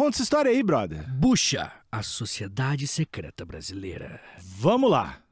Conta 0.00 0.16
essa 0.16 0.22
história 0.22 0.50
aí, 0.50 0.62
brother. 0.62 1.06
Bucha, 1.12 1.70
a 1.92 2.02
Sociedade 2.02 2.86
Secreta 2.86 3.44
Brasileira. 3.44 4.18
Vamos 4.38 4.90
lá. 4.90 5.22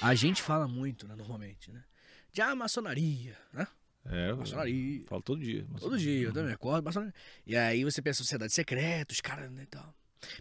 A 0.00 0.14
gente 0.14 0.40
fala 0.40 0.68
muito, 0.68 1.08
né, 1.08 1.16
normalmente, 1.16 1.72
né? 1.72 1.82
De 2.30 2.40
ah, 2.40 2.54
maçonaria, 2.54 3.36
né? 3.52 3.66
É, 4.04 4.32
Maçonaria. 4.32 5.02
falo 5.08 5.20
todo 5.20 5.40
dia. 5.40 5.66
Todo 5.80 5.98
dia, 5.98 6.28
eu 6.28 6.32
também 6.32 6.52
acordo, 6.52 6.84
maçonaria. 6.84 7.12
E 7.44 7.56
aí 7.56 7.82
você 7.82 8.00
pensa 8.00 8.18
sociedade 8.18 8.52
secreta, 8.52 9.12
os 9.12 9.20
caras, 9.20 9.50
né, 9.50 9.64
e 9.64 9.66
tal. 9.66 9.92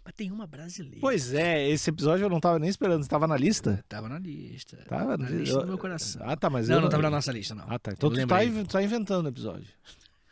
Mas 0.04 0.14
tem 0.16 0.32
uma 0.32 0.48
brasileira. 0.48 0.98
Pois 1.00 1.34
é, 1.34 1.70
esse 1.70 1.90
episódio 1.90 2.26
eu 2.26 2.30
não 2.30 2.40
tava 2.40 2.58
nem 2.60 2.70
esperando. 2.70 3.04
Você 3.04 3.10
tava 3.10 3.28
na 3.28 3.38
lista? 3.38 3.84
Tava 3.88 4.10
na 4.10 4.18
lista. 4.20 4.78
Tava 4.88 5.18
na 5.18 5.30
eu- 5.30 5.40
lista 5.40 5.60
do 5.62 5.68
meu 5.68 5.78
coração. 5.78 6.22
Ah, 6.26 6.36
tá, 6.36 6.50
mas 6.50 6.68
não, 6.68 6.76
eu 6.78 6.82
não 6.82 6.90
tava 6.90 7.04
na 7.04 7.10
nossa 7.10 7.32
lista, 7.32 7.54
não. 7.56 7.66
Ah, 7.68 7.78
tá. 7.80 7.92
Então 7.92 8.10
Eu 8.12 8.16
tu 8.22 8.28
tá, 8.28 8.38
aí. 8.38 8.66
tá 8.66 8.82
inventando 8.84 9.26
o 9.26 9.30
episódio. 9.30 9.68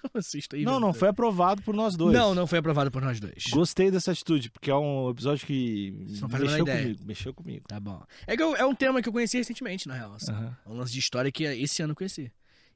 Assista 0.13 0.55
aí, 0.55 0.63
Não, 0.63 0.79
não, 0.79 0.93
foi 0.93 1.07
aprovado 1.09 1.63
por 1.63 1.73
nós 1.73 1.95
dois. 1.97 2.15
Não, 2.15 2.35
não 2.35 2.45
foi 2.45 2.59
aprovado 2.59 2.91
por 2.91 3.01
nós 3.01 3.20
dois. 3.20 3.45
Gostei 3.49 3.89
dessa 3.89 4.11
atitude, 4.11 4.51
porque 4.51 4.70
é 4.70 4.75
um 4.75 5.09
episódio 5.09 5.48
que 5.48 5.95
não 6.21 6.27
mexeu 6.29 6.65
comigo. 6.65 6.99
Mexeu 7.05 7.34
comigo. 7.34 7.65
Tá 7.67 7.79
bom. 7.79 8.03
É 8.27 8.37
que 8.37 8.43
eu- 8.43 8.55
é 8.55 8.63
um 8.65 8.75
tema 8.75 9.01
que 9.01 9.09
eu 9.09 9.13
conheci 9.13 9.37
recentemente, 9.37 9.87
na 9.87 9.95
real. 9.95 10.13
assim. 10.13 10.31
Aham. 10.31 10.55
É 10.63 10.70
um 10.70 10.73
lance 10.77 10.91
de 10.93 10.99
história 10.99 11.31
que 11.31 11.43
esse 11.43 11.81
ano 11.81 11.91
eu 11.93 11.95
conheci. 11.95 12.31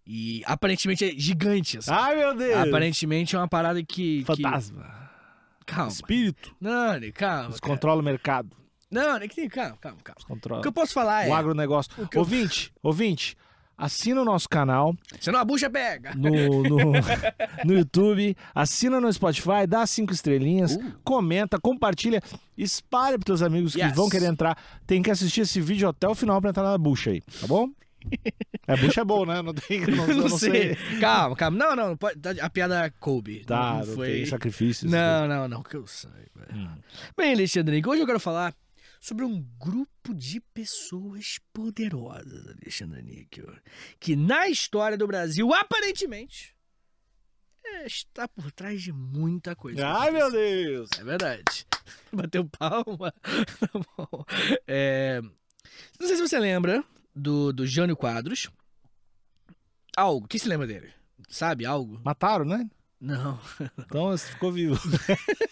E 0.07 0.41
aparentemente 0.45 1.05
é 1.05 1.11
gigante, 1.11 1.77
assim. 1.77 1.91
Ai, 1.91 2.15
meu 2.15 2.35
Deus! 2.35 2.67
Aparentemente 2.67 3.35
é 3.35 3.39
uma 3.39 3.47
parada 3.47 3.79
que. 3.83 4.19
que- 4.19 4.25
Fantasma. 4.25 5.08
Calma. 5.69 5.91
Espírito. 5.91 6.55
Não, 6.59 6.93
Nick, 6.99 7.13
calma. 7.13 7.49
Nos 7.49 7.59
cara. 7.59 7.73
controla 7.73 8.01
o 8.01 8.03
mercado. 8.05 8.49
Não, 8.91 9.17
Nick, 9.19 9.47
calma, 9.49 9.77
calma, 9.79 9.97
calma. 10.03 10.21
Nos 10.29 10.57
O 10.59 10.61
que 10.61 10.67
eu 10.67 10.71
posso 10.73 10.93
falar 10.93 11.25
é. 11.27 11.29
o 11.29 11.33
agronegócio. 11.33 11.91
o 11.97 12.07
que 12.07 12.17
eu- 12.17 12.21
Ouvinte, 12.21 12.71
ouvinte, 12.81 13.37
assina 13.77 14.21
o 14.21 14.25
nosso 14.25 14.49
canal 14.49 14.95
Senão 15.21 15.39
a 15.39 15.45
bucha 15.45 15.69
pega. 15.69 16.13
no, 16.15 16.63
no, 16.63 16.91
no 17.65 17.73
YouTube, 17.73 18.35
assina 18.53 18.99
no 18.99 19.11
Spotify, 19.13 19.67
dá 19.67 19.85
cinco 19.85 20.11
estrelinhas, 20.11 20.75
Uh. 20.75 20.93
comenta, 21.03 21.59
compartilha, 21.59 22.21
espalha 22.57 23.17
pros 23.19 23.25
teus 23.25 23.41
amigos 23.43 23.73
que 23.75 23.81
Yes. 23.81 23.95
vão 23.95 24.09
querer 24.09 24.25
entrar. 24.25 24.57
Tem 24.87 25.01
que 25.03 25.11
assistir 25.11 25.41
esse 25.41 25.61
vídeo 25.61 25.87
até 25.87 26.07
o 26.07 26.15
final 26.15 26.41
pra 26.41 26.49
entrar 26.49 26.63
na 26.63 26.77
bucha 26.77 27.11
aí, 27.11 27.21
tá 27.21 27.45
bom? 27.47 27.69
É, 28.67 28.77
bucha 28.77 29.01
é 29.01 29.03
bom, 29.05 29.25
né? 29.25 29.41
Não 29.41 29.53
tem. 29.53 29.81
Não, 29.87 30.07
Não, 30.07 30.15
não 30.29 30.29
sei. 30.37 30.75
sei. 30.75 30.99
Calma, 30.99 31.35
calma. 31.35 31.57
Não, 31.57 31.75
não. 31.75 31.97
Pode, 31.97 32.19
tá- 32.19 32.33
a 32.41 32.49
piada 32.49 32.89
coube. 32.99 33.43
Tá, 33.45 33.79
não 33.79 33.85
não 33.85 33.95
foi. 33.95 34.07
tem 34.13 34.25
sacrifícios. 34.25 34.91
Não, 34.91 35.27
não, 35.27 35.47
não. 35.47 35.63
Que 35.63 35.75
eu 35.75 35.85
sei. 35.87 36.09
velho. 36.35 36.83
Bem, 37.17 37.33
Alexandre, 37.33 37.81
hoje 37.85 38.01
eu 38.01 38.05
quero 38.07 38.19
falar 38.19 38.55
sobre 39.01 39.25
um 39.25 39.41
grupo 39.57 40.13
de 40.13 40.39
pessoas 40.53 41.39
poderosas, 41.53 42.47
Alexandre 42.47 43.01
Níquel, 43.01 43.49
que 43.99 44.15
na 44.15 44.47
história 44.49 44.97
do 44.97 45.07
Brasil, 45.07 45.53
aparentemente, 45.53 46.53
é, 47.65 47.85
está 47.85 48.27
por 48.27 48.51
trás 48.51 48.81
de 48.81 48.91
muita 48.91 49.55
coisa. 49.55 49.87
Ai, 49.87 50.11
meu 50.11 50.29
Deus! 50.31 50.89
É 50.99 51.03
verdade. 51.03 51.65
Bateu 52.11 52.45
palma. 52.45 53.13
Tá 53.59 53.79
bom. 53.97 54.25
É, 54.67 55.21
Não 55.99 56.07
sei 56.07 56.15
se 56.17 56.21
você 56.27 56.37
lembra 56.39 56.83
do, 57.19 57.53
do 57.53 57.67
Jânio 57.67 57.95
Quadros. 57.95 58.49
Algo. 59.95 60.27
Quem 60.27 60.39
se 60.39 60.47
lembra 60.47 60.65
dele? 60.65 60.91
Sabe 61.27 61.65
algo? 61.65 61.99
Mataram, 62.03 62.45
né? 62.45 62.69
Não. 62.99 63.39
Então 63.77 64.17
ficou 64.17 64.51
vivo. 64.51 64.79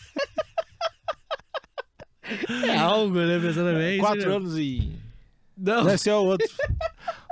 É 2.68 2.78
algo, 2.78 3.16
né? 3.16 3.40
Pensando 3.42 3.78
bem. 3.78 4.00
Quatro 4.00 4.30
né? 4.30 4.36
anos 4.36 4.58
e. 4.58 4.92
Não. 5.58 5.84
Deve 5.86 5.98
ser 5.98 6.12
o 6.12 6.24
outro. 6.24 6.48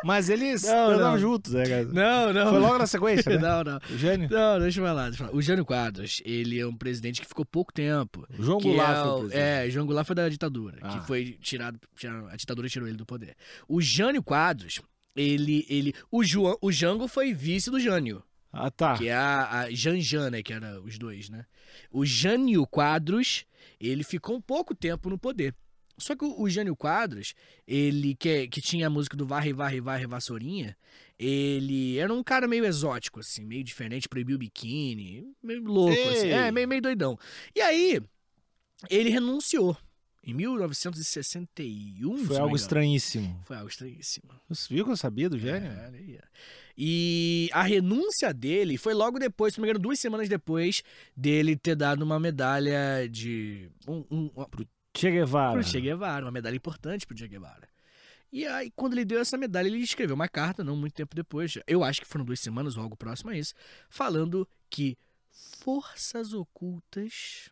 Mas 0.04 0.30
eles 0.30 0.64
Não, 0.64 0.88
andavam 0.90 1.12
não. 1.12 1.20
juntos, 1.20 1.54
né, 1.54 1.64
cara? 1.64 1.84
Não, 1.86 2.34
não. 2.34 2.50
Foi 2.50 2.60
logo 2.60 2.78
na 2.78 2.88
sequência, 2.88 3.38
né? 3.38 3.38
Não, 3.48 3.64
não. 3.64 3.80
O 3.90 3.98
Gênio. 3.98 4.30
Não, 4.30 4.60
deixa 4.60 4.80
eu 4.80 4.86
falar, 4.86 5.04
deixa 5.10 5.24
eu 5.24 5.28
falar. 5.28 5.38
O 5.38 5.42
Jânio 5.42 5.66
Quadros, 5.66 6.22
ele 6.26 6.60
é 6.60 6.66
um 6.68 6.76
presidente 6.76 7.22
que 7.22 7.28
ficou 7.28 7.46
pouco 7.46 7.72
tempo. 7.74 8.26
O 8.38 8.44
João 8.44 8.60
Goulart 8.60 8.90
é, 8.98 9.02
foi 9.04 9.10
o 9.12 9.18
presidente. 9.20 9.42
é, 9.42 9.70
João 9.70 9.86
Goulart 9.86 10.08
foi 10.08 10.16
da 10.16 10.30
ditadura, 10.30 10.78
Ah. 10.82 10.90
que 11.00 11.08
foi 11.08 11.38
tirado, 11.42 11.80
tiraram- 11.96 12.28
a 12.28 12.36
ditadura 12.36 12.68
tirou 12.70 12.88
ele 12.88 12.98
do 12.98 13.06
poder. 13.06 13.36
O 13.68 13.82
Jânio 13.82 14.22
Quadros, 14.24 14.82
ele, 15.16 15.66
ele, 15.70 15.94
o, 16.12 16.24
João, 16.24 16.58
o 16.62 16.72
Jango 16.72 17.08
foi 17.08 17.34
vice 17.34 17.70
do 17.72 17.80
Jânio, 17.80 18.24
Ah, 18.52 18.70
tá. 18.70 18.96
que 18.98 19.08
é 19.08 19.14
a, 19.16 19.62
a 19.62 19.72
Janjan, 19.72 20.30
né, 20.30 20.44
que 20.44 20.54
era 20.54 20.80
os 20.82 20.98
dois, 20.98 21.30
né? 21.30 21.46
O 21.92 22.06
Jânio 22.06 22.66
Quadros, 22.68 23.46
ele 23.80 24.04
ficou 24.04 24.36
um 24.36 24.42
pouco 24.42 24.74
tempo 24.76 25.10
no 25.10 25.18
poder. 25.18 25.54
Só 25.98 26.16
que 26.16 26.26
o, 26.26 26.42
o 26.42 26.50
Jânio 26.50 26.76
Quadros, 26.76 27.34
ele 27.68 28.16
que, 28.16 28.48
que 28.48 28.62
tinha 28.62 28.88
a 28.88 28.90
música 28.90 29.16
do 29.16 29.26
Varre, 29.26 29.54
Varre, 29.54 29.80
Varre, 29.80 30.08
Vassourinha, 30.08 30.78
ele 31.18 31.98
era 31.98 32.14
um 32.14 32.24
cara 32.24 32.48
meio 32.48 32.66
exótico, 32.66 33.20
assim, 33.20 33.46
meio 33.46 33.64
diferente, 33.64 34.10
proibiu 34.10 34.36
o 34.36 34.40
biquíni, 34.40 35.26
meio 35.42 35.64
louco, 35.64 36.10
assim, 36.10 36.28
é, 36.28 36.52
meio, 36.52 36.68
meio 36.68 36.82
doidão. 36.82 37.18
E 37.56 37.62
aí, 37.62 38.02
ele 38.90 39.10
renunciou. 39.10 39.78
Em 40.28 40.34
1961, 40.34 42.18
se 42.18 42.26
Foi 42.26 42.38
algo 42.38 42.56
estranhíssimo. 42.56 43.40
Foi 43.46 43.58
algo 43.58 43.70
estranhíssimo. 43.70 44.32
Você 44.50 44.74
viu 44.74 44.84
que 44.84 44.90
eu 44.90 44.98
sabia 44.98 45.30
do 45.30 45.38
Gênio? 45.38 45.72
É, 45.72 46.20
ó. 46.20 46.28
E 46.76 47.48
a 47.54 47.62
renúncia 47.62 48.34
dele 48.34 48.78
foi 48.78 48.96
logo 48.96 49.18
depois, 49.20 49.54
se 49.54 49.60
não 49.60 49.64
me 49.64 49.70
engano, 49.70 49.82
duas 49.84 50.00
semanas 50.00 50.28
depois 50.28 50.84
dele 51.16 51.56
ter 51.56 51.76
dado 51.76 52.02
uma 52.02 52.20
medalha 52.20 53.08
de. 53.08 53.70
Um, 53.88 54.04
um, 54.10 54.32
Che 54.96 55.12
Guevara. 55.12 55.54
pro 55.54 55.64
Che 55.64 55.82
Guevara, 55.82 56.26
uma 56.26 56.32
medalha 56.32 56.56
importante 56.56 57.06
pro 57.06 57.16
Che 57.16 57.28
Guevara. 57.28 57.68
E 58.32 58.46
aí, 58.46 58.72
quando 58.76 58.94
ele 58.94 59.06
deu 59.06 59.20
essa 59.20 59.38
medalha, 59.38 59.68
ele 59.68 59.78
escreveu 59.80 60.16
uma 60.16 60.28
carta, 60.28 60.64
não 60.64 60.76
muito 60.76 60.94
tempo 60.94 61.16
depois, 61.16 61.58
eu 61.68 61.84
acho 61.84 62.02
que 62.02 62.08
foram 62.08 62.26
duas 62.26 62.40
semanas 62.40 62.76
ou 62.76 62.84
algo 62.84 62.96
próximo 62.98 63.30
a 63.30 63.38
isso, 63.38 63.54
falando 63.90 64.48
que 64.70 64.98
forças 65.32 66.34
ocultas 66.34 67.50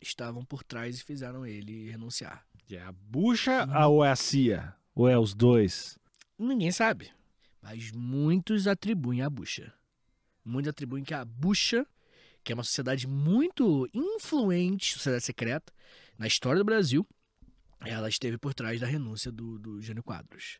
estavam 0.00 0.44
por 0.44 0.62
trás 0.62 0.98
e 0.98 1.04
fizeram 1.04 1.44
ele 1.46 1.90
renunciar. 1.90 2.44
É 2.70 2.80
a 2.80 2.92
bucha 2.92 3.66
Uhum. 3.66 3.86
ou 3.90 4.04
é 4.04 4.10
a 4.10 4.16
CIA? 4.16 4.74
Ou 4.94 5.08
é 5.08 5.18
os 5.18 5.34
dois? 5.34 5.98
Ninguém 6.38 6.72
sabe. 6.72 7.10
Mas 7.62 7.90
muitos 7.92 8.66
atribuem 8.66 9.22
a 9.22 9.28
bucha. 9.30 9.72
Muitos 10.44 10.70
atribuem 10.70 11.04
que 11.04 11.14
a 11.14 11.24
bucha, 11.24 11.86
que 12.42 12.52
é 12.52 12.54
uma 12.54 12.64
sociedade 12.64 13.06
muito 13.06 13.88
influente, 13.92 14.94
sociedade 14.94 15.24
secreta, 15.24 15.72
na 16.18 16.26
história 16.26 16.58
do 16.58 16.64
Brasil, 16.64 17.06
ela 17.84 18.08
esteve 18.08 18.38
por 18.38 18.54
trás 18.54 18.80
da 18.80 18.86
renúncia 18.86 19.30
do, 19.30 19.58
do 19.58 19.80
Jânio 19.80 20.02
Quadros. 20.02 20.58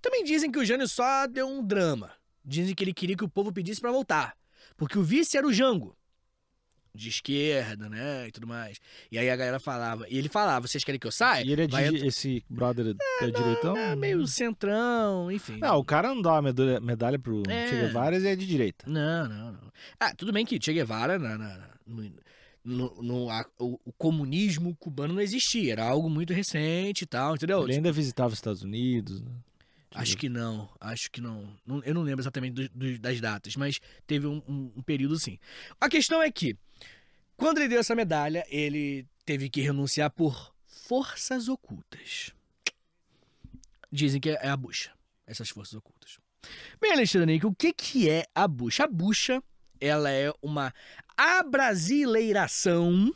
Também 0.00 0.24
dizem 0.24 0.50
que 0.50 0.58
o 0.58 0.64
Jânio 0.64 0.86
só 0.88 1.26
deu 1.26 1.46
um 1.46 1.64
drama. 1.64 2.12
Dizem 2.44 2.74
que 2.74 2.82
ele 2.84 2.92
queria 2.92 3.16
que 3.16 3.24
o 3.24 3.28
povo 3.28 3.52
pedisse 3.52 3.80
pra 3.80 3.90
voltar. 3.90 4.36
Porque 4.76 4.98
o 4.98 5.02
vice 5.02 5.36
era 5.36 5.46
o 5.46 5.52
Jango. 5.52 5.96
De 6.94 7.08
esquerda, 7.08 7.88
né? 7.88 8.28
E 8.28 8.32
tudo 8.32 8.46
mais. 8.46 8.78
E 9.10 9.18
aí 9.18 9.30
a 9.30 9.36
galera 9.36 9.58
falava. 9.58 10.06
E 10.10 10.18
ele 10.18 10.28
falava: 10.28 10.66
vocês 10.66 10.84
querem 10.84 10.98
que 10.98 11.06
eu 11.06 11.12
saia? 11.12 11.42
E 11.42 11.50
ele 11.50 11.62
é 11.62 11.66
de, 11.66 11.72
Vai 11.72 11.86
esse 11.86 12.44
brother 12.50 12.94
é, 13.20 13.30
direitão? 13.30 13.74
é, 13.74 13.96
meio 13.96 14.26
centrão, 14.26 15.32
enfim. 15.32 15.56
Não, 15.56 15.78
o 15.78 15.84
cara 15.84 16.08
não 16.08 16.20
dá 16.20 16.32
uma 16.32 16.42
medalha, 16.42 16.80
medalha 16.80 17.18
pro 17.18 17.42
É. 17.48 17.68
Che 17.68 17.76
Guevara 17.76 18.18
e 18.18 18.26
é 18.26 18.36
de 18.36 18.46
direita. 18.46 18.84
Não, 18.86 19.26
não, 19.26 19.52
não. 19.52 19.72
Ah, 19.98 20.14
tudo 20.14 20.32
bem 20.32 20.44
que 20.44 20.60
Che 20.62 20.74
Guevara, 20.74 21.18
na, 21.18 21.70
no- 22.64 23.02
no- 23.02 23.30
a- 23.30 23.46
o, 23.58 23.78
o 23.84 23.92
comunismo 23.92 24.74
cubano 24.76 25.14
não 25.14 25.20
existia, 25.20 25.72
era 25.72 25.84
algo 25.84 26.08
muito 26.08 26.32
recente 26.32 27.02
e 27.02 27.06
tal, 27.06 27.34
entendeu? 27.34 27.62
Ele 27.64 27.74
ainda 27.74 27.92
visitava 27.92 28.28
os 28.28 28.38
Estados 28.38 28.62
Unidos, 28.62 29.20
né? 29.20 29.30
Acho 29.94 30.16
que 30.16 30.28
não, 30.28 30.70
acho 30.80 31.10
que 31.10 31.20
não. 31.20 31.54
Não- 31.66 31.82
Eu 31.84 31.92
não 31.92 32.02
lembro 32.02 32.22
exatamente 32.22 32.54
do- 32.54 32.68
do- 32.70 32.98
das 32.98 33.20
datas, 33.20 33.56
mas 33.56 33.78
teve 34.06 34.26
um, 34.26 34.42
um- 34.48 34.72
um 34.76 34.82
período 34.82 35.18
sim. 35.18 35.38
A 35.78 35.86
questão 35.88 36.22
é 36.22 36.30
que, 36.30 36.56
quando 37.36 37.58
ele 37.58 37.68
deu 37.68 37.80
essa 37.80 37.94
medalha, 37.94 38.42
ele 38.48 39.06
teve 39.26 39.50
que 39.50 39.60
renunciar 39.60 40.10
por 40.10 40.54
forças 40.66 41.46
ocultas. 41.46 42.30
Dizem 43.90 44.20
que 44.20 44.30
é 44.30 44.48
a 44.48 44.56
bucha, 44.56 44.90
essas 45.26 45.50
forças 45.50 45.74
ocultas. 45.74 46.18
Bem, 46.80 46.92
Alexandre, 46.92 47.38
o 47.44 47.54
que, 47.54 47.72
que 47.74 48.08
é 48.08 48.26
a 48.34 48.48
bucha? 48.48 48.84
A 48.84 48.88
bucha, 48.88 49.42
ela 49.80 50.10
é 50.10 50.32
uma 50.40 50.72
abrasileiração 51.16 53.14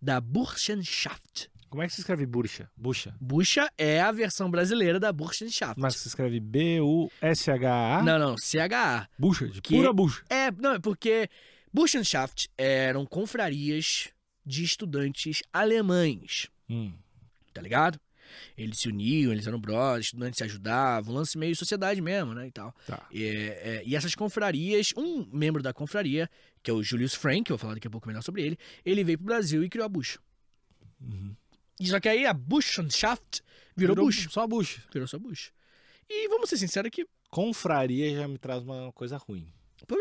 da 0.00 0.20
Burschenschaft. 0.20 1.48
Como 1.68 1.82
é 1.82 1.86
que 1.86 1.92
se 1.94 2.00
escreve 2.00 2.26
bucha? 2.26 2.68
Bucha. 2.76 3.14
Bucha 3.20 3.70
é 3.78 4.00
a 4.00 4.10
versão 4.10 4.50
brasileira 4.50 4.98
da 4.98 5.12
Burschenschaft. 5.12 5.78
Mas 5.78 5.96
se 5.96 6.08
escreve 6.08 6.40
B-U-S-H-A? 6.40 8.02
Não, 8.02 8.18
não, 8.18 8.34
CHA. 8.36 9.08
Bucha, 9.18 9.46
de 9.48 9.60
Que- 9.62 9.76
pura 9.76 9.92
bucha. 9.92 10.24
É, 10.28 10.50
não, 10.50 10.72
é 10.74 10.78
porque 10.80 11.28
Burschenschaft 11.72 12.48
eram 12.58 13.06
confrarias 13.06 14.08
de 14.44 14.64
estudantes 14.64 15.42
alemães, 15.52 16.48
Hum. 16.68 16.92
tá 17.54 17.62
ligado? 17.62 18.00
Eles 18.56 18.78
se 18.80 18.88
uniam, 18.88 19.30
eles 19.32 19.46
eram 19.46 19.60
brothers, 19.60 20.06
estudantes 20.06 20.38
se 20.38 20.44
ajudavam, 20.44 21.14
lance 21.14 21.36
meio 21.38 21.54
sociedade 21.54 22.00
mesmo, 22.00 22.32
né, 22.34 22.46
e 22.48 22.50
tal. 22.52 22.74
Tá. 22.86 23.06
É, 23.12 23.18
é, 23.18 23.82
e 23.84 23.94
essas 23.94 24.14
confrarias, 24.14 24.92
um 24.96 25.28
membro 25.32 25.62
da 25.62 25.72
confraria, 25.72 26.28
que 26.62 26.70
é 26.70 26.74
o 26.74 26.82
Julius 26.82 27.14
Frank, 27.14 27.44
que 27.44 27.52
eu 27.52 27.56
vou 27.56 27.60
falar 27.60 27.74
daqui 27.74 27.86
a 27.86 27.90
pouco 27.90 28.06
melhor 28.08 28.22
sobre 28.22 28.42
ele, 28.42 28.58
ele 28.84 29.02
veio 29.04 29.18
pro 29.18 29.26
Brasil 29.26 29.62
e 29.64 29.68
criou 29.68 29.86
a 29.86 29.88
Bush. 29.88 30.18
Uhum. 31.00 31.34
Só 31.82 31.98
que 31.98 32.08
aí 32.08 32.26
a 32.26 32.32
Burschenschaft 32.34 33.40
virou, 33.76 33.96
Bush. 33.96 34.26
Só 34.30 34.46
bucha. 34.46 34.82
Virou 34.92 35.08
só 35.08 35.18
Bush. 35.18 35.50
E 36.08 36.28
vamos 36.28 36.50
ser 36.50 36.56
sinceros 36.58 36.90
que. 36.90 37.06
Confraria 37.30 38.14
já 38.16 38.26
me 38.28 38.36
traz 38.38 38.62
uma 38.62 38.92
coisa 38.92 39.16
ruim. 39.16 39.46
Pô, 39.86 39.96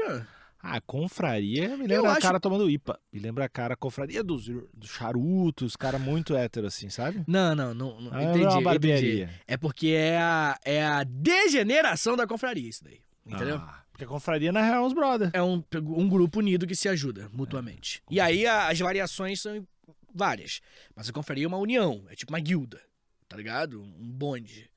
Ah, 0.62 0.82
confraria 0.82 1.70
me 1.78 1.84
lembra 1.88 1.96
Eu 1.96 2.06
a 2.08 2.12
acho- 2.14 2.22
cara 2.22 2.40
tomando 2.40 2.70
IPA. 2.70 3.00
Me 3.14 3.20
lembra 3.20 3.46
a 3.46 3.50
cara 3.50 3.78
confraria 3.78 4.22
dos, 4.24 4.46
dos 4.74 4.90
charutos, 4.90 5.76
cara 5.78 5.98
muito 6.00 6.36
hétero 6.36 6.68
assim, 6.68 6.90
sabe? 6.90 7.24
Não, 7.28 7.56
não, 7.56 7.74
não. 7.74 8.02
não 8.02 8.14
Ah, 8.14 8.24
entendi, 8.24 8.40
é 8.44 8.48
uma 8.48 8.52
entendi. 8.56 8.64
barbearia. 8.66 9.30
É 9.48 9.56
porque 9.56 9.88
é 9.90 10.18
a, 10.18 10.60
é 10.66 10.84
a 10.84 11.04
degeneração 11.06 12.18
da 12.18 12.28
confraria, 12.28 12.68
isso 12.68 12.84
daí. 12.84 13.00
Entendeu? 13.26 13.56
Ah, 13.58 13.84
porque 14.00 14.06
a 14.06 14.08
confraria 14.08 14.52
na 14.54 14.62
real 14.64 14.86
é 14.86 14.88
os 14.88 14.94
brother. 14.94 15.30
É 15.34 15.44
um, 15.44 15.62
um 15.74 16.08
grupo 16.08 16.40
unido 16.40 16.66
que 16.66 16.74
se 16.76 16.88
ajuda 16.88 17.28
mutuamente. 17.34 18.02
E 18.10 18.18
aí 18.22 18.46
a- 18.48 18.70
as 18.70 18.80
variações 18.80 19.42
são 19.42 19.68
várias. 20.16 20.62
Mas 20.96 21.10
a 21.10 21.12
confraria 21.12 21.44
é 21.44 21.48
uma 21.48 21.58
união, 21.58 22.06
é 22.10 22.16
tipo 22.16 22.32
uma 22.32 22.40
guilda, 22.40 22.82
tá 23.28 23.36
ligado? 23.36 23.82
Um 23.82 24.10
bonde, 24.10 24.70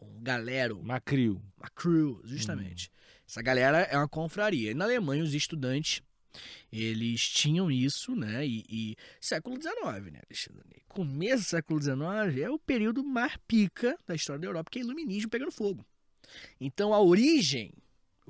um 0.00 0.22
galero, 0.22 0.82
Macrio. 0.82 1.42
uma 1.58 1.68
crew, 1.68 2.22
justamente. 2.24 2.90
Essa 3.28 3.42
galera 3.42 3.80
é 3.82 3.98
uma 3.98 4.08
confraria. 4.08 4.70
E 4.70 4.74
na 4.74 4.86
Alemanha, 4.86 5.22
os 5.22 5.34
estudantes, 5.34 6.00
eles 6.72 7.28
tinham 7.28 7.70
isso, 7.70 8.16
né? 8.16 8.46
E, 8.46 8.64
e 8.66 8.96
século 9.20 9.60
XIX, 9.60 10.10
né, 10.10 10.20
Alexandre? 10.26 10.82
Começo 10.88 11.42
do 11.44 11.48
século 11.48 11.82
XIX 11.82 12.38
é 12.42 12.50
o 12.50 12.58
período 12.58 13.04
mais 13.04 13.36
pica 13.46 13.94
da 14.06 14.14
história 14.14 14.40
da 14.40 14.46
Europa, 14.46 14.70
que 14.70 14.78
é 14.78 14.82
iluminismo 14.82 15.28
pegando 15.28 15.52
fogo. 15.52 15.84
Então, 16.58 16.94
a 16.94 17.00
origem, 17.00 17.72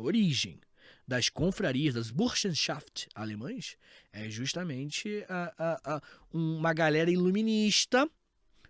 origem 0.01 0.61
das 1.07 1.29
confrarias, 1.29 1.95
das 1.95 2.11
Burschenschaft 2.11 3.09
alemães, 3.15 3.77
é 4.13 4.29
justamente 4.31 5.25
a- 5.29 5.53
a- 5.59 5.95
a- 5.97 6.03
uma 6.33 6.73
galera 6.73 7.11
iluminista 7.11 8.09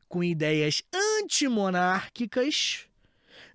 com 0.08 0.24
ideias 0.24 0.82
antimonárquicas, 1.22 2.86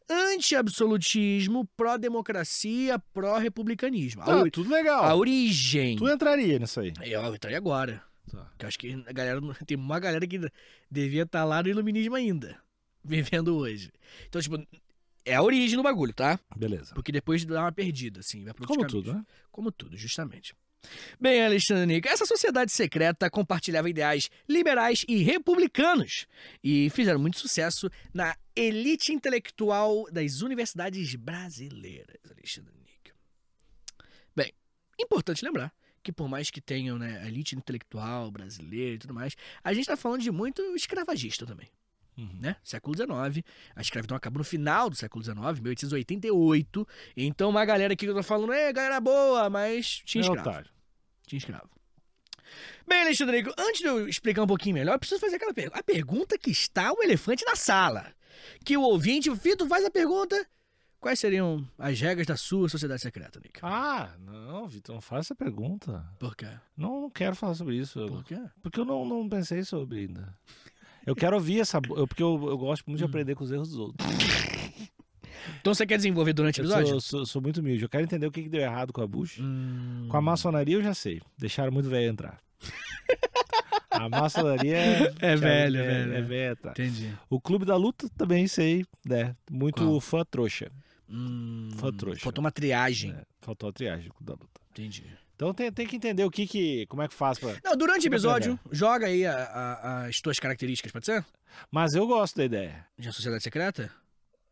anti-absolutismo, 0.10 1.66
pró-democracia, 1.76 3.00
pró-republicanismo. 3.14 4.22
Ah, 4.22 4.44
tudo 4.52 4.70
legal. 4.70 5.04
a 5.04 5.16
origem. 5.16 5.98
Tu 5.98 6.08
entraria 6.10 6.60
nisso 6.60 6.80
aí. 6.80 6.94
Eu 7.02 7.34
entraria 7.34 7.58
agora. 7.58 8.04
Tá. 8.32 8.52
Que 8.58 8.66
eu 8.66 8.68
acho 8.68 8.80
que 8.80 9.04
a 9.08 9.12
galera, 9.12 9.40
tem 9.66 9.78
uma 9.78 10.00
galera 10.00 10.26
que 10.28 10.40
devia 10.90 11.24
estar 11.24 11.44
lá 11.44 11.62
no 11.62 11.70
iluminismo 11.70 12.16
ainda, 12.16 12.58
vivendo 13.04 13.56
hoje. 13.58 13.92
Então, 14.28 14.42
tipo, 14.42 14.58
é 15.26 15.34
a 15.34 15.42
origem 15.42 15.76
do 15.76 15.84
bagulho, 15.84 16.14
tá? 16.14 16.40
Beleza. 16.56 16.94
Porque 16.94 17.12
depois 17.12 17.44
dá 17.44 17.62
uma 17.62 17.72
perdida, 17.72 18.20
assim, 18.20 18.44
vai 18.44 18.54
Como 18.54 18.86
tudo, 18.86 19.14
né? 19.14 19.26
Como 19.52 19.72
tudo, 19.72 19.98
justamente. 19.98 20.56
Bem, 21.20 21.44
Alexandre 21.44 21.88
Nico, 21.88 22.08
essa 22.08 22.28
sociedade 22.28 22.72
secreta 22.72 23.28
compartilhava 23.28 23.90
ideais 23.90 24.30
liberais 24.48 25.04
e 25.08 25.24
republicanos 25.24 26.28
e 26.64 26.92
fizeram 26.92 27.20
muito 27.20 27.40
sucesso 27.40 27.90
na 28.14 28.38
elite 28.56 29.12
intelectual 29.12 30.06
das 30.12 30.42
universidades 30.42 31.16
brasileiras, 31.16 32.18
Alexandre 32.30 32.76
Nico. 32.78 33.18
Bem, 34.36 34.54
importante 35.00 35.44
lembrar 35.44 35.74
que 36.04 36.12
por 36.12 36.30
mais 36.30 36.52
que 36.52 36.62
tenham 36.62 37.00
né, 37.00 37.28
elite 37.28 37.56
intelectual 37.56 38.30
brasileira 38.30 38.94
e 38.94 39.00
tudo 39.00 39.14
mais, 39.14 39.34
a 39.64 39.74
gente 39.74 39.82
está 39.82 39.98
falando 39.98 40.22
de 40.22 40.30
muito 40.30 40.62
escravagista 40.76 41.48
também 41.48 41.68
Uhum. 42.18 42.38
né? 42.40 42.56
Século 42.64 42.96
XIX. 42.96 43.46
A 43.76 43.82
escravidão 43.82 44.16
acabou 44.16 44.38
no 44.40 44.44
final 44.46 44.90
do 44.90 44.96
século 44.96 45.24
XIX, 45.24 45.60
1888. 45.60 46.88
Então, 47.18 47.50
uma 47.50 47.66
galera 47.66 47.94
aqui 47.94 48.06
que 48.06 48.12
eu 48.12 48.16
tô 48.16 48.24
falando, 48.24 48.54
é 48.54 48.72
galera 48.72 49.00
boa, 49.00 49.50
mas 49.50 50.02
tinha 50.06 50.22
É 50.22 50.26
escravo. 50.26 50.50
otário. 50.50 50.70
Tinha 51.28 51.38
escravo. 51.38 51.70
Bem, 52.88 53.02
Alexandre, 53.02 53.44
antes 53.58 53.82
de 53.82 53.88
eu 53.88 54.08
explicar 54.08 54.44
um 54.44 54.48
pouquinho 54.48 54.76
melhor, 54.76 54.94
eu 54.94 55.00
preciso 55.00 55.20
fazer 55.20 55.36
aquela 55.38 55.54
pergunta. 55.54 55.80
A 55.80 55.84
pergunta 55.84 56.38
que 56.38 56.52
está 56.52 56.94
o 56.94 57.02
elefante 57.04 57.44
na 57.46 57.56
sala. 57.56 58.14
Que 58.64 58.78
o 58.78 58.82
ouvinte, 58.82 59.30
o 59.30 59.36
Fito, 59.36 59.68
faz 59.68 59.84
a 59.84 59.90
pergunta. 59.92 60.46
Quais 61.00 61.20
seriam 61.20 61.68
as 61.78 62.00
regras 62.00 62.26
da 62.26 62.36
sua 62.38 62.68
sociedade 62.70 63.02
secreta, 63.02 63.40
Nick? 63.44 63.60
Ah, 63.62 64.16
não, 64.20 64.68
Vitor, 64.68 64.96
não 64.96 65.02
faça 65.02 65.20
essa 65.28 65.36
pergunta. 65.36 66.04
Por 66.20 66.36
quê? 66.36 66.48
Não, 66.76 67.02
não 67.02 67.10
quero 67.10 67.36
falar 67.36 67.54
sobre 67.54 67.76
isso. 67.76 68.04
Por 68.08 68.24
quê? 68.24 68.40
Porque 68.62 68.80
eu 68.80 68.86
não, 68.86 69.06
não 69.06 69.28
pensei 69.30 69.64
sobre 69.64 70.00
ainda. 70.00 70.36
Eu 71.06 71.16
quero 71.16 71.36
ouvir 71.36 71.60
essa. 71.60 71.78
eu- 71.96 72.08
Porque 72.08 72.24
eu, 72.24 72.48
eu 72.50 72.58
gosto 72.58 72.84
muito 72.88 72.98
de 73.00 73.04
Hum. 73.06 73.08
aprender 73.08 73.36
com 73.36 73.44
os 73.44 73.52
erros 73.52 73.70
dos 73.70 73.78
outros. 73.78 74.08
Então 75.62 75.74
você 75.74 75.86
quer 75.86 75.98
desenvolver 75.98 76.34
durante 76.34 76.60
o 76.60 76.64
Eu 76.64 76.66
episódio? 76.66 76.88
sou, 76.90 77.02
sou- 77.02 77.26
sou 77.26 77.42
muito 77.42 77.60
humilde. 77.60 77.84
Eu 77.84 77.90
quero 77.90 78.04
entender 78.04 78.26
o 78.26 78.32
que, 78.32 78.42
que 78.44 78.50
deu 78.50 78.62
errado 78.62 78.92
com 78.92 79.02
a 79.02 79.08
Bush. 79.08 79.40
Hum. 79.40 80.08
Com 80.10 80.18
a 80.18 80.22
maçonaria 80.22 80.76
eu 80.76 80.84
já 80.84 80.94
sei. 80.94 81.22
Deixaram 81.38 81.72
muito 81.72 81.90
velho 81.90 82.10
entrar. 82.12 82.40
A 83.92 84.10
maçonaria 84.10 84.76
é. 84.78 85.14
É 85.20 85.36
velho, 85.38 85.78
é 85.80 85.86
é, 86.20 86.22
velho, 86.22 86.58
É 86.68 86.68
é. 86.68 86.72
Entendi. 86.72 87.14
O 87.30 87.40
clube 87.40 87.64
da 87.64 87.78
luta 87.78 88.10
também 88.18 88.46
sei, 88.46 88.86
né? 89.06 89.34
Muito 89.50 89.84
Qual? 89.86 90.02
fã 90.02 90.26
trouxa. 90.26 90.70
Hum, 91.10 91.70
Fã 91.78 91.94
trouxa. 91.94 92.20
Faltou 92.20 92.44
uma 92.44 92.52
triagem. 92.52 93.14
né? 93.14 93.22
Faltou 93.40 93.70
a 93.70 93.72
triagem 93.72 94.08
do 94.10 94.14
clube 94.14 94.26
da 94.26 94.34
luta. 94.34 94.62
Entendi. 94.72 95.06
Então 95.36 95.54
tem, 95.54 95.72
tem 95.72 95.86
que 95.86 95.96
entender 95.98 96.24
o 96.24 96.32
que 96.32 96.48
que. 96.48 96.86
Como 96.88 97.02
é 97.02 97.08
que 97.08 97.14
faz 97.14 97.38
pra. 97.38 97.56
Não, 97.64 97.76
durante 97.76 98.08
o 98.08 98.10
episódio, 98.10 98.58
joga 98.72 99.08
aí 99.08 99.26
a- 99.26 99.34
a- 99.44 100.06
as 100.06 100.22
tuas 100.22 100.40
características, 100.40 100.92
pode 100.92 101.06
ser? 101.06 101.26
Mas 101.70 101.94
eu 101.94 102.08
gosto 102.08 102.38
da 102.38 102.46
ideia. 102.46 102.86
De 102.98 103.08
uma 103.08 103.14
sociedade 103.14 103.44
secreta? 103.44 103.92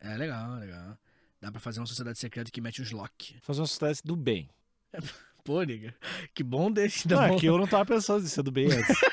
É 0.02 0.16
legal, 0.18 0.56
legal. 0.60 0.98
Dá 1.42 1.52
pra 1.52 1.60
fazer 1.62 1.80
uma 1.80 1.86
sociedade 1.86 2.20
secreta 2.20 2.52
que 2.52 2.60
mete 2.62 2.82
uns 2.82 2.92
lock. 2.92 3.36
Fazer 3.42 3.62
uma 3.62 3.68
sociedade 3.68 4.02
do 4.04 4.16
bem. 4.16 4.50
Pô, 5.44 5.62
nigga. 5.64 5.94
Que 6.34 6.44
bom 6.44 6.72
desse. 6.72 7.08
Não, 7.08 7.18
Tá 7.18 7.26
é 7.26 7.28
bom. 7.30 7.38
que 7.38 7.46
eu 7.46 7.58
não 7.58 7.68
tava 7.68 7.86
pensando 7.86 8.24
em 8.24 8.28
ser 8.28 8.44
do 8.44 8.52
bem 8.52 8.68
antes. 8.72 8.96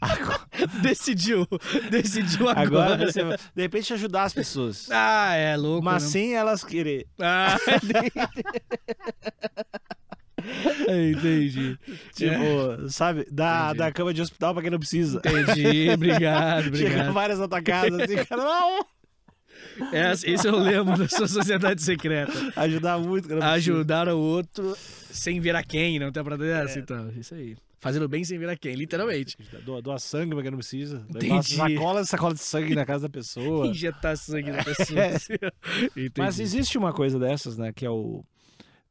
Agora, 0.00 0.46
Decidiu. 0.82 1.46
Decidiu 1.90 2.48
agora. 2.48 2.94
agora 2.94 3.12
você 3.12 3.20
de 3.54 3.62
repente 3.62 3.92
ajudar 3.92 4.22
as 4.24 4.32
pessoas. 4.32 4.88
Ah, 4.90 5.34
é 5.34 5.56
louco. 5.56 5.84
Mas 5.84 6.04
né? 6.04 6.08
sem 6.10 6.34
elas 6.34 6.64
querer. 6.64 7.06
Ah, 7.20 7.56
entendi. 11.10 11.78
Tipo, 12.14 12.88
sabe? 12.88 13.26
Da, 13.30 13.64
Entendi. 13.66 13.78
da 13.78 13.92
cama 13.92 14.14
de 14.14 14.22
hospital 14.22 14.52
pra 14.54 14.62
quem 14.62 14.70
não 14.70 14.78
precisa. 14.78 15.18
Entendi. 15.24 15.90
Obrigado, 15.90 16.64
Chega 16.76 16.86
obrigado. 16.88 17.12
várias 17.12 17.38
na 17.38 17.48
tua 17.48 17.62
casa 17.62 18.02
assim, 18.04 18.16
não! 18.30 18.86
Esse, 19.92 20.30
esse 20.30 20.46
é 20.46 20.52
o 20.52 20.56
lema 20.58 20.96
da 20.96 21.08
sua 21.08 21.26
sociedade 21.26 21.82
secreta. 21.82 22.32
Ajudar 22.56 22.98
muito, 22.98 23.28
cara. 23.28 23.52
Ajudar 23.52 24.08
o 24.08 24.18
outro 24.18 24.76
sem 24.78 25.40
virar 25.40 25.62
quem, 25.64 25.98
não 25.98 26.12
tem 26.12 26.22
pra 26.22 26.36
dessa, 26.36 26.78
É. 26.78 26.82
então. 26.82 27.10
Isso 27.16 27.34
aí. 27.34 27.56
Fazendo 27.80 28.08
bem 28.08 28.24
sem 28.24 28.38
virar 28.38 28.56
quem, 28.56 28.74
literalmente. 28.74 29.36
Doa, 29.64 29.82
doa 29.82 29.98
sangue 29.98 30.32
pra 30.32 30.42
quem 30.42 30.50
não 30.50 30.58
precisa. 30.58 31.04
Entendi. 31.10 31.54
Sacola, 31.54 32.04
sacola 32.04 32.34
de 32.34 32.40
sangue 32.40 32.74
na 32.74 32.86
casa 32.86 33.02
da 33.02 33.10
pessoa. 33.10 33.66
Injetar 33.68 34.16
sangue 34.16 34.50
na 34.50 34.64
pessoa. 34.64 35.00
É. 35.00 35.16
Mas 36.16 36.40
existe 36.40 36.78
uma 36.78 36.92
coisa 36.92 37.18
dessas, 37.18 37.58
né? 37.58 37.72
Que 37.74 37.84
é 37.84 37.90
o 37.90 38.24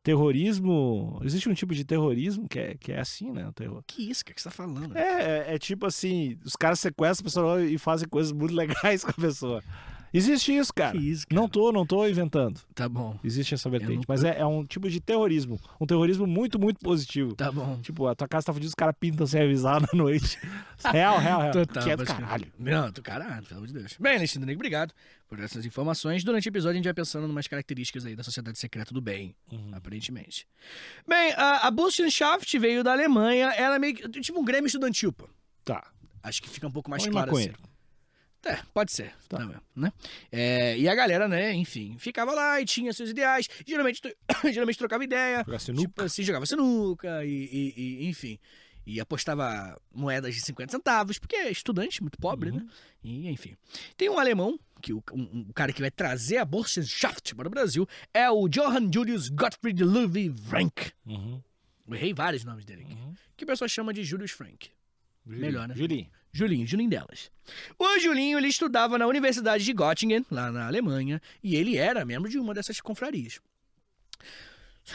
terrorismo. 0.04 1.20
Existe 1.24 1.50
um 1.50 1.54
tipo 1.54 1.74
de 1.74 1.86
terrorismo 1.86 2.48
que 2.48 2.60
é, 2.60 2.76
que 2.76 2.92
é 2.92 3.00
assim, 3.00 3.32
né? 3.32 3.48
O 3.48 3.54
terror. 3.54 3.82
Que 3.88 4.12
isso, 4.12 4.24
cara, 4.24 4.36
que 4.36 4.42
você 4.42 4.50
tá 4.50 4.56
falando? 4.56 4.96
É, 4.98 5.50
é, 5.50 5.56
é 5.56 5.58
tipo 5.58 5.86
assim: 5.86 6.38
os 6.46 6.56
caras 6.56 6.80
sequestram 6.80 7.24
a 7.24 7.30
pessoa 7.30 7.64
e 7.64 7.78
fazem 7.78 8.08
coisas 8.08 8.32
muito 8.32 8.54
legais 8.56 9.04
com 9.04 9.12
a 9.12 9.14
pessoa. 9.14 9.64
Existe 10.14 10.56
isso, 10.56 10.72
cara. 10.74 10.96
Isso, 10.96 11.26
cara? 11.28 11.42
Não 11.42 11.50
tô, 11.50 11.72
não 11.72 11.86
tô 11.86 12.08
inventando. 12.08 12.62
Tá 12.76 12.88
bom, 12.88 13.18
Existe 13.24 13.56
essa 13.56 13.68
vertente. 13.70 13.96
não- 13.96 14.04
Mas 14.08 14.24
é, 14.24 14.40
é 14.40 14.46
um 14.46 14.64
tipo 14.64 14.88
de 14.90 15.00
terrorismo. 15.02 15.60
Um 15.82 15.88
terrorismo 15.88 16.28
muito, 16.28 16.60
muito 16.60 16.80
positivo. 16.80 17.34
tá 17.36 17.52
bom. 17.52 17.80
Tipo, 17.82 18.06
a 18.08 18.14
tua 18.16 18.28
casa 18.28 18.46
tá 18.46 18.54
fudida, 18.54 18.68
os 18.70 18.76
caras 18.76 18.94
pintam 19.00 19.26
sem 19.26 19.42
avisar 19.42 19.82
na 19.82 19.88
noite. 19.94 20.38
Real, 20.86 21.18
real, 21.18 21.40
real. 21.42 21.52
Total, 21.54 21.84
que 21.84 21.90
é 21.92 21.96
do 21.96 22.06
caralho. 22.06 22.52
Não, 22.60 22.92
do 22.92 23.02
caralho, 23.02 23.44
pelo 23.46 23.58
amor 23.60 23.68
de 23.68 23.74
Deus. 23.74 23.96
Bem, 24.00 24.18
Alexandre, 24.18 24.54
obrigado 24.54 24.94
por 25.30 25.40
essas 25.40 25.66
informações. 25.66 26.24
Durante 26.26 26.48
o 26.48 26.50
episódio, 26.50 26.74
a 26.74 26.76
gente 26.76 26.84
vai 26.86 26.94
pensando 26.94 27.26
em 27.26 27.30
umas 27.32 27.48
características 27.48 28.06
aí 28.06 28.16
da 28.18 28.24
sociedade 28.24 28.60
secreta 28.60 28.94
do 28.94 29.00
bem, 29.02 29.34
Uhum. 29.52 29.70
aparentemente. 29.72 30.46
Bem, 31.08 31.32
a, 31.38 31.68
a 31.68 31.72
Burschenschaft 31.72 32.54
veio 32.60 32.84
da 32.84 32.92
Alemanha, 32.92 33.48
ela 33.54 33.78
é 33.78 33.80
meio 33.80 33.96
que 33.96 34.10
tipo 34.22 34.40
um 34.40 34.44
grêmio 34.44 34.68
estudantil, 34.68 35.14
pô. 35.14 35.28
Tá. 35.64 35.84
Acho 36.22 36.42
que 36.42 36.50
fica 36.50 36.68
um 36.68 36.72
pouco 36.72 36.90
mais 36.90 37.06
em 37.06 37.12
claro 37.12 37.32
assim. 37.36 37.52
É, 38.46 38.60
pode 38.74 38.92
ser. 38.92 39.14
Tá. 39.30 39.38
Tá. 39.38 39.62
né? 39.76 39.92
É, 40.32 40.78
e 40.78 40.88
a 40.90 40.94
galera, 40.96 41.28
né, 41.28 41.54
enfim, 41.54 41.96
ficava 41.98 42.34
lá 42.34 42.60
e 42.60 42.66
tinha 42.66 42.92
seus 42.92 43.10
ideais. 43.10 43.48
Geralmente, 43.66 44.02
geralmente 44.52 44.78
trocava 44.78 45.04
ideia. 45.04 45.44
Jogar 45.46 45.60
sinuca. 45.60 45.88
Tipo 45.88 46.04
assim, 46.04 46.24
jogava 46.24 46.46
sinuca 46.46 47.24
e, 47.26 47.30
e- 47.32 47.74
e, 48.06 48.08
enfim. 48.10 48.38
E 48.86 49.00
apostava 49.00 49.80
moedas 49.96 50.36
de 50.36 50.42
50 50.42 50.72
centavos, 50.74 51.18
porque 51.18 51.38
é 51.38 51.50
estudante, 51.50 52.02
muito 52.02 52.18
pobre, 52.18 52.50
Uhum. 52.50 52.58
né? 52.58 52.68
E, 53.02 53.30
enfim. 53.30 53.56
Tem 53.96 54.10
um 54.10 54.20
alemão, 54.20 54.60
que 54.82 54.92
o, 54.92 55.02
um, 55.14 55.22
um 55.22 55.54
cara 55.56 55.72
que 55.72 55.80
vai 55.80 55.90
trazer 55.90 56.36
a 56.38 56.44
Burschenschaft 56.44 57.34
para 57.34 57.48
o 57.48 57.52
Brasil, 57.52 57.88
é 58.14 58.30
o 58.30 58.50
Johann 58.50 58.92
Julius 58.94 59.30
Gottfried 59.30 59.82
Ludwig 59.86 60.38
Frank. 60.50 60.92
Uhum. 61.06 61.42
Eu 61.88 61.96
errei 61.96 62.14
vários 62.14 62.44
nomes 62.44 62.66
dele 62.66 62.82
aqui. 62.84 62.94
Uhum. 62.94 63.14
Que 63.38 63.46
o 63.46 63.48
pessoal 63.48 63.70
chama 63.70 63.94
de 63.94 64.04
Julius 64.04 64.32
Frank. 64.32 64.70
Julinho. 65.26 65.42
Melhor, 65.46 65.68
né? 65.68 65.76
Julinho. 65.76 66.08
Julinho, 66.32 66.68
Julinho 66.68 66.90
delas. 66.90 67.32
O 67.78 68.00
Julinho, 68.00 68.38
ele 68.40 68.48
estudava 68.48 68.98
na 68.98 69.06
Universidade 69.06 69.64
de 69.64 69.72
Göttingen, 69.74 70.26
lá 70.32 70.52
na 70.52 70.66
Alemanha, 70.68 71.22
e 71.44 71.56
ele 71.56 71.78
era 71.78 72.04
membro 72.04 72.30
de 72.30 72.40
uma 72.40 72.54
dessas 72.54 72.82
confrarias. 72.82 73.40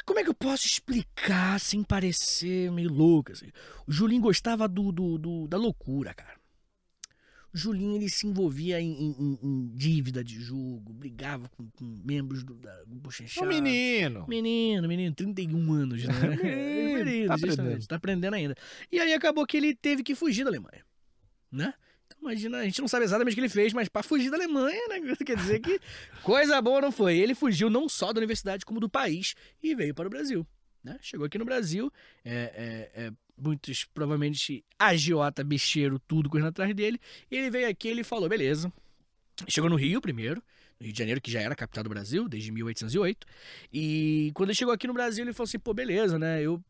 Como 0.04 0.18
é 0.18 0.24
que 0.24 0.28
eu 0.30 0.34
posso 0.34 0.66
explicar 0.66 1.58
sem 1.60 1.82
parecer 1.82 2.70
meio 2.72 2.92
louco? 2.92 3.32
Assim? 3.32 3.50
O 3.86 3.92
Julinho 3.92 4.20
gostava 4.20 4.68
do, 4.68 4.92
do- 4.92 5.16
do- 5.16 5.48
da 5.48 5.56
loucura, 5.56 6.12
cara. 6.12 6.37
O 7.54 7.56
Julinho 7.56 7.96
ele 7.96 8.08
se 8.10 8.26
envolvia 8.26 8.80
em, 8.80 8.92
em- 8.92 9.38
em- 9.42 9.70
dívida 9.74 10.22
de 10.22 10.38
jogo, 10.40 10.92
brigava 10.92 11.48
com, 11.48 11.68
com 11.70 11.84
membros 12.04 12.44
do, 12.44 12.54
da 12.54 12.84
do 12.84 12.96
Bochecha. 12.96 13.44
menino. 13.46 14.26
Menino, 14.28 14.86
menino, 14.86 15.14
31 15.14 15.72
anos, 15.72 16.04
né? 16.04 16.12
Menino, 16.98 17.28
tá 17.28 17.34
aprendendo. 17.34 17.86
Tá 17.86 17.96
aprendendo 17.96 18.34
ainda. 18.34 18.54
E 18.92 18.98
aí 19.00 19.12
acabou 19.14 19.46
que 19.46 19.56
ele 19.56 19.74
teve 19.74 20.02
que 20.02 20.14
fugir 20.14 20.44
da 20.44 20.50
Alemanha, 20.50 20.84
né? 21.50 21.72
Então 22.06 22.18
imagina, 22.22 22.58
a 22.58 22.64
gente 22.64 22.80
não 22.80 22.88
sabe 22.88 23.04
exatamente 23.04 23.32
o 23.32 23.36
que 23.36 23.40
ele 23.40 23.48
fez, 23.48 23.72
mas 23.72 23.88
pra 23.88 24.02
fugir 24.02 24.30
da 24.30 24.36
Alemanha, 24.36 24.80
né? 24.88 25.00
Quer 25.24 25.36
dizer 25.36 25.60
que 25.60 25.80
coisa 26.22 26.60
boa 26.60 26.80
não 26.80 26.92
foi. 26.92 27.16
Ele 27.18 27.34
fugiu 27.34 27.70
não 27.70 27.88
só 27.88 28.12
da 28.12 28.18
universidade, 28.18 28.64
como 28.66 28.80
do 28.80 28.88
país 28.90 29.34
e 29.62 29.74
veio 29.74 29.94
para 29.94 30.06
o 30.06 30.10
Brasil, 30.10 30.46
né? 30.82 30.98
Chegou 31.00 31.26
aqui 31.26 31.38
no 31.38 31.44
Brasil, 31.44 31.92
é, 32.24 32.90
é, 32.94 33.02
é, 33.02 33.12
muitos, 33.36 33.84
provavelmente, 33.84 34.64
agiota, 34.78 35.44
bicheiro, 35.44 35.98
tudo 35.98 36.28
correndo 36.28 36.48
atrás 36.48 36.74
dele. 36.74 37.00
E 37.30 37.36
ele 37.36 37.50
veio 37.50 37.68
aqui 37.68 37.88
e 37.88 37.90
ele 37.90 38.04
falou, 38.04 38.28
beleza. 38.28 38.72
Chegou 39.48 39.70
no 39.70 39.76
Rio 39.76 40.00
primeiro, 40.00 40.42
no 40.80 40.84
Rio 40.84 40.92
de 40.92 40.98
Janeiro, 40.98 41.20
que 41.20 41.30
já 41.30 41.40
era 41.40 41.52
a 41.52 41.56
capital 41.56 41.84
do 41.84 41.90
Brasil, 41.90 42.28
desde 42.28 42.50
1808. 42.50 43.26
E 43.72 44.30
quando 44.34 44.50
ele 44.50 44.56
chegou 44.56 44.74
aqui 44.74 44.86
no 44.86 44.94
Brasil, 44.94 45.24
ele 45.24 45.32
falou 45.32 45.46
assim, 45.46 45.58
pô, 45.58 45.72
beleza, 45.72 46.18
né? 46.18 46.42
Eu 46.42 46.62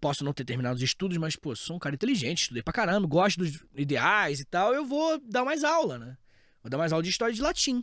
posso 0.00 0.24
não 0.24 0.32
ter 0.32 0.44
terminado 0.44 0.76
os 0.76 0.82
estudos, 0.82 1.16
mas, 1.16 1.36
pô, 1.36 1.56
sou 1.56 1.76
um 1.76 1.78
cara 1.78 1.94
inteligente, 1.94 2.42
estudei 2.42 2.62
pra 2.62 2.72
caramba, 2.72 3.06
gosto 3.08 3.38
dos 3.38 3.64
ideais 3.74 4.40
e 4.40 4.44
tal, 4.44 4.74
eu 4.74 4.84
vou 4.84 5.18
dar 5.18 5.44
mais 5.44 5.64
aula, 5.64 5.98
né? 5.98 6.16
Vou 6.62 6.70
dar 6.70 6.78
mais 6.78 6.92
aula 6.92 7.02
de 7.02 7.10
história 7.10 7.34
de 7.34 7.40
latim. 7.40 7.82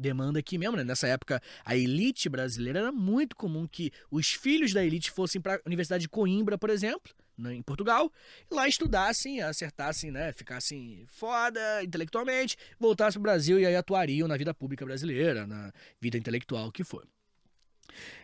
Demanda 0.00 0.38
aqui 0.38 0.56
mesmo, 0.56 0.76
né? 0.76 0.82
Nessa 0.82 1.06
época, 1.06 1.42
a 1.64 1.76
elite 1.76 2.28
brasileira 2.28 2.78
era 2.78 2.92
muito 2.92 3.36
comum 3.36 3.66
que 3.66 3.92
os 4.10 4.32
filhos 4.32 4.72
da 4.72 4.84
elite 4.84 5.10
fossem 5.10 5.40
pra 5.40 5.60
Universidade 5.66 6.02
de 6.02 6.08
Coimbra, 6.08 6.56
por 6.56 6.70
exemplo, 6.70 7.12
né, 7.36 7.54
em 7.54 7.62
Portugal, 7.62 8.10
lá 8.50 8.66
estudassem, 8.66 9.42
acertassem, 9.42 10.10
né? 10.10 10.32
Ficassem 10.32 11.04
foda 11.06 11.82
intelectualmente, 11.82 12.56
voltassem 12.78 13.20
pro 13.20 13.30
Brasil 13.30 13.60
e 13.60 13.66
aí 13.66 13.76
atuariam 13.76 14.26
na 14.26 14.36
vida 14.36 14.54
pública 14.54 14.84
brasileira, 14.84 15.46
na 15.46 15.72
vida 16.00 16.16
intelectual 16.16 16.72
que 16.72 16.82
for. 16.82 17.06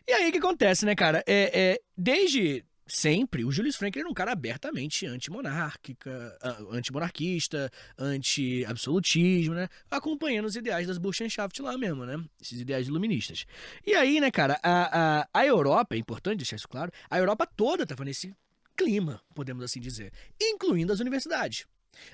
E 0.06 0.12
aí 0.12 0.28
o 0.28 0.32
que 0.32 0.38
acontece, 0.38 0.86
né, 0.86 0.94
cara? 0.94 1.22
É, 1.26 1.72
é, 1.72 1.80
desde 1.96 2.64
sempre, 2.86 3.44
o 3.44 3.50
Julius 3.50 3.76
Frank 3.76 3.98
era 3.98 4.08
um 4.08 4.14
cara 4.14 4.32
abertamente 4.32 5.06
antimonárquica, 5.06 6.36
ah, 6.42 6.56
antimonarquista, 6.70 7.70
anti-absolutismo, 7.98 9.54
né? 9.54 9.68
Acompanhando 9.90 10.46
os 10.46 10.56
ideais 10.56 10.86
das 10.86 10.98
Burschenschaft 10.98 11.58
lá 11.60 11.76
mesmo, 11.76 12.04
né? 12.04 12.22
Esses 12.40 12.60
ideais 12.60 12.86
iluministas. 12.88 13.44
E 13.86 13.94
aí, 13.94 14.20
né, 14.20 14.30
cara, 14.30 14.58
a, 14.62 15.20
a, 15.22 15.28
a 15.34 15.46
Europa, 15.46 15.94
é 15.94 15.98
importante 15.98 16.38
deixar 16.38 16.56
isso 16.56 16.68
claro, 16.68 16.90
a 17.10 17.18
Europa 17.18 17.46
toda 17.46 17.86
tava 17.86 18.04
nesse 18.04 18.32
clima, 18.76 19.20
podemos 19.34 19.64
assim 19.64 19.80
dizer, 19.80 20.12
incluindo 20.40 20.92
as 20.92 21.00
universidades. 21.00 21.66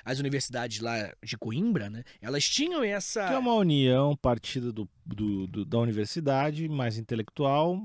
As 0.05 0.21
universidades 0.21 0.79
lá 0.79 1.13
de 1.25 1.37
Coimbra, 1.37 1.91
né? 1.91 2.05
Elas 2.21 2.49
tinham 2.49 2.85
essa. 2.85 3.27
Que 3.27 3.35
é 3.35 3.39
uma 3.39 3.55
união 3.55 4.15
partida 4.17 4.73
do, 4.73 4.89
do- 5.05 5.49
do- 5.49 5.65
da 5.65 5.77
universidade, 5.79 6.69
mais 6.69 6.97
intelectual, 6.97 7.77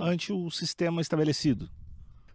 ante 0.00 0.32
o 0.32 0.50
sistema 0.50 1.02
estabelecido. 1.02 1.68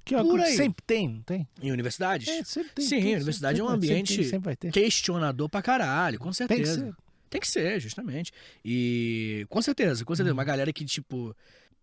Que 0.09 0.15
é 0.15 0.21
Hum. 0.21 0.27
Por 0.29 0.41
aí. 0.41 0.55
sempre 0.55 0.83
tem, 0.85 1.07
não 1.07 1.21
tem? 1.21 1.47
Em 1.61 1.71
universidades? 1.71 2.27
É, 2.27 2.43
sempre 2.43 2.71
tem. 2.73 2.85
Sim, 2.85 3.01
tem, 3.01 3.15
universidade 3.15 3.57
sempre 3.59 3.71
é 3.71 3.75
um 3.75 3.79
tem, 3.79 3.81
sempre 3.89 3.93
ambiente 3.95 4.15
tem, 4.15 4.23
Sempre 4.25 4.45
vai 4.45 4.55
ter. 4.55 4.71
questionador 4.71 5.47
pra 5.49 5.61
caralho, 5.61 6.17
com 6.17 6.31
Tem 6.31 6.47
que 6.47 6.55
certeza. 6.65 6.81
ser. 6.85 6.95
Tem 7.29 7.39
que 7.41 7.47
ser, 7.47 7.79
justamente. 7.79 8.31
E 8.65 9.45
com 9.49 9.61
certeza, 9.61 10.03
com 10.03 10.15
certeza. 10.15 10.33
Uma 10.33 10.43
galera 10.43 10.73
que, 10.73 10.83
tipo, 10.83 11.35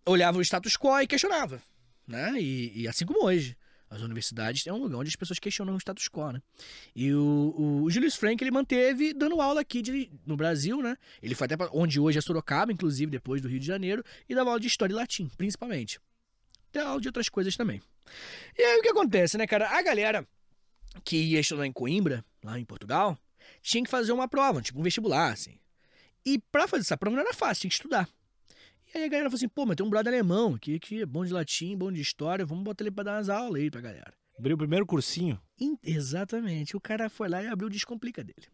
olhava 0.04 0.38
o 0.38 0.42
status 0.42 0.76
quo 0.76 1.00
e 1.00 1.06
questionava, 1.06 1.62
né? 2.06 2.34
E, 2.40 2.82
e 2.82 2.88
assim 2.88 3.06
como 3.06 3.24
hoje. 3.24 3.56
As 3.88 4.02
universidades 4.02 4.66
é 4.66 4.72
um 4.72 4.78
lugar 4.78 4.98
onde 4.98 5.08
as 5.10 5.14
pessoas 5.14 5.38
questionam 5.38 5.72
o 5.72 5.78
status 5.78 6.08
quo, 6.08 6.32
né? 6.32 6.42
E 6.96 7.14
o, 7.14 7.54
o, 7.56 7.82
o 7.84 7.90
Julius 7.90 8.16
Frank, 8.16 8.42
ele 8.42 8.50
manteve 8.50 9.14
dando 9.14 9.40
aula 9.40 9.60
aqui 9.60 9.80
de- 9.80 10.10
no 10.26 10.36
Brasil, 10.36 10.82
né? 10.82 10.96
Ele 11.22 11.36
foi 11.36 11.44
até 11.44 11.56
pra 11.56 11.68
onde 11.72 12.00
hoje 12.00 12.18
é 12.18 12.20
Sorocaba, 12.20 12.72
inclusive, 12.72 13.08
depois 13.12 13.40
do 13.40 13.46
Rio 13.46 13.60
de 13.60 13.66
Janeiro, 13.66 14.02
e 14.28 14.34
dava 14.34 14.50
aula 14.50 14.58
de 14.58 14.66
História 14.66 14.92
e 14.92 14.96
Latim, 14.96 15.30
principalmente. 15.38 16.00
Aula 16.84 17.00
de 17.00 17.08
outras 17.08 17.28
coisas 17.28 17.56
também. 17.56 17.80
E 18.56 18.62
aí 18.62 18.78
o 18.78 18.82
que 18.82 18.88
acontece, 18.88 19.36
né, 19.38 19.46
cara? 19.46 19.68
A 19.70 19.82
galera 19.82 20.26
que 21.04 21.16
ia 21.16 21.40
estudar 21.40 21.66
em 21.66 21.72
Coimbra, 21.72 22.24
lá 22.44 22.58
em 22.58 22.64
Portugal, 22.64 23.18
tinha 23.62 23.82
que 23.84 23.90
fazer 23.90 24.12
uma 24.12 24.28
prova, 24.28 24.62
tipo 24.62 24.78
um 24.80 24.82
vestibular, 24.82 25.32
assim. 25.32 25.58
E 26.24 26.38
pra 26.50 26.66
fazer 26.66 26.82
essa 26.82 26.96
prova 26.96 27.16
não 27.16 27.22
era 27.24 27.34
fácil, 27.34 27.62
tinha 27.62 27.70
que 27.70 27.74
estudar. 27.76 28.08
E 28.94 28.98
aí 28.98 29.04
a 29.04 29.08
galera 29.08 29.28
falou 29.28 29.36
assim, 29.36 29.48
pô, 29.48 29.66
mas 29.66 29.76
tem 29.76 29.84
um 29.84 29.90
brother 29.90 30.12
alemão 30.12 30.54
aqui 30.54 30.78
que 30.78 31.02
é 31.02 31.06
bom 31.06 31.24
de 31.24 31.32
latim, 31.32 31.76
bom 31.76 31.92
de 31.92 32.00
história, 32.00 32.46
vamos 32.46 32.64
botar 32.64 32.84
ele 32.84 32.90
pra 32.90 33.04
dar 33.04 33.16
umas 33.16 33.28
aulas 33.28 33.60
aí 33.60 33.70
pra 33.70 33.80
galera. 33.80 34.12
Abriu 34.38 34.54
o 34.54 34.58
primeiro 34.58 34.86
cursinho. 34.86 35.40
In- 35.58 35.78
Exatamente. 35.82 36.76
O 36.76 36.80
cara 36.80 37.08
foi 37.08 37.28
lá 37.28 37.42
e 37.42 37.46
abriu 37.46 37.68
o 37.68 37.70
Descomplica 37.70 38.22
dele. 38.22 38.46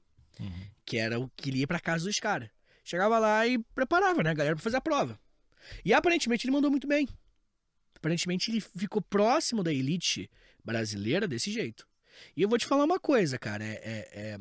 Que 0.84 0.96
era 0.96 1.18
o 1.20 1.28
que 1.36 1.50
ele 1.50 1.58
ia 1.58 1.66
pra 1.66 1.78
casa 1.80 2.04
dos 2.04 2.18
caras. 2.18 2.48
Chegava 2.84 3.18
lá 3.18 3.46
e 3.46 3.58
preparava, 3.74 4.22
né, 4.22 4.30
a 4.30 4.34
galera 4.34 4.54
pra 4.56 4.62
fazer 4.62 4.76
a 4.76 4.80
prova. 4.80 5.18
E 5.84 5.92
aparentemente 5.92 6.46
ele 6.46 6.52
mandou 6.52 6.70
muito 6.70 6.86
bem. 6.88 7.08
Aparentemente 8.02 8.50
ele 8.50 8.60
ficou 8.60 9.00
próximo 9.00 9.62
da 9.62 9.72
elite 9.72 10.28
brasileira 10.64 11.28
desse 11.28 11.52
jeito. 11.52 11.86
E 12.36 12.42
eu 12.42 12.48
vou 12.48 12.58
te 12.58 12.66
falar 12.66 12.82
uma 12.82 12.98
coisa, 12.98 13.38
cara. 13.38 13.62
É, 13.64 13.74
é- 13.74 14.08
é- 14.34 14.38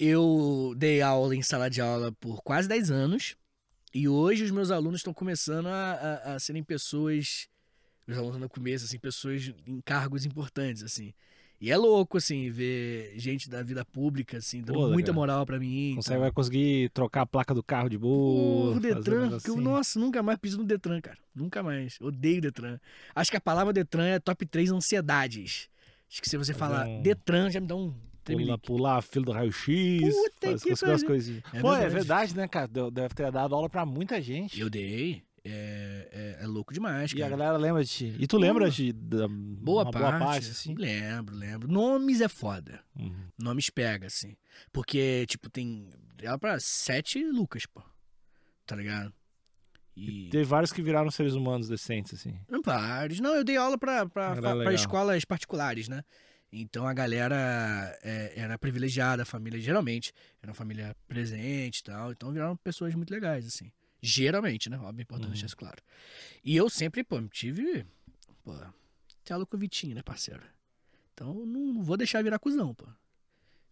Eu 0.00 0.74
dei 0.76 1.00
aula 1.00 1.34
em 1.34 1.42
sala 1.42 1.70
de 1.70 1.80
aula 1.80 2.10
por 2.12 2.42
quase 2.42 2.68
10 2.68 2.90
anos. 2.90 3.36
E 3.94 4.08
hoje 4.08 4.42
os 4.44 4.50
meus 4.50 4.72
alunos 4.72 4.98
estão 5.00 5.14
começando 5.14 5.66
a, 5.66 5.92
a- 5.92 6.34
a 6.34 6.38
serem 6.40 6.62
pessoas. 6.64 7.48
Os 8.06 8.18
alunos 8.18 8.40
no 8.40 8.48
começo, 8.48 8.84
assim, 8.84 8.98
pessoas 8.98 9.52
em 9.64 9.80
cargos 9.80 10.24
importantes, 10.24 10.82
assim. 10.82 11.14
E 11.60 11.72
é 11.72 11.76
louco, 11.76 12.18
assim, 12.18 12.50
ver 12.50 13.12
gente 13.16 13.50
da 13.50 13.62
vida 13.64 13.84
pública, 13.84 14.36
assim, 14.38 14.60
dando 14.62 14.74
Pô, 14.76 14.82
muita 14.90 15.10
legal. 15.10 15.14
moral 15.14 15.44
pra 15.46 15.58
mim. 15.58 15.94
Consegue, 15.96 16.14
tá? 16.16 16.20
vai 16.20 16.30
conseguir 16.30 16.88
trocar 16.90 17.22
a 17.22 17.26
placa 17.26 17.52
do 17.52 17.62
carro 17.64 17.88
de 17.88 17.98
boa. 17.98 18.70
O 18.70 18.74
fazer 18.74 18.94
Detran, 18.94 19.22
negócio 19.22 19.42
que 19.42 19.50
eu, 19.50 19.54
assim. 19.54 19.62
nossa, 19.64 19.98
nunca 19.98 20.22
mais 20.22 20.38
piso 20.38 20.58
no 20.58 20.64
Detran, 20.64 21.00
cara. 21.00 21.18
Nunca 21.34 21.60
mais. 21.62 21.98
Odeio 22.00 22.40
Detran. 22.40 22.78
Acho 23.14 23.30
que 23.32 23.36
a 23.36 23.40
palavra 23.40 23.72
Detran 23.72 24.06
é 24.06 24.18
top 24.20 24.46
3 24.46 24.70
ansiedades. 24.70 25.68
Acho 26.10 26.22
que 26.22 26.28
se 26.28 26.36
você 26.36 26.54
Fazer 26.54 26.74
falar 26.74 26.86
um- 26.88 27.02
Detran, 27.02 27.50
já 27.50 27.60
me 27.60 27.66
dá 27.66 27.74
um 27.74 27.92
tremelique. 28.22 28.58
pular 28.66 28.98
a 28.98 29.02
fila 29.02 29.24
do 29.26 29.32
raio-x. 29.32 30.14
Puta 30.14 30.46
faz 30.50 30.62
que 30.62 30.72
as 30.72 31.02
coisinhas. 31.02 31.42
É 31.52 31.60
Pô, 31.60 31.72
é 31.74 31.78
verdade. 31.80 31.94
verdade, 31.94 32.36
né, 32.36 32.46
cara? 32.48 32.68
Deve 32.68 33.14
ter 33.14 33.32
dado 33.32 33.54
aula 33.54 33.68
pra 33.68 33.84
muita 33.84 34.22
gente. 34.22 34.60
Eu 34.60 34.70
dei. 34.70 35.22
É, 35.50 36.36
é, 36.40 36.44
é 36.44 36.46
louco 36.46 36.72
demais, 36.72 37.12
E 37.12 37.16
cara. 37.16 37.26
a 37.26 37.30
galera 37.36 37.56
lembra 37.56 37.84
de 37.84 37.90
ti. 37.90 38.16
E 38.18 38.26
tu 38.26 38.36
lembra 38.38 38.70
de 38.70 38.92
da, 38.92 39.26
Boa 39.28 39.90
parte. 39.90 39.98
boa 39.98 40.18
parte, 40.18 40.50
assim? 40.50 40.74
Lembro, 40.74 41.34
lembro. 41.34 41.68
Nomes 41.68 42.20
é 42.20 42.28
foda. 42.28 42.80
Uhum. 42.96 43.28
Nomes 43.38 43.70
pega, 43.70 44.06
assim. 44.06 44.36
Porque, 44.72 45.24
tipo, 45.28 45.48
tem. 45.50 45.88
Ela 46.20 46.38
pra 46.38 46.58
sete 46.60 47.22
Lucas, 47.24 47.66
pô. 47.66 47.82
Tá 48.66 48.74
ligado? 48.76 49.12
E. 49.96 50.28
Teve 50.30 50.44
vários 50.44 50.72
que 50.72 50.82
viraram 50.82 51.10
seres 51.10 51.34
humanos 51.34 51.68
decentes, 51.68 52.14
assim. 52.14 52.38
Não, 52.48 52.62
vários. 52.62 53.18
Não, 53.20 53.34
eu 53.34 53.42
dei 53.44 53.56
aula 53.56 53.76
pra, 53.78 54.06
pra, 54.06 54.36
pra 54.36 54.52
legal. 54.52 54.72
escolas 54.74 55.24
particulares, 55.24 55.88
né? 55.88 56.02
Então 56.50 56.86
a 56.86 56.94
galera 56.94 57.98
é, 58.02 58.32
era 58.36 58.58
privilegiada, 58.58 59.22
a 59.22 59.26
família 59.26 59.60
geralmente 59.60 60.12
era 60.42 60.50
uma 60.50 60.54
família 60.54 60.96
presente 61.06 61.80
e 61.80 61.82
tal. 61.82 62.10
Então 62.12 62.32
viraram 62.32 62.56
pessoas 62.56 62.94
muito 62.94 63.10
legais, 63.10 63.46
assim. 63.46 63.70
Geralmente, 64.00 64.70
né? 64.70 64.78
Óbvio, 64.78 65.02
importante 65.02 65.26
Uhum. 65.26 65.32
deixar 65.32 65.46
isso 65.46 65.56
claro. 65.56 65.82
E 66.44 66.56
eu 66.56 66.68
sempre, 66.70 67.02
pô, 67.02 67.20
tive. 67.28 67.84
Pô, 68.44 68.54
tem 69.24 69.34
aula 69.34 69.44
com 69.44 69.56
o 69.56 69.60
Vitinho, 69.60 69.94
né, 69.94 70.02
parceiro? 70.02 70.42
Então 71.12 71.34
não, 71.46 71.72
não 71.74 71.82
vou 71.82 71.96
deixar 71.96 72.22
virar 72.22 72.38
cuzão, 72.38 72.74
pô. 72.74 72.86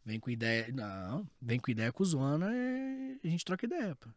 Vem 0.04 0.18
com 0.21 0.30
ideia. 0.30 0.68
Não, 0.73 1.28
vem 1.40 1.59
com 1.59 1.71
ideia 1.71 1.92
cuzona 1.92 2.50
e 2.54 3.18
a 3.25 3.28
gente 3.28 3.45
troca 3.45 3.66
ideia, 3.66 3.95
pô. 3.97 4.09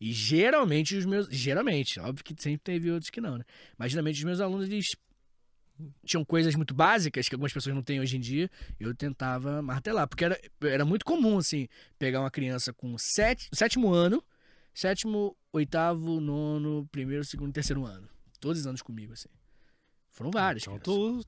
E 0.00 0.12
geralmente 0.12 0.94
os 0.96 1.06
meus. 1.06 1.26
Geralmente, 1.28 1.98
óbvio 2.00 2.24
que 2.24 2.34
sempre 2.40 2.58
teve 2.62 2.90
outros 2.90 3.08
que 3.10 3.20
não, 3.20 3.38
né? 3.38 3.44
Mas 3.78 3.92
geralmente 3.92 4.16
os 4.18 4.24
meus 4.24 4.40
alunos, 4.40 4.68
eles 4.68 4.94
tinham 6.04 6.24
coisas 6.24 6.54
muito 6.54 6.74
básicas 6.74 7.28
que 7.28 7.34
algumas 7.34 7.52
pessoas 7.52 7.74
não 7.74 7.82
têm 7.82 8.00
hoje 8.00 8.16
em 8.16 8.20
dia, 8.20 8.50
eu 8.80 8.94
tentava 8.94 9.60
martelar. 9.62 10.06
Porque 10.08 10.24
era, 10.24 10.40
era 10.62 10.84
muito 10.84 11.04
comum, 11.04 11.38
assim, 11.38 11.68
pegar 11.98 12.20
uma 12.20 12.30
criança 12.30 12.72
com 12.72 12.96
sete, 12.98 13.48
sétimo 13.52 13.92
ano, 13.92 14.22
sétimo, 14.80 15.36
oitavo, 15.52 16.20
nono, 16.20 16.86
primeiro, 16.92 17.24
segundo, 17.24 17.52
terceiro 17.52 17.84
ano. 17.84 18.08
Todos 18.40 18.60
os 18.60 18.66
anos 18.66 18.82
comigo, 18.82 19.12
assim. 19.12 19.28
Foram 20.10 20.30
vários. 20.30 20.64
Então 20.66 20.78
tu 20.78 21.20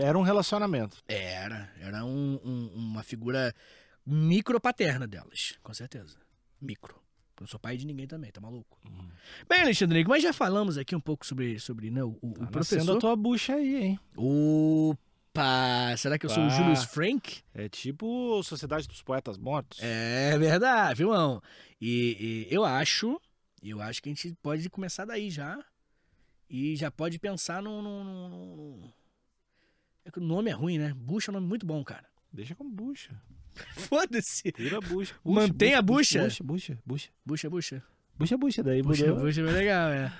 era 0.00 0.18
um 0.18 0.22
relacionamento. 0.22 0.98
Era, 1.08 1.72
era 1.80 2.04
um- 2.04 2.38
um- 2.44 2.72
uma 2.74 3.02
figura 3.02 3.54
micropaterna 4.04 5.06
delas, 5.06 5.58
com 5.62 5.72
certeza. 5.72 6.16
Micro. 6.60 6.94
Eu 7.38 7.42
não 7.42 7.46
sou 7.46 7.60
pai 7.60 7.76
de 7.76 7.86
ninguém 7.86 8.06
também, 8.06 8.30
tá 8.30 8.40
maluco? 8.40 8.78
Bem, 9.48 9.60
Alexandre, 9.60 10.02
mas 10.06 10.22
já 10.22 10.32
falamos 10.32 10.78
aqui 10.78 10.96
um 10.96 11.00
pouco 11.00 11.26
sobre, 11.26 11.58
sobre 11.60 11.90
né, 11.90 12.02
o, 12.02 12.16
o 12.22 12.32
Tá 12.32 12.46
professor. 12.46 12.76
nascendo 12.78 12.92
a 12.96 12.98
tua 13.00 13.14
bucha 13.14 13.54
aí, 13.54 13.76
hein? 13.76 14.00
Opa! 15.36 15.96
Será 15.96 16.18
que 16.18 16.26
eu 16.26 16.30
sou 16.30 16.44
o. 16.46 16.50
Julius 16.50 16.84
Frank? 16.84 17.40
É 17.54 17.68
tipo 17.68 18.42
Sociedade 18.42 18.88
dos 18.88 19.02
Poetas 19.02 19.36
Mortos. 19.38 19.78
É 19.82 20.36
verdade, 20.38 20.98
Vilão. 20.98 21.42
E, 21.80 22.46
e 22.50 22.54
eu 22.54 22.64
acho, 22.64 23.20
eu 23.62 23.80
acho 23.82 24.02
que 24.02 24.08
a 24.08 24.12
gente 24.14 24.34
pode 24.42 24.68
começar 24.70 25.04
daí 25.04 25.30
já. 25.30 25.58
E 26.48 26.76
já 26.76 26.90
pode 26.90 27.18
pensar 27.18 27.60
no- 27.62 28.92
É 30.04 30.10
que 30.10 30.18
o 30.18 30.22
nome 30.22 30.50
é 30.50 30.54
ruim, 30.54 30.78
né? 30.78 30.94
Bucha 30.94 31.30
é 31.30 31.32
um 31.32 31.34
nome 31.34 31.46
muito 31.48 31.66
bom, 31.66 31.82
cara. 31.84 32.04
Deixa 32.32 32.54
como 32.54 32.70
bucha. 32.70 33.10
Foda-se. 33.74 34.52
Vira 34.56 34.80
bucha. 34.80 35.14
Mantém 35.24 35.74
a 35.74 35.82
bucha? 35.82 36.22
Bucha, 36.24 36.44
bucha, 36.44 36.78
bucha. 36.86 37.10
Bucha, 37.26 37.50
bucha. 37.50 37.82
Bucha, 38.18 38.36
bucha. 38.38 38.62
Daí 38.62 38.82
Bucha, 38.82 39.06
mudou. 39.08 39.24
bucha, 39.24 39.40
é 39.40 39.44
legal, 39.44 39.90
é. 39.90 40.12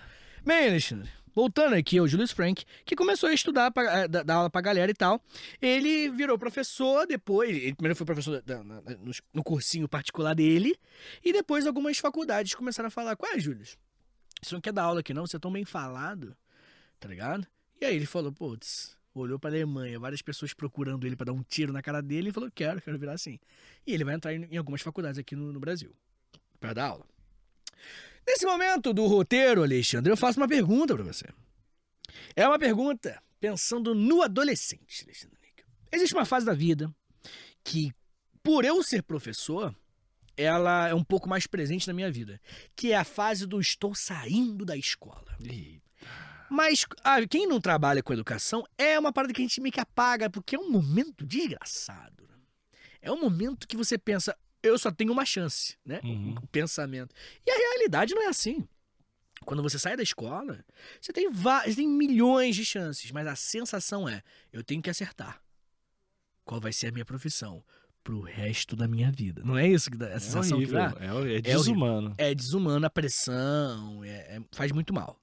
Bem, 0.45 0.69
Alexandre, 0.69 1.09
voltando 1.37 1.75
aqui 1.75 1.99
ao 1.99 2.09
Julius 2.09 2.33
Frank, 2.33 2.65
que 2.85 2.97
começou 2.97 3.29
a 3.29 3.35
estudar, 3.35 3.71
pra, 3.71 4.05
eh, 4.05 4.09
dar 4.09 4.35
aula 4.35 4.49
pra 4.51 4.63
galera 4.63 4.91
e 4.91 4.95
tal. 4.95 5.23
Ele 5.61 6.09
virou 6.11 6.39
professor, 6.39 7.07
depois, 7.07 7.51
ele 7.51 7.75
primeiro 7.75 7.95
foi 7.95 8.07
professor 8.07 8.41
da- 8.43 8.65
na- 8.65 8.81
no, 8.81 9.13
no 9.35 9.45
cursinho 9.45 9.87
particular 9.87 10.35
dele, 10.35 10.75
e 11.23 11.33
depois 11.35 11.67
algumas 11.67 11.99
faculdades 11.99 12.55
começaram 12.55 12.87
a 12.89 12.91
falar, 12.91 13.15
qual 13.17 13.31
é, 13.33 13.39
Julius? 13.39 13.77
Você 14.43 14.55
não 14.55 14.61
quer 14.63 14.73
dar 14.73 14.85
aula 14.85 15.01
aqui 15.01 15.13
não? 15.13 15.27
Você 15.27 15.37
é 15.37 15.39
tão 15.39 15.53
bem 15.53 15.65
falado, 15.67 16.35
tá 16.99 17.07
ligado? 17.09 17.47
E 17.81 17.85
aí 17.85 17.95
ele 17.95 18.07
falou, 18.07 18.33
putz, 18.33 18.97
olhou 19.15 19.39
pra 19.39 19.51
Alemanha, 19.51 19.99
várias 20.01 20.23
pessoas 20.23 20.55
procurando 20.55 21.07
ele 21.07 21.17
pra 21.17 21.25
dar 21.27 21.33
um 21.33 21.43
tiro 21.43 21.73
na 21.73 21.83
cara 21.83 22.01
dele, 22.03 22.31
e 22.31 22.33
falou, 22.33 22.51
quero, 22.51 22.81
quero 22.81 22.99
virar 22.99 23.13
assim. 23.13 23.39
E 23.87 23.93
ele 23.93 24.05
vai 24.05 24.15
entrar 24.15 24.33
em, 24.35 24.45
em 24.51 24.57
algumas 24.57 24.81
faculdades 24.81 25.19
aqui 25.19 25.37
no, 25.37 25.53
no 25.53 25.61
Brasil, 25.61 25.95
pra 26.59 26.73
dar 26.73 26.87
aula. 26.87 27.07
Nesse 28.27 28.45
momento 28.45 28.93
do 28.93 29.07
roteiro, 29.07 29.63
Alexandre, 29.63 30.13
eu 30.13 30.17
faço 30.17 30.41
uma 30.41 30.49
pergunta 30.49 30.95
pra 30.95 31.05
você. 31.05 31.27
É 32.35 32.47
uma 32.47 32.59
pergunta 32.59 33.23
pensando 33.41 33.95
no 33.95 34.23
adolescente, 34.23 35.05
Alexandre 35.05 35.39
Níquel. 35.41 35.67
Existe 35.93 36.15
uma 36.15 36.25
fase 36.25 36.45
da 36.45 36.53
vida 36.53 36.93
que, 37.63 37.93
por 38.43 38.65
eu 38.65 38.83
ser 38.83 39.03
professor, 39.03 39.75
ela 40.37 40.89
é 40.89 40.95
um 40.95 41.05
pouco 41.05 41.29
mais 41.29 41.47
presente 41.47 41.87
na 41.87 41.95
minha 41.95 42.11
vida, 42.11 42.41
que 42.75 42.93
é 42.93 42.97
a 42.97 43.05
fase 43.05 43.47
do 43.47 43.61
estou 43.61 43.95
saindo 43.95 44.65
da 44.65 44.77
escola. 44.77 45.37
Mas 46.51 46.85
ah, 47.03 47.25
quem 47.27 47.47
não 47.47 47.61
trabalha 47.61 48.03
com 48.03 48.13
educação 48.13 48.65
é 48.77 48.99
uma 48.99 49.13
parada 49.13 49.33
que 49.33 49.41
a 49.41 49.45
gente 49.45 49.61
meio 49.61 49.73
que 49.73 49.81
apaga, 49.81 50.29
porque 50.29 50.57
é 50.57 50.59
um 50.59 50.71
momento 50.71 51.25
desgraçado. 51.25 52.29
É 53.01 53.11
um 53.11 53.21
momento 53.21 53.67
que 53.67 53.77
você 53.77 53.97
pensa, 53.97 54.37
eu 54.67 54.79
só 54.79 54.91
tenho 54.91 55.13
uma 55.13 55.25
chance, 55.25 55.77
né? 55.85 56.01
Uhum. 56.05 56.35
O 56.43 56.47
pensamento. 56.49 57.15
E 57.47 57.51
a 57.51 57.57
realidade 57.57 58.15
não 58.15 58.23
é 58.23 58.27
assim. 58.27 58.67
Quando 59.45 59.63
você 59.63 59.79
sai 59.79 59.97
da 59.97 60.03
escola, 60.03 60.65
você 61.01 61.13
tem, 61.13 61.31
você 61.31 61.75
tem 61.77 61.89
milhões 61.89 62.57
de 62.57 62.65
chances, 62.65 63.11
mas 63.13 63.27
a 63.27 63.37
sensação 63.37 64.09
é, 64.09 64.23
eu 64.53 64.65
tenho 64.65 64.83
que 64.83 64.91
acertar. 64.91 65.41
Qual 66.45 66.61
vai 66.61 66.73
ser 66.73 66.89
a 66.89 66.93
minha 66.93 67.05
profissão 67.05 67.63
pro 68.03 68.21
resto 68.21 68.75
da 68.77 68.87
minha 68.89 69.11
vida? 69.11 69.43
Não 69.45 69.59
é 69.59 69.69
isso 69.69 69.91
que 69.91 69.97
dá, 69.97 70.07
a 70.07 70.11
É 70.13 70.19
sensação 70.19 70.59
que 70.59 70.65
horrível. 70.65 70.79
dá? 70.79 70.97
É, 71.05 71.13
hor- 71.13 71.29
é 71.29 71.41
desumano. 71.41 72.15
é 72.19 72.35
desumana 72.35 72.87
a 72.87 72.91
pressão, 72.91 74.03
é- 74.05 74.37
é- 74.37 74.41
faz 74.53 74.73
muito 74.73 74.93
mal. 74.95 75.21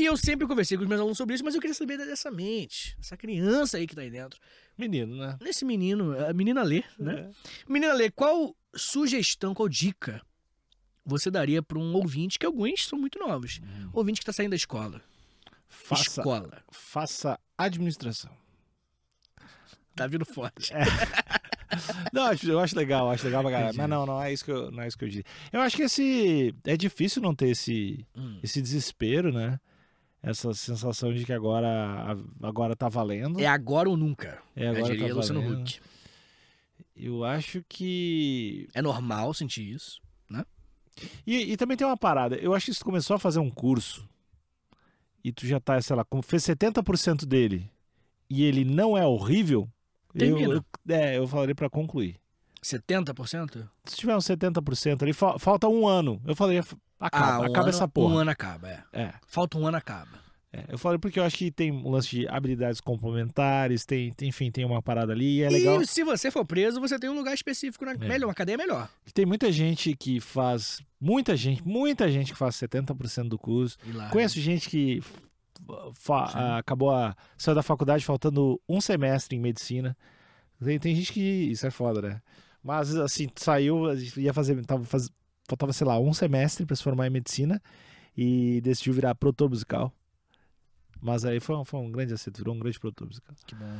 E 0.00 0.04
eu 0.06 0.16
sempre 0.16 0.46
conversei 0.46 0.76
com 0.78 0.82
os 0.84 0.88
meus 0.88 1.00
alunos 1.00 1.18
sobre 1.18 1.34
isso, 1.34 1.44
mas 1.44 1.54
eu 1.54 1.60
queria 1.60 1.74
saber 1.74 1.98
dessa 1.98 2.30
mente, 2.30 2.96
essa 2.98 3.16
criança 3.16 3.76
aí 3.76 3.86
que 3.86 3.94
tá 3.94 4.00
aí 4.00 4.10
dentro. 4.10 4.40
Menino, 4.78 5.14
né? 5.16 5.36
Nesse 5.42 5.62
menino, 5.64 6.18
a 6.26 6.32
menina 6.32 6.62
Lê, 6.62 6.82
né? 6.98 7.28
É. 7.30 7.70
Menina 7.70 7.92
Lê, 7.92 8.10
qual 8.10 8.56
sugestão, 8.74 9.52
qual 9.52 9.68
dica 9.68 10.22
você 11.04 11.30
daria 11.30 11.62
para 11.62 11.78
um 11.78 11.92
ouvinte, 11.94 12.38
que 12.38 12.46
alguns 12.46 12.86
são 12.86 12.98
muito 12.98 13.18
novos, 13.18 13.60
ouvinte 13.92 14.20
que 14.20 14.26
tá 14.26 14.32
saindo 14.32 14.50
da 14.50 14.56
escola? 14.56 15.02
Faça, 15.68 16.20
Escola. 16.20 16.62
faça 16.70 17.38
administração. 17.58 18.30
Tá 19.94 20.06
vindo 20.06 20.24
forte. 20.24 20.72
Não, 22.12 22.24
acho- 22.24 22.50
eu 22.50 22.58
acho 22.58 22.74
legal, 22.76 23.10
acho 23.10 23.24
legal 23.24 23.42
pra 23.42 23.50
caralho. 23.52 23.76
Mas 23.76 23.88
não, 23.88 24.04
não 24.04 24.20
é 24.20 24.32
isso 24.32 24.44
que 24.44 24.50
eu, 24.50 24.70
não 24.72 24.82
é 24.82 24.88
isso 24.88 24.98
que 24.98 25.04
eu 25.04 25.08
disse. 25.08 25.24
Eu 25.52 25.60
acho 25.60 25.76
que 25.76 25.82
esse 25.82 26.52
é 26.64 26.76
difícil 26.76 27.22
não 27.22 27.32
ter 27.34 27.50
esse 27.50 28.04
Hum. 28.16 28.40
esse 28.42 28.60
desespero, 28.60 29.32
né? 29.32 29.60
Essa 30.22 30.52
sensação 30.52 31.12
de 31.14 31.24
que 31.24 31.32
agora 31.32 32.14
agora 32.42 32.76
tá 32.76 32.88
valendo. 32.88 33.40
É 33.40 33.46
agora 33.46 33.88
ou 33.88 33.96
nunca. 33.96 34.38
É, 34.54 34.68
agora 34.68 34.92
diria 34.92 35.08
tá 35.08 35.14
Luciano. 35.14 35.60
Huck. 35.62 35.80
Eu 36.94 37.24
acho 37.24 37.64
que 37.68 38.68
É 38.74 38.82
normal 38.82 39.32
sentir 39.32 39.62
isso. 39.70 40.00
e, 41.26 41.52
e 41.52 41.56
também 41.56 41.76
tem 41.76 41.86
uma 41.86 41.96
parada. 41.96 42.36
Eu 42.36 42.52
acho 42.54 42.66
que 42.66 42.74
se 42.74 42.80
tu 42.80 42.84
começou 42.84 43.16
a 43.16 43.18
fazer 43.18 43.38
um 43.38 43.50
curso 43.50 44.06
e 45.24 45.32
tu 45.32 45.46
já 45.46 45.58
tá, 45.58 45.80
sei 45.80 45.96
lá, 45.96 46.04
como 46.04 46.22
fez 46.22 46.42
70% 46.42 47.24
dele 47.24 47.70
e 48.28 48.44
ele 48.44 48.64
não 48.64 48.96
é 48.98 49.06
horrível, 49.06 49.66
eu, 50.14 50.18
Termina. 50.18 50.54
eu, 50.54 50.94
é, 50.94 51.16
eu 51.18 51.26
falaria 51.26 51.54
pra 51.54 51.70
concluir. 51.70 52.16
70%? 52.62 53.66
Se 53.84 53.96
tiver 53.96 54.14
uns 54.14 54.26
70% 54.26 55.02
ali, 55.02 55.14
fa- 55.14 55.38
falta 55.38 55.66
um 55.66 55.86
ano. 55.88 56.20
Eu 56.26 56.36
falaria, 56.36 56.62
acaba, 57.00 57.40
um 57.40 57.44
acaba 57.44 57.60
ano, 57.60 57.68
essa 57.70 57.88
porra. 57.88 58.14
Um 58.14 58.18
ano 58.18 58.30
acaba, 58.30 58.68
é. 58.68 58.82
É, 58.92 59.14
Falta 59.26 59.58
um 59.58 59.66
ano 59.66 59.76
acaba. 59.76 60.18
é. 60.52 60.64
Eu 60.68 60.76
falei 60.78 60.98
porque 60.98 61.18
eu 61.18 61.24
acho 61.24 61.36
que 61.36 61.50
tem 61.50 61.70
um 61.72 61.90
lance 61.90 62.08
de 62.10 62.28
habilidades 62.28 62.80
complementares, 62.80 63.84
tem, 63.86 64.12
tem- 64.12 64.28
enfim, 64.28 64.50
tem 64.50 64.64
uma 64.64 64.82
parada 64.82 65.12
ali 65.12 65.38
e 65.38 65.42
é 65.42 65.48
legal. 65.50 65.80
E 65.80 65.86
se 65.86 66.02
você 66.04 66.30
for 66.30 66.44
preso, 66.44 66.80
você 66.80 66.98
tem 66.98 67.08
um 67.08 67.14
lugar 67.14 67.32
específico 67.34 67.84
na 67.84 67.94
melhor, 67.94 68.26
uma 68.28 68.34
cadeia 68.34 68.58
melhor. 68.58 68.88
Tem 69.14 69.24
muita 69.24 69.50
gente 69.52 69.94
que 69.96 70.20
faz, 70.20 70.80
muita 71.00 71.36
gente, 71.36 71.66
muita 71.66 72.10
gente 72.10 72.32
que 72.32 72.38
faz 72.38 72.56
70% 72.56 73.28
do 73.28 73.38
curso. 73.38 73.76
E 73.86 74.10
Conheço 74.10 74.40
gente 74.40 74.68
que 74.68 75.00
fa- 75.94 76.30
ah, 76.34 76.58
acabou 76.58 76.90
a, 76.90 77.14
saiu 77.36 77.54
da 77.54 77.62
faculdade 77.62 78.04
faltando 78.04 78.60
um 78.68 78.80
semestre 78.80 79.36
em 79.36 79.40
medicina. 79.40 79.96
Tem, 80.62 80.78
tem 80.78 80.94
gente 80.94 81.12
que 81.12 81.20
isso 81.20 81.66
é 81.66 81.70
foda, 81.70 82.02
né? 82.02 82.22
Mas 82.62 82.94
assim, 82.96 83.28
saiu, 83.36 83.84
ia 84.16 84.34
fazer, 84.34 84.62
tava 84.66 84.84
faz, 84.84 85.08
faltava, 85.50 85.72
sei 85.72 85.86
lá, 85.86 85.98
um 85.98 86.12
semestre 86.14 86.64
pra 86.64 86.74
se 86.76 86.82
formar 86.82 87.06
em 87.06 87.10
medicina 87.10 87.60
e 88.16 88.60
decidiu 88.62 88.92
virar 88.94 89.14
produtor 89.14 89.50
musical. 89.50 89.92
Mas 91.02 91.24
aí 91.24 91.40
foi, 91.40 91.56
um- 91.56 91.64
foi 91.64 91.80
um 91.80 91.90
grande 91.90 92.12
acerto, 92.14 92.38
virou 92.38 92.54
um 92.54 92.58
grande 92.58 92.78
produtor 92.78 93.06
musical. 93.06 93.34
Que 93.46 93.54
bom. 93.54 93.78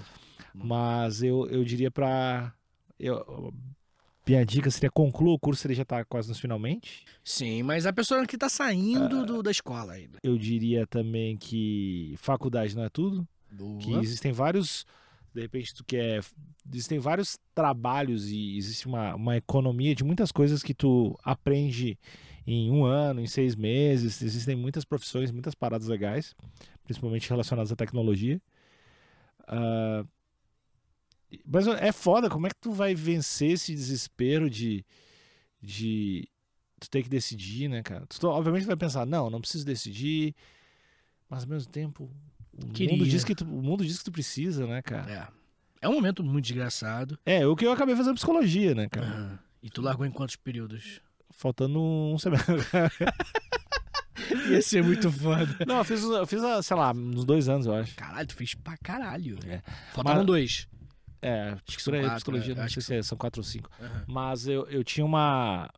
Mas 0.55 1.23
eu, 1.23 1.47
eu 1.49 1.63
diria 1.65 1.91
pra. 1.91 2.53
Eu, 2.99 3.53
minha 4.27 4.45
dica 4.45 4.71
seria 4.71 4.91
conclua 4.91 5.35
o 5.35 5.39
curso, 5.39 5.67
ele 5.67 5.75
já 5.75 5.85
tá 5.85 6.05
quase 6.05 6.29
nos 6.29 6.39
finalmente. 6.41 7.05
Sim, 7.25 7.63
mas 7.63 7.85
a 7.87 7.93
pessoa 7.93 8.27
que 8.27 8.39
tá 8.39 8.49
saindo 8.49 9.25
do- 9.27 9.43
da 9.43 9.51
escola 9.51 9.93
ainda. 9.93 10.19
Eu 10.23 10.39
diria 10.39 10.87
também 10.87 11.37
que 11.37 12.15
faculdade 12.19 12.75
não 12.77 12.85
é 12.85 12.89
tudo. 12.89 13.27
que 13.81 13.91
Boa. 13.91 14.01
existem 14.03 14.31
vários 14.33 14.87
de 15.33 15.41
repente 15.41 15.75
tu 15.75 15.85
quer 15.85 16.23
existem 16.73 16.99
vários 16.99 17.39
trabalhos 17.55 18.29
e 18.29 18.57
existe 18.57 18.87
uma, 18.87 19.15
uma 19.15 19.37
economia 19.37 19.95
de 19.95 20.05
muitas 20.05 20.31
coisas 20.33 20.63
que 20.63 20.75
tu 20.75 21.19
aprende 21.23 21.99
em 22.47 22.71
um 22.71 22.85
ano, 22.85 23.21
em 23.21 23.27
seis 23.27 23.55
meses. 23.55 24.23
Existem 24.23 24.57
muitas 24.57 24.85
profissões, 24.85 25.31
muitas 25.31 25.55
paradas 25.55 25.89
legais, 25.89 26.35
principalmente 26.85 27.29
relacionadas 27.29 27.73
à 27.73 27.77
tecnologia. 27.77 28.41
Ah, 29.47 30.05
mas 31.47 31.67
é 31.67 31.93
foda, 31.93 32.29
como 32.29 32.47
é 32.47 32.51
que 32.51 32.61
tu 32.61 32.73
vai 32.73 32.95
vencer 32.95 33.53
esse 33.53 33.73
desespero 33.73 34.51
de, 34.51 34.85
de 35.63 36.29
tu 36.81 36.91
ter 36.91 37.03
que 37.03 37.09
decidir, 37.09 37.69
né, 37.69 37.83
cara? 37.83 38.07
Tu, 38.07 38.27
obviamente 38.27 38.67
vai 38.67 38.77
pensar, 38.77 39.07
não, 39.07 39.31
não 39.31 39.41
preciso 39.41 39.65
decidir, 39.65 40.35
mas 41.29 41.45
ao 41.45 41.49
mesmo 41.49 41.71
tempo 41.71 42.11
o 42.63 42.73
Queria. 42.73 42.93
mundo 42.97 43.07
diz 43.09 43.25
que 43.25 43.35
tu, 43.35 43.45
o 43.45 43.63
mundo 43.63 43.85
diz 43.85 43.99
que 43.99 44.05
tu 44.05 44.13
precisa, 44.13 44.67
né, 44.67 44.83
cara? 44.83 45.11
É. 45.13 45.41
É 45.83 45.89
um 45.89 45.95
momento 45.95 46.23
muito 46.23 46.45
desgraçado. 46.45 47.19
É, 47.25 47.47
o 47.47 47.57
que 47.57 47.65
eu 47.67 47.73
acabei 47.73 47.97
fazendo 47.97 48.15
psicologia, 48.15 48.75
né, 48.75 48.89
cara? 48.89 49.39
E 49.63 49.71
tu 49.71 49.81
largou 49.81 50.05
em 50.05 50.11
quantos 50.11 50.37
períodos? 50.37 51.01
Faltando 51.31 51.81
um 51.81 52.19
semestre. 52.19 52.55
Ia 54.51 54.63
ser 54.63 54.83
muito 54.85 55.11
foda. 55.11 55.49
Não, 55.67 55.79
eu 55.79 55.85
fiz, 55.85 56.03
eu 56.03 56.27
fiz, 56.27 56.41
sei 56.65 56.77
lá, 56.77 56.93
uns 56.93 57.25
dois 57.25 57.49
anos, 57.49 57.67
eu 57.67 57.75
acho. 57.75 57.95
Caralho, 57.97 58.27
tu 58.29 58.35
fez 58.35 58.55
pra 58.55 58.77
caralho. 58.77 59.39
É. 59.47 59.63
Faltavam 59.93 60.19
Mas- 60.21 60.27
dois. 60.27 60.69
É, 61.23 61.51
Acho 61.51 61.63
que 61.67 61.85
quatro, 61.85 62.15
psicologia, 62.15 62.53
é, 62.55 62.57
não 62.57 62.63
acho 62.65 62.75
sei 62.75 62.81
que 62.81 62.87
se 62.87 62.95
é- 62.95 63.03
são 63.03 63.17
quatro 63.19 63.41
ou 63.41 63.45
cinco. 63.45 63.69
Aham. 63.79 64.05
Mas 64.09 64.47
eu, 64.47 64.67
eu 64.69 64.83
tinha 64.83 65.05
uma, 65.05 65.69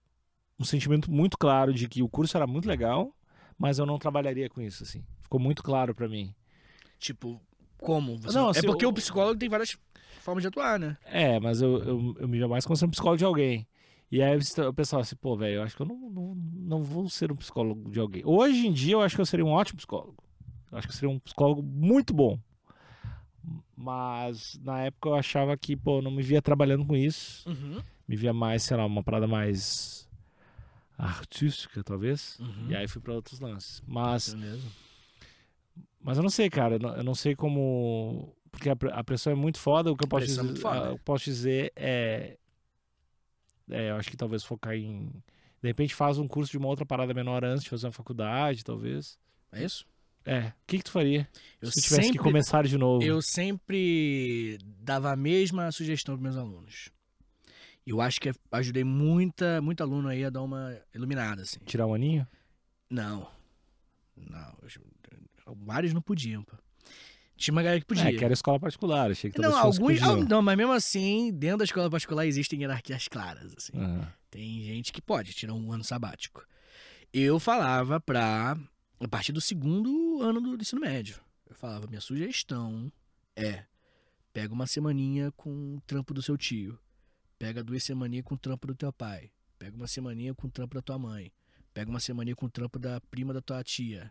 um 0.58 0.64
sentimento 0.64 1.10
muito 1.10 1.36
claro 1.36 1.74
de 1.74 1.88
que 1.88 2.00
o 2.02 2.08
curso 2.08 2.36
era 2.36 2.46
muito 2.46 2.68
legal, 2.68 3.12
mas 3.58 3.78
eu 3.80 3.86
não 3.86 3.98
trabalharia 3.98 4.48
com 4.48 4.60
isso, 4.60 4.84
assim. 4.84 5.04
Ficou 5.20 5.40
muito 5.40 5.60
claro 5.62 5.94
pra 5.96 6.08
mim. 6.08 6.32
Tipo, 7.02 7.40
como? 7.78 8.16
Você- 8.18 8.38
Não, 8.38 8.46
é 8.46 8.50
assim, 8.50 8.62
porque 8.62 8.86
o- 8.86 8.90
o 8.90 8.92
psicólogo 8.92 9.36
tem 9.38 9.48
várias 9.48 9.76
formas 10.20 10.42
de 10.42 10.46
atuar, 10.48 10.78
né? 10.78 10.96
É, 11.04 11.40
mas 11.40 11.60
eu, 11.60 11.78
eu, 11.82 12.16
eu 12.20 12.28
me 12.28 12.38
via 12.38 12.46
mais 12.46 12.64
como 12.64 12.76
sendo 12.76 12.90
psicólogo 12.92 13.18
de 13.18 13.24
alguém. 13.24 13.66
E 14.08 14.22
aí 14.22 14.38
eu 14.58 14.72
pensava 14.72 15.00
assim, 15.02 15.16
pô, 15.16 15.36
velho, 15.36 15.56
eu 15.56 15.62
acho 15.64 15.74
que 15.74 15.82
eu 15.82 15.86
não, 15.86 15.96
não, 16.10 16.34
não 16.36 16.82
vou 16.82 17.08
ser 17.08 17.32
um 17.32 17.36
psicólogo 17.36 17.90
de 17.90 17.98
alguém. 17.98 18.22
Hoje 18.24 18.66
em 18.68 18.72
dia 18.72 18.92
eu 18.92 19.00
acho 19.00 19.16
que 19.16 19.20
eu 19.20 19.26
seria 19.26 19.44
um 19.44 19.50
ótimo 19.50 19.78
psicólogo. 19.78 20.22
Eu 20.70 20.78
acho 20.78 20.86
que 20.86 20.92
eu 20.92 20.96
seria 20.96 21.10
um 21.10 21.18
psicólogo 21.18 21.60
muito 21.62 22.14
bom. 22.14 22.38
Mas 23.76 24.58
na 24.62 24.80
época 24.84 25.08
eu 25.08 25.14
achava 25.14 25.56
que, 25.56 25.74
pô, 25.76 25.98
eu 25.98 26.02
não 26.02 26.10
me 26.10 26.22
via 26.22 26.40
trabalhando 26.40 26.86
com 26.86 26.94
isso. 26.94 27.48
Uhum. 27.48 27.80
Me 28.06 28.14
via 28.16 28.32
mais, 28.32 28.62
sei 28.62 28.76
lá, 28.76 28.86
uma 28.86 29.02
parada 29.02 29.26
mais 29.26 30.08
artística, 30.96 31.82
talvez. 31.82 32.38
Uhum. 32.38 32.66
E 32.68 32.76
aí 32.76 32.86
fui 32.86 33.00
pra 33.00 33.14
outros 33.14 33.40
lances. 33.40 33.82
Mas, 33.86 34.34
Beleza. 34.34 34.68
Mas 36.02 36.16
eu 36.16 36.22
não 36.22 36.30
sei, 36.30 36.50
cara. 36.50 36.76
Eu 36.76 37.02
não, 37.04 37.14
sei 37.14 37.34
como. 37.34 38.34
Porque 38.50 38.68
a, 38.68 38.76
pre- 38.76 38.92
a 38.92 39.02
pressão 39.02 39.32
é 39.32 39.36
muito 39.36 39.58
foda. 39.58 39.90
O 39.90 39.96
que 39.96 40.04
eu 40.04 40.08
posso, 40.08 40.24
é 40.24 40.26
dizer, 40.26 40.42
muito 40.42 40.60
foda. 40.60 40.86
eu 40.90 40.98
posso 40.98 41.24
dizer 41.24 41.72
é. 41.76 42.36
É, 43.70 43.90
eu 43.90 43.96
acho 43.96 44.10
que 44.10 44.16
talvez 44.16 44.44
focar 44.44 44.74
em. 44.74 45.06
De 45.62 45.68
repente 45.68 45.94
faz 45.94 46.18
um 46.18 46.26
curso 46.26 46.50
de 46.50 46.58
uma 46.58 46.68
outra 46.68 46.84
parada 46.84 47.14
menor 47.14 47.44
antes 47.44 47.62
de 47.64 47.70
fazer 47.70 47.86
uma 47.86 47.92
faculdade, 47.92 48.64
talvez. 48.64 49.16
É 49.52 49.64
isso? 49.64 49.86
É. 50.24 50.48
O 50.48 50.52
que, 50.66 50.78
que 50.78 50.84
tu 50.84 50.90
faria 50.92 51.28
Eu 51.60 51.70
se 51.70 51.80
tu 51.80 51.84
tivesse 51.84 52.02
sempre, 52.04 52.18
que 52.18 52.24
começar 52.24 52.64
de 52.66 52.76
novo? 52.78 53.02
eu 53.04 53.20
sempre 53.22 54.58
dava 54.80 55.12
a 55.12 55.16
mesma 55.16 55.70
sugestão 55.72 56.14
para 56.16 56.22
meus 56.22 56.36
alunos. 56.36 56.90
Eu 57.84 58.00
acho 58.00 58.20
que 58.20 58.30
ajudei 58.52 58.84
muita, 58.84 59.60
muita 59.60 59.82
aluno 59.82 60.08
aí 60.08 60.24
a 60.24 60.30
dar 60.30 60.42
uma 60.42 60.78
iluminada, 60.94 61.42
assim. 61.42 61.58
Tirar 61.64 61.86
um 61.86 61.94
aninho? 61.94 62.26
Não. 62.88 63.28
Não. 64.16 64.56
eu- 64.62 64.91
Vários 65.54 65.92
não 65.92 66.02
podiam, 66.02 66.42
pô. 66.42 66.56
Tinha 67.36 67.52
uma 67.52 67.62
galera 67.62 67.80
que 67.80 67.86
podia. 67.86 68.08
É, 68.08 68.12
que 68.12 68.24
era 68.24 68.32
escola 68.32 68.60
particular, 68.60 69.10
achei 69.10 69.30
que 69.30 69.40
Não, 69.40 69.56
alguns. 69.56 70.00
ah, 70.02 70.16
Não, 70.16 70.40
mas 70.42 70.56
mesmo 70.56 70.72
assim, 70.72 71.32
dentro 71.32 71.58
da 71.58 71.64
escola 71.64 71.90
particular 71.90 72.26
existem 72.26 72.60
hierarquias 72.60 73.08
claras, 73.08 73.52
assim. 73.56 73.72
Aham. 73.76 74.06
Tem 74.30 74.62
gente 74.62 74.92
que 74.92 75.02
pode 75.02 75.32
tirar 75.34 75.52
um 75.52 75.72
ano 75.72 75.84
sabático. 75.84 76.46
Eu 77.12 77.38
falava 77.38 78.00
pra. 78.00 78.56
A 79.00 79.08
partir 79.08 79.32
do 79.32 79.40
segundo 79.40 80.22
ano 80.22 80.40
do 80.40 80.54
ensino 80.60 80.80
médio. 80.80 81.16
Eu 81.48 81.56
falava, 81.56 81.86
minha 81.86 82.00
sugestão 82.00 82.90
é. 83.34 83.64
Pega 84.32 84.54
uma 84.54 84.66
semaninha 84.66 85.30
com 85.32 85.76
o 85.76 85.80
trampo 85.82 86.14
do 86.14 86.22
seu 86.22 86.38
tio. 86.38 86.78
Pega 87.38 87.62
duas 87.62 87.82
semaninhas 87.82 88.24
com 88.24 88.34
o 88.36 88.38
trampo 88.38 88.66
do 88.68 88.74
teu 88.74 88.92
pai. 88.92 89.30
Pega 89.58 89.76
uma 89.76 89.86
semaninha 89.88 90.32
com 90.32 90.46
o 90.46 90.50
trampo 90.50 90.74
da 90.76 90.80
tua 90.80 90.98
mãe. 90.98 91.30
Pega 91.74 91.90
uma 91.90 92.00
semaninha 92.00 92.36
com 92.36 92.46
o 92.46 92.50
trampo 92.50 92.78
da 92.78 93.00
prima 93.10 93.34
da 93.34 93.42
tua 93.42 93.62
tia. 93.62 94.10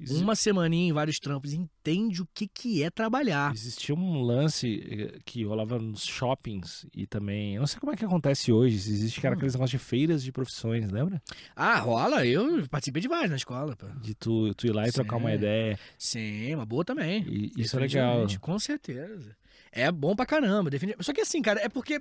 Exi- 0.00 0.22
Uma 0.22 0.34
semaninha 0.34 0.88
em 0.88 0.92
vários 0.92 1.18
trampos. 1.18 1.52
Entende 1.52 2.20
o 2.20 2.28
que, 2.34 2.48
que 2.48 2.82
é 2.82 2.90
trabalhar. 2.90 3.52
Existia 3.54 3.94
um 3.94 4.20
lance 4.22 4.82
eh, 4.90 5.18
que 5.24 5.44
rolava 5.44 5.78
nos 5.78 6.04
shoppings 6.04 6.84
e 6.92 7.06
também. 7.06 7.54
Eu 7.54 7.60
não 7.60 7.66
sei 7.66 7.78
como 7.78 7.92
é 7.92 7.96
que 7.96 8.04
acontece 8.04 8.50
hoje. 8.52 8.78
Se 8.78 8.90
existe 8.90 9.20
era 9.24 9.34
Hum. 9.34 9.38
aqueles 9.38 9.54
negócios 9.54 9.80
de 9.80 9.86
feiras 9.86 10.22
de 10.24 10.32
profissões, 10.32 10.90
lembra? 10.90 11.22
Ah, 11.54 11.78
rola. 11.78 12.26
Eu 12.26 12.66
participei 12.68 13.00
de 13.00 13.08
vários 13.08 13.30
na 13.30 13.36
escola, 13.36 13.76
pô. 13.76 13.86
De 14.00 14.14
tu, 14.14 14.52
tu 14.54 14.66
ir 14.66 14.72
lá 14.74 14.88
e 14.88 14.92
trocar 14.92 15.16
uma 15.16 15.30
Sim. 15.30 15.36
ideia. 15.36 15.78
Sim, 15.96 16.54
uma 16.56 16.66
boa 16.66 16.84
também. 16.84 17.22
E 17.28 17.52
isso 17.56 17.76
é 17.76 17.80
legal. 17.80 18.26
Com 18.40 18.58
certeza. 18.58 19.36
É 19.70 19.90
bom 19.90 20.14
pra 20.14 20.26
caramba. 20.26 20.70
definitivamente. 20.70 21.04
Só 21.06 21.12
que 21.12 21.20
assim, 21.20 21.40
cara, 21.42 21.60
é 21.60 21.68
porque 21.68 22.00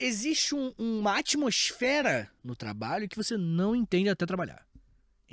existe 0.00 0.54
um- 0.54 0.72
uma 0.78 1.18
atmosfera 1.18 2.28
no 2.42 2.56
trabalho 2.56 3.08
que 3.08 3.16
você 3.16 3.36
não 3.36 3.74
entende 3.74 4.08
até 4.08 4.24
trabalhar. 4.26 4.64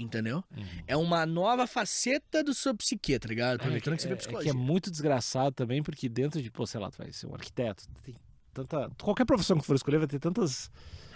Entendeu? 0.01 0.43
Uhum. 0.55 0.63
É 0.87 0.97
uma 0.97 1.25
nova 1.25 1.65
faceta 1.67 2.43
do 2.43 2.53
seu 2.53 2.75
psique, 2.75 3.17
tá 3.19 3.27
ligado? 3.27 3.51
É, 3.51 3.55
Aproveitando 3.55 3.95
que 3.95 4.01
você 4.01 4.07
é, 4.07 4.09
vê 4.09 4.13
é 4.13 4.17
que 4.17 4.23
psicologia. 4.23 4.51
é 4.51 4.53
muito 4.53 4.89
desgraçado 4.91 5.55
também, 5.55 5.81
porque 5.83 6.07
dentro 6.09 6.41
de, 6.41 6.49
pô, 6.51 6.65
sei 6.65 6.79
lá, 6.79 6.89
tu 6.89 6.97
vai 6.97 7.11
ser 7.11 7.27
um 7.27 7.33
arquiteto, 7.33 7.83
tem 8.03 8.15
tanta. 8.53 8.89
Qualquer 9.01 9.25
profissão 9.25 9.57
que 9.59 9.65
for 9.65 9.75
escolher 9.75 9.97
vai 9.99 10.07
ter 10.07 10.19
tantas 10.19 10.69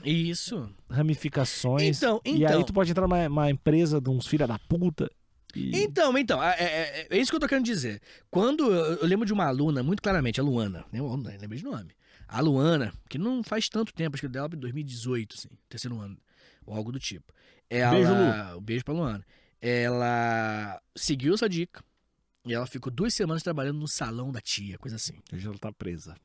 Isso. 0.04 0.70
ramificações. 0.90 1.98
Então, 1.98 2.22
E 2.26 2.44
então. 2.44 2.58
aí 2.58 2.64
tu 2.66 2.74
pode 2.74 2.92
entrar 2.92 3.04
numa, 3.08 3.28
numa 3.30 3.50
empresa 3.50 4.00
de 4.00 4.10
uns 4.10 4.28
filha 4.28 4.48
da 4.48 4.60
puta. 4.60 5.10
E... 5.56 5.72
Então, 5.84 6.18
então, 6.18 6.44
é, 6.44 6.56
é- 6.60 7.08
é 7.10 7.18
isso 7.18 7.32
que 7.32 7.36
eu 7.38 7.40
tô 7.40 7.48
querendo 7.48 7.66
dizer. 7.66 8.02
Quando 8.30 8.66
eu, 8.74 8.98
eu 8.98 9.08
lembro 9.08 9.26
de 9.26 9.32
uma 9.34 9.46
aluna, 9.46 9.82
muito 9.82 10.02
claramente, 10.04 10.40
a 10.40 10.44
Luana, 10.44 10.86
né? 10.92 11.00
eu 11.00 11.16
lembro 11.16 11.56
de 11.56 11.64
nome. 11.64 11.92
A 12.28 12.42
Luana, 12.42 12.92
que 13.10 13.18
não 13.18 13.42
faz 13.44 13.70
tanto 13.70 13.94
tempo, 13.94 14.16
acho 14.16 14.22
que 14.22 14.28
dela 14.28 14.50
em 14.54 14.58
2018, 14.58 15.36
assim, 15.38 15.50
terceiro 15.70 16.00
ano, 16.00 16.18
ou 16.66 16.76
algo 16.76 16.92
do 16.92 17.00
tipo. 17.00 17.32
Ela, 17.80 17.92
Beijo, 17.92 18.14
Lu. 18.14 18.58
Um 18.58 18.62
beijo 18.62 18.86
pra 18.86 18.94
Luana. 18.94 19.26
Ela 19.62 20.82
seguiu 20.96 21.34
essa 21.34 21.50
dica 21.50 21.84
e 22.46 22.54
ela 22.54 22.68
ficou 22.68 22.92
duas 22.92 23.14
semanas 23.14 23.42
trabalhando 23.42 23.80
no 23.80 23.88
salão 23.88 24.32
da 24.32 24.40
tia, 24.40 24.78
coisa 24.78 24.96
assim. 24.98 25.16
Hoje 25.34 25.48
ela 25.48 25.58
tá 25.58 25.72
presa. 25.72 26.16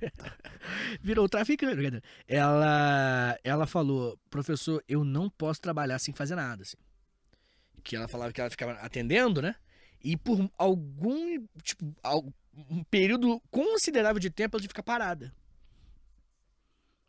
Virou 1.02 1.28
traficante. 1.28 1.74
brincadeira. 1.74 2.04
Ela, 2.26 3.38
ela 3.44 3.66
falou, 3.66 4.18
professor, 4.30 4.82
eu 4.88 5.04
não 5.04 5.28
posso 5.28 5.60
trabalhar 5.60 5.98
sem 5.98 6.14
fazer 6.14 6.34
nada, 6.34 6.62
assim. 6.62 6.78
Que 7.84 7.94
ela 7.94 8.08
falava 8.08 8.32
que 8.32 8.40
ela 8.40 8.50
ficava 8.50 8.72
atendendo, 8.72 9.42
né? 9.42 9.54
E 10.02 10.16
por 10.16 10.50
algum, 10.56 11.46
tipo, 11.62 11.94
um 12.70 12.82
período 12.84 13.40
considerável 13.50 14.18
de 14.18 14.30
tempo 14.30 14.56
ela 14.56 14.60
tinha 14.60 14.68
que 14.68 14.72
ficar 14.72 14.82
parada. 14.82 15.32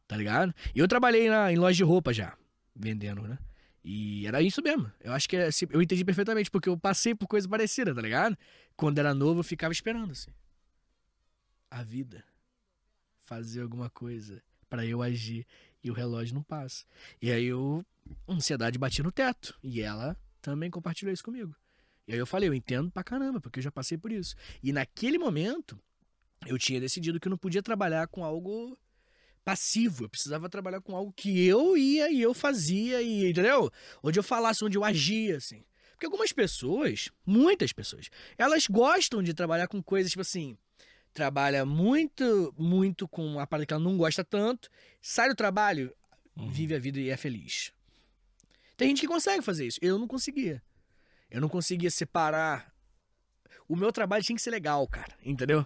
Tá 0.07 0.17
ligado? 0.17 0.53
E 0.75 0.79
eu 0.79 0.87
trabalhei 0.87 1.29
na, 1.29 1.51
em 1.51 1.57
loja 1.57 1.77
de 1.77 1.83
roupa 1.83 2.13
já, 2.13 2.37
vendendo, 2.75 3.21
né? 3.21 3.37
E 3.89 4.27
era 4.27 4.41
isso 4.41 4.61
mesmo. 4.61 4.91
Eu 4.99 5.13
acho 5.13 5.29
que 5.29 5.37
é, 5.37 5.45
assim, 5.45 5.65
eu 5.69 5.81
entendi 5.81 6.03
perfeitamente, 6.03 6.51
porque 6.51 6.67
eu 6.67 6.77
passei 6.77 7.15
por 7.15 7.25
coisa 7.25 7.47
parecida, 7.47 7.95
tá 7.95 8.01
ligado? 8.01 8.37
Quando 8.75 8.99
era 8.99 9.13
novo, 9.13 9.39
eu 9.39 9.43
ficava 9.45 9.71
esperando, 9.71 10.11
assim. 10.11 10.29
A 11.71 11.83
vida. 11.83 12.21
Fazer 13.21 13.61
alguma 13.61 13.89
coisa 13.89 14.43
pra 14.69 14.85
eu 14.85 15.01
agir. 15.01 15.47
E 15.81 15.89
o 15.89 15.93
relógio 15.93 16.35
não 16.35 16.43
passa. 16.43 16.83
E 17.21 17.31
aí 17.31 17.45
eu. 17.45 17.81
A 18.27 18.33
ansiedade 18.33 18.77
batia 18.77 19.05
no 19.05 19.11
teto. 19.11 19.57
E 19.63 19.79
ela 19.79 20.17
também 20.41 20.69
compartilhou 20.69 21.13
isso 21.13 21.23
comigo. 21.23 21.55
E 22.09 22.11
aí 22.11 22.19
eu 22.19 22.27
falei, 22.27 22.49
eu 22.49 22.53
entendo 22.53 22.91
pra 22.91 23.05
caramba, 23.05 23.39
porque 23.39 23.59
eu 23.59 23.63
já 23.63 23.71
passei 23.71 23.97
por 23.97 24.11
isso. 24.11 24.35
E 24.61 24.73
naquele 24.73 25.17
momento, 25.17 25.79
eu 26.45 26.57
tinha 26.57 26.81
decidido 26.81 27.21
que 27.21 27.29
eu 27.29 27.31
não 27.31 27.37
podia 27.37 27.63
trabalhar 27.63 28.09
com 28.09 28.25
algo 28.25 28.77
passivo. 29.47 30.03
Eu 30.03 30.09
precisava 30.09 30.49
trabalhar 30.49 30.81
com 30.81 30.93
algo 30.93 31.13
que 31.13 31.47
eu 31.47 31.77
ia 31.77 32.11
e 32.11 32.21
eu 32.21 32.33
fazia, 32.33 33.01
e, 33.01 33.29
entendeu? 33.29 33.71
Onde 34.03 34.19
eu 34.19 34.23
falasse, 34.23 34.65
onde 34.65 34.77
eu 34.77 34.83
agia, 34.83 35.37
assim. 35.37 35.63
Porque 35.91 36.05
algumas 36.05 36.33
pessoas, 36.33 37.09
muitas 37.25 37.71
pessoas, 37.71 38.09
elas 38.37 38.67
gostam 38.67 39.23
de 39.23 39.33
trabalhar 39.33 39.69
com 39.69 39.81
coisas 39.81 40.11
tipo 40.11 40.21
assim. 40.21 40.57
Trabalha 41.13 41.65
muito, 41.65 42.53
muito 42.57 43.07
com 43.07 43.39
a 43.39 43.47
parada 43.47 43.65
que 43.65 43.73
ela 43.73 43.81
não 43.81 43.95
gosta 43.97 44.21
tanto, 44.21 44.69
sai 45.01 45.29
do 45.29 45.35
trabalho, 45.35 45.95
Uhum. 46.35 46.49
vive 46.49 46.75
a 46.75 46.79
vida 46.79 46.99
e 46.99 47.09
é 47.09 47.15
feliz. 47.15 47.71
Tem 48.75 48.89
gente 48.89 48.99
que 49.01 49.07
consegue 49.07 49.41
fazer 49.41 49.65
isso. 49.65 49.79
Eu 49.81 49.97
não 49.97 50.07
conseguia. 50.07 50.61
Eu 51.31 51.39
não 51.39 51.47
conseguia 51.49 51.89
separar. 51.89 52.71
O 53.65 53.77
meu 53.77 53.91
trabalho 53.93 54.23
tinha 54.25 54.35
que 54.35 54.41
ser 54.41 54.51
legal, 54.51 54.85
cara. 54.89 55.15
Entendeu? 55.25 55.65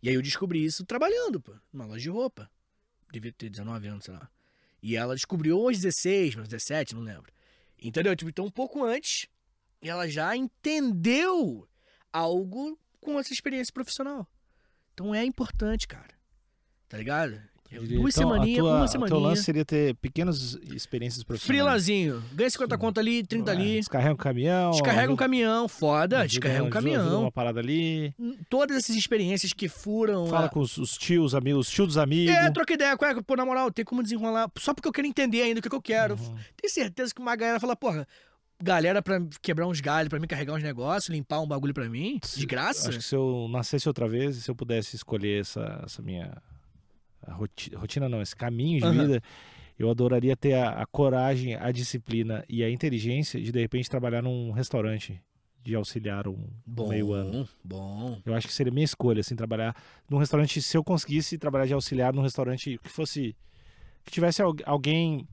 E 0.00 0.08
aí 0.08 0.14
eu 0.14 0.22
descobri 0.22 0.64
isso 0.64 0.86
trabalhando, 0.86 1.40
pô, 1.40 1.54
numa 1.72 1.86
loja 1.86 2.00
de 2.02 2.08
roupa. 2.08 2.48
Devia 3.12 3.32
ter 3.32 3.48
19 3.48 3.88
anos, 3.88 4.04
sei 4.04 4.14
lá. 4.14 4.28
E 4.82 4.96
ela 4.96 5.14
descobriu 5.14 5.58
aos 5.58 5.78
16, 5.78 6.34
meus 6.34 6.48
17, 6.48 6.94
não 6.94 7.02
lembro. 7.02 7.32
Entendeu? 7.80 8.14
Tipo, 8.14 8.30
então 8.30 8.46
um 8.46 8.50
pouco 8.50 8.84
antes, 8.84 9.26
ela 9.80 10.08
já 10.08 10.36
entendeu 10.36 11.68
algo 12.12 12.78
com 13.00 13.18
essa 13.18 13.32
experiência 13.32 13.72
profissional. 13.72 14.28
Então 14.92 15.14
é 15.14 15.24
importante, 15.24 15.86
cara. 15.88 16.14
Tá 16.88 16.98
ligado? 16.98 17.40
Diria, 17.80 17.98
duas 17.98 18.16
então, 18.16 18.30
semaninhas, 18.30 18.58
tua- 18.60 18.70
uma 18.70 18.76
O 18.76 18.80
teu 18.84 18.88
semaninha. 18.88 19.18
lance 19.20 19.42
seria 19.42 19.64
ter 19.64 19.94
pequenas 19.96 20.58
experiências 20.72 21.22
profissionais. 21.24 21.62
Frilazinho. 21.64 22.22
Ganha 22.32 22.50
50 22.50 22.78
conto 22.78 23.00
ali, 23.00 23.22
30 23.24 23.50
É, 23.50 23.54
ali. 23.54 23.78
Descarrega 23.78 24.12
um 24.14 24.16
caminhão. 24.16 24.70
Descarrega 24.70 25.12
um 25.12 25.16
caminhão, 25.16 25.68
foda, 25.68 26.16
ajuda- 26.18 26.28
descarrega 26.28 26.62
um 26.62 26.66
ajuda- 26.66 26.78
ajuda 26.78 26.98
caminhão. 27.02 27.20
uma 27.22 27.32
parada 27.32 27.60
ali. 27.60 28.14
Todas 28.48 28.76
essas 28.76 28.96
experiências 28.96 29.52
que 29.52 29.68
furam. 29.68 30.26
Fala 30.26 30.46
a- 30.46 30.48
com 30.48 30.60
os, 30.60 30.76
os 30.78 30.96
tios, 30.96 31.34
amigos, 31.34 31.68
os 31.68 31.72
tios 31.72 31.88
dos 31.88 31.98
amigos. 31.98 32.34
É, 32.34 32.50
troca 32.50 32.72
ideia. 32.74 32.96
Qual 32.96 33.10
é? 33.10 33.22
Pô, 33.22 33.36
na 33.36 33.44
moral, 33.46 33.70
tem 33.70 33.84
como 33.84 34.02
desenrolar. 34.02 34.50
Só 34.58 34.72
porque 34.74 34.88
eu 34.88 34.92
quero 34.92 35.06
entender 35.06 35.42
ainda 35.42 35.60
o 35.60 35.62
que, 35.62 35.68
que 35.68 35.74
eu 35.76 35.82
quero. 35.82 36.14
Uhum. 36.14 36.36
Tenho 36.60 36.72
certeza 36.72 37.14
que 37.14 37.20
uma 37.20 37.34
galera 37.36 37.58
fala, 37.60 37.74
porra, 37.76 38.06
galera 38.62 39.02
pra 39.02 39.20
quebrar 39.42 39.66
uns 39.66 39.80
galhos, 39.80 40.08
pra 40.08 40.18
mim 40.20 40.26
carregar 40.26 40.54
uns 40.54 40.62
negócios, 40.62 41.08
limpar 41.14 41.40
um 41.40 41.46
bagulho 41.46 41.74
pra 41.74 41.88
mim, 41.88 42.20
de 42.36 42.46
graça. 42.46 42.88
Acho 42.88 42.98
que 42.98 43.04
se 43.04 43.14
eu 43.14 43.46
nascesse 43.50 43.88
outra 43.88 44.08
vez, 44.08 44.36
se 44.36 44.50
eu 44.50 44.54
pudesse 44.54 44.96
escolher 44.96 45.40
essa, 45.40 45.82
essa 45.84 46.00
minha 46.00 46.40
rotina, 47.32 48.08
não, 48.08 48.20
esse 48.22 48.34
caminho 48.36 48.78
de 48.80 48.86
Aham. 48.86 48.92
vida, 49.06 49.22
eu 49.78 49.90
adoraria 49.90 50.36
ter 50.36 50.54
a, 50.54 50.82
a 50.82 50.86
coragem, 50.86 51.54
a 51.54 51.72
disciplina 51.72 52.44
e 52.48 52.62
a 52.62 52.70
inteligência 52.70 53.40
de 53.40 53.50
de 53.50 53.60
repente 53.60 53.88
trabalhar 53.90 54.22
num 54.22 54.50
restaurante 54.52 55.20
de 55.62 55.74
auxiliar 55.74 56.28
um 56.28 56.46
Bom, 56.66 56.88
meio 56.88 57.12
ano. 57.12 57.48
bom. 57.64 58.20
Eu 58.24 58.34
acho 58.34 58.46
que 58.46 58.52
seria 58.52 58.72
minha 58.72 58.84
escolha, 58.84 59.20
assim, 59.20 59.34
trabalhar 59.34 59.74
num 60.08 60.18
restaurante, 60.18 60.60
se 60.60 60.76
eu 60.76 60.84
conseguisse 60.84 61.38
trabalhar 61.38 61.66
de 61.66 61.72
auxiliar 61.74 62.12
num 62.12 62.22
restaurante 62.22 62.78
que 62.82 62.88
fosse. 62.90 63.34
que 64.04 64.12
tivesse 64.12 64.42
al- 64.42 64.54
alguém 64.66 65.26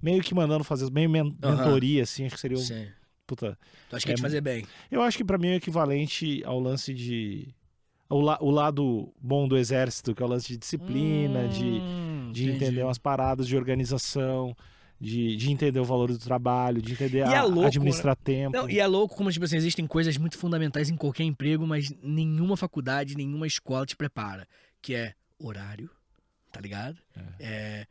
meio 0.00 0.22
que 0.22 0.34
mandando 0.34 0.62
fazer, 0.64 0.90
meio 0.92 1.10
men- 1.10 1.36
Aham. 1.42 1.56
mentoria, 1.56 2.04
assim, 2.04 2.24
acho 2.26 2.36
que 2.36 2.40
seria 2.40 2.56
um. 2.56 2.60
Sim. 2.62 2.88
Puta. 3.26 3.58
Tu 3.88 3.96
acha 3.96 4.04
que 4.04 4.10
ia 4.10 4.14
É 4.14 4.16
te 4.16 4.22
fazer 4.22 4.40
bem? 4.40 4.64
Eu 4.90 5.02
acho 5.02 5.16
que 5.16 5.24
pra 5.24 5.38
mim 5.38 5.48
é 5.48 5.52
o 5.54 5.56
equivalente 5.56 6.42
ao 6.44 6.60
lance 6.60 6.94
de. 6.94 7.48
O, 8.12 8.20
la- 8.20 8.38
o 8.40 8.50
lado 8.50 9.12
bom 9.20 9.48
do 9.48 9.56
exército, 9.56 10.14
que 10.14 10.22
é 10.22 10.26
o 10.26 10.28
lance 10.28 10.48
de 10.48 10.56
disciplina, 10.58 11.48
de, 11.48 11.64
Hum, 11.64 12.30
de 12.32 12.42
entendi. 12.44 12.56
entender 12.64 12.84
umas 12.84 12.98
paradas 12.98 13.46
de 13.48 13.56
organização, 13.56 14.54
de, 15.00 15.34
de 15.36 15.50
entender 15.50 15.80
o 15.80 15.84
valor 15.84 16.12
do 16.12 16.18
trabalho, 16.18 16.80
de 16.82 16.92
entender 16.92 17.22
a, 17.22 17.32
é 17.36 17.42
louco, 17.42 17.66
administrar 17.66 18.14
tempo. 18.16 18.56
Não, 18.56 18.68
e 18.70 18.78
é 18.78 18.86
louco 18.86 19.16
como, 19.16 19.30
tipo 19.32 19.44
assim, 19.44 19.56
existem 19.56 19.86
coisas 19.86 20.16
muito 20.16 20.36
fundamentais 20.38 20.88
em 20.90 20.96
qualquer 20.96 21.24
emprego, 21.24 21.66
mas 21.66 21.92
nenhuma 22.02 22.56
faculdade, 22.56 23.16
nenhuma 23.16 23.46
escola 23.46 23.84
te 23.86 23.96
prepara. 23.96 24.46
Que 24.80 24.94
é 24.94 25.14
horário, 25.38 25.90
tá 26.52 26.60
ligado? 26.60 26.98
É, 27.40 27.84
pre- 27.84 27.88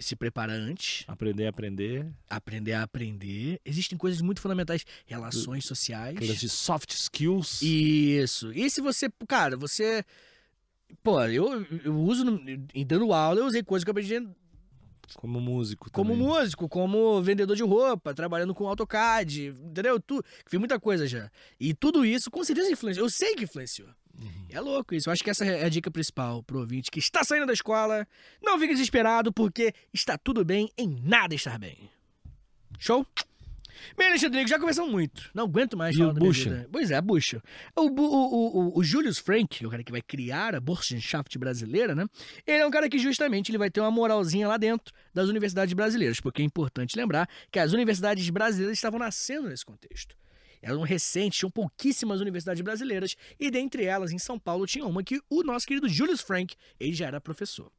se 0.00 0.16
preparar 0.16 0.56
antes, 0.56 1.04
Aprender 1.08 1.46
a 1.46 1.50
aprender. 1.50 2.06
aprender 2.28 2.72
a 2.72 2.82
aprender. 2.82 3.60
Existem 3.64 3.96
coisas 3.96 4.20
muito 4.20 4.40
fundamentais, 4.40 4.84
relações 5.06 5.64
sociais. 5.64 6.16
Aquelas 6.16 6.40
de 6.40 6.48
soft 6.48 6.92
skills. 6.92 7.62
Isso. 7.62 8.52
E 8.52 8.68
se 8.70 8.80
você, 8.80 9.08
cara, 9.28 9.56
você. 9.56 10.04
Pô, 11.02 11.20
eu, 11.24 11.66
eu 11.84 11.96
uso, 11.96 12.24
dando 12.86 13.12
aula, 13.12 13.40
eu 13.40 13.46
usei 13.46 13.62
coisas 13.62 13.84
que 13.84 13.90
eu 13.90 13.92
aprendi 13.92 14.14
Como 15.14 15.40
músico 15.40 15.90
como 15.90 16.12
também. 16.14 16.26
músico, 16.26 16.68
como 16.68 17.22
vendedor 17.22 17.56
de 17.56 17.62
roupa, 17.62 18.12
trabalhando 18.12 18.54
com 18.54 18.66
AutoCAD, 18.66 19.48
entendeu? 19.48 20.00
Tu, 20.00 20.22
fiz 20.46 20.58
muita 20.58 20.80
coisa 20.80 21.06
já. 21.06 21.30
E 21.60 21.72
tudo 21.74 22.04
isso 22.04 22.30
com 22.30 22.42
certeza 22.42 22.70
influenciou. 22.70 23.06
Eu 23.06 23.10
sei 23.10 23.34
que 23.34 23.44
influenciou. 23.44 23.88
Uhum. 24.18 24.46
É 24.48 24.60
louco 24.60 24.94
isso. 24.94 25.08
Eu 25.08 25.12
acho 25.12 25.22
que 25.22 25.30
essa 25.30 25.44
é 25.44 25.64
a 25.64 25.68
dica 25.68 25.90
principal 25.90 26.42
pro 26.42 26.60
ouvinte 26.60 26.90
que 26.90 26.98
está 26.98 27.22
saindo 27.22 27.46
da 27.46 27.52
escola. 27.52 28.06
Não 28.42 28.58
fique 28.58 28.72
desesperado, 28.72 29.32
porque 29.32 29.72
está 29.92 30.16
tudo 30.16 30.44
bem 30.44 30.70
em 30.76 30.88
nada 31.02 31.34
estar 31.34 31.58
bem. 31.58 31.90
Show? 32.78 33.06
Bem, 33.96 34.08
Alexandre, 34.08 34.46
já 34.46 34.58
conversamos 34.58 34.90
muito. 34.90 35.30
Não 35.34 35.44
aguento 35.44 35.76
mais 35.76 35.94
E 35.94 35.98
falar 35.98 36.10
o 36.10 36.14
da 36.14 36.20
minha 36.20 36.30
Bucha? 36.30 36.50
vida. 36.50 36.68
Pois 36.70 36.90
é, 36.90 36.96
a 36.96 37.02
Bucha. 37.02 37.42
O, 37.74 37.82
o, 37.82 38.68
o, 38.74 38.78
o, 38.78 38.84
Julius 38.84 39.18
Frank, 39.18 39.58
que 39.58 39.64
é 39.64 39.68
o 39.68 39.70
cara 39.70 39.82
que 39.82 39.92
vai 39.92 40.02
criar 40.02 40.54
a 40.54 40.60
Burschenschaft 40.60 41.36
brasileira, 41.38 41.94
né? 41.94 42.06
Ele 42.46 42.58
é 42.58 42.66
um 42.66 42.70
cara 42.70 42.88
que 42.88 42.98
justamente 42.98 43.50
ele 43.50 43.58
vai 43.58 43.70
ter 43.70 43.80
uma 43.80 43.90
moralzinha 43.90 44.48
lá 44.48 44.56
dentro 44.56 44.92
das 45.12 45.28
universidades 45.28 45.74
brasileiras, 45.74 46.20
porque 46.20 46.42
é 46.42 46.44
importante 46.44 46.96
lembrar 46.96 47.28
que 47.50 47.58
as 47.58 47.72
universidades 47.72 48.28
brasileiras 48.30 48.76
estavam 48.76 48.98
nascendo 48.98 49.48
nesse 49.48 49.64
contexto. 49.64 50.16
Eram 50.62 50.82
recentes, 50.82 51.38
tinham 51.38 51.50
pouquíssimas 51.50 52.20
universidades 52.20 52.62
brasileiras, 52.62 53.14
e 53.38 53.50
dentre 53.50 53.84
elas, 53.84 54.10
em 54.10 54.18
São 54.18 54.38
Paulo, 54.38 54.66
tinha 54.66 54.84
uma 54.86 55.02
que 55.02 55.20
o 55.30 55.42
nosso 55.42 55.66
querido 55.66 55.88
Julius 55.88 56.20
Frank, 56.20 56.54
ele 56.80 56.92
já 56.92 57.06
era 57.06 57.20
professor. 57.20 57.70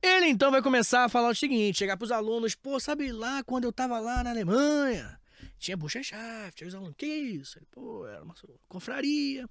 Ele 0.00 0.26
então 0.26 0.50
vai 0.50 0.62
começar 0.62 1.04
a 1.04 1.08
falar 1.08 1.30
o 1.30 1.34
seguinte, 1.34 1.78
chegar 1.78 1.96
pros 1.96 2.10
alunos, 2.10 2.54
pô, 2.54 2.78
sabe 2.80 3.12
lá 3.12 3.42
quando 3.44 3.64
eu 3.64 3.72
tava 3.72 3.98
lá 3.98 4.22
na 4.22 4.30
Alemanha, 4.30 5.18
tinha 5.58 5.76
Burschenschaft, 5.76 6.62
aí 6.62 6.68
os 6.68 6.74
alunos, 6.74 6.94
que 6.96 7.06
isso? 7.06 7.58
Ele, 7.58 7.66
pô, 7.70 8.06
era 8.06 8.22
uma 8.22 8.34
confraria. 8.68 9.48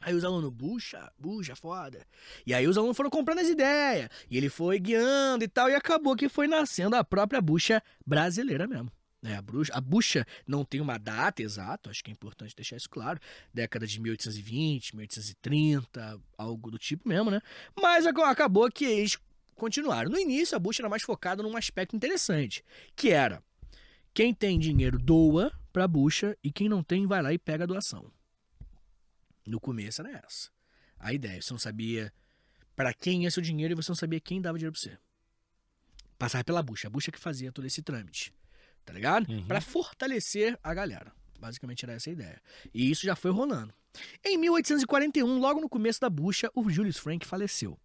Aí 0.00 0.14
os 0.14 0.24
alunos, 0.24 0.50
bucha, 0.52 1.10
bucha, 1.18 1.56
foda. 1.56 2.06
E 2.46 2.54
aí 2.54 2.68
os 2.68 2.78
alunos 2.78 2.96
foram 2.96 3.10
comprando 3.10 3.40
as 3.40 3.48
ideias. 3.48 4.08
E 4.30 4.36
ele 4.36 4.48
foi 4.48 4.78
guiando 4.78 5.44
e 5.44 5.48
tal. 5.48 5.68
E 5.68 5.74
acabou 5.74 6.14
que 6.14 6.28
foi 6.28 6.46
nascendo 6.46 6.94
a 6.94 7.02
própria 7.02 7.40
bucha 7.40 7.82
brasileira 8.06 8.66
mesmo. 8.68 8.92
É, 9.22 9.34
a, 9.34 9.42
bruxa, 9.42 9.72
a 9.74 9.80
bucha 9.80 10.24
não 10.46 10.64
tem 10.64 10.80
uma 10.80 10.96
data 10.96 11.42
exata, 11.42 11.90
acho 11.90 12.04
que 12.04 12.10
é 12.10 12.12
importante 12.12 12.54
deixar 12.54 12.76
isso 12.76 12.88
claro. 12.88 13.18
Década 13.52 13.84
de 13.86 14.00
1820, 14.00 14.94
1830, 14.94 16.20
algo 16.36 16.70
do 16.70 16.78
tipo 16.78 17.08
mesmo, 17.08 17.30
né? 17.30 17.40
Mas 17.80 18.06
ac- 18.06 18.20
acabou 18.20 18.70
que 18.70 18.84
eles 18.84 19.18
continuaram. 19.56 20.08
No 20.10 20.18
início, 20.18 20.54
a 20.54 20.58
bucha 20.60 20.82
era 20.82 20.88
mais 20.88 21.02
focada 21.02 21.42
num 21.42 21.56
aspecto 21.56 21.96
interessante, 21.96 22.64
que 22.94 23.08
era 23.10 23.42
quem 24.14 24.32
tem 24.32 24.56
dinheiro 24.58 24.98
doa 24.98 25.52
pra 25.72 25.88
bucha 25.88 26.36
e 26.42 26.52
quem 26.52 26.68
não 26.68 26.82
tem 26.82 27.04
vai 27.06 27.20
lá 27.20 27.32
e 27.32 27.38
pega 27.38 27.64
a 27.64 27.66
doação. 27.66 28.12
No 29.44 29.58
começo 29.58 30.00
era 30.00 30.22
essa. 30.24 30.48
A 30.98 31.12
ideia, 31.12 31.42
você 31.42 31.52
não 31.52 31.58
sabia 31.58 32.12
para 32.76 32.94
quem 32.94 33.24
ia 33.24 33.30
seu 33.32 33.42
dinheiro 33.42 33.72
e 33.74 33.76
você 33.76 33.90
não 33.90 33.96
sabia 33.96 34.20
quem 34.20 34.40
dava 34.40 34.58
dinheiro 34.58 34.72
pra 34.72 34.80
você. 34.80 34.96
Passava 36.16 36.44
pela 36.44 36.62
bucha, 36.62 36.86
a 36.86 36.90
bucha 36.90 37.10
que 37.10 37.18
fazia 37.18 37.50
todo 37.50 37.64
esse 37.66 37.82
trâmite. 37.82 38.32
Tá 38.88 38.94
ligado? 38.94 39.30
Uhum. 39.30 39.44
Pra 39.46 39.60
fortalecer 39.60 40.58
a 40.64 40.72
galera. 40.72 41.12
Basicamente 41.38 41.84
era 41.84 41.92
essa 41.92 42.08
a 42.08 42.12
ideia. 42.14 42.40
E 42.72 42.90
isso 42.90 43.04
já 43.04 43.14
foi 43.14 43.30
rolando. 43.30 43.70
Em 44.24 44.38
1841, 44.38 45.38
logo 45.38 45.60
no 45.60 45.68
começo 45.68 46.00
da 46.00 46.08
bucha, 46.08 46.50
o 46.54 46.70
Julius 46.70 46.96
Frank 46.96 47.26
faleceu. 47.26 47.78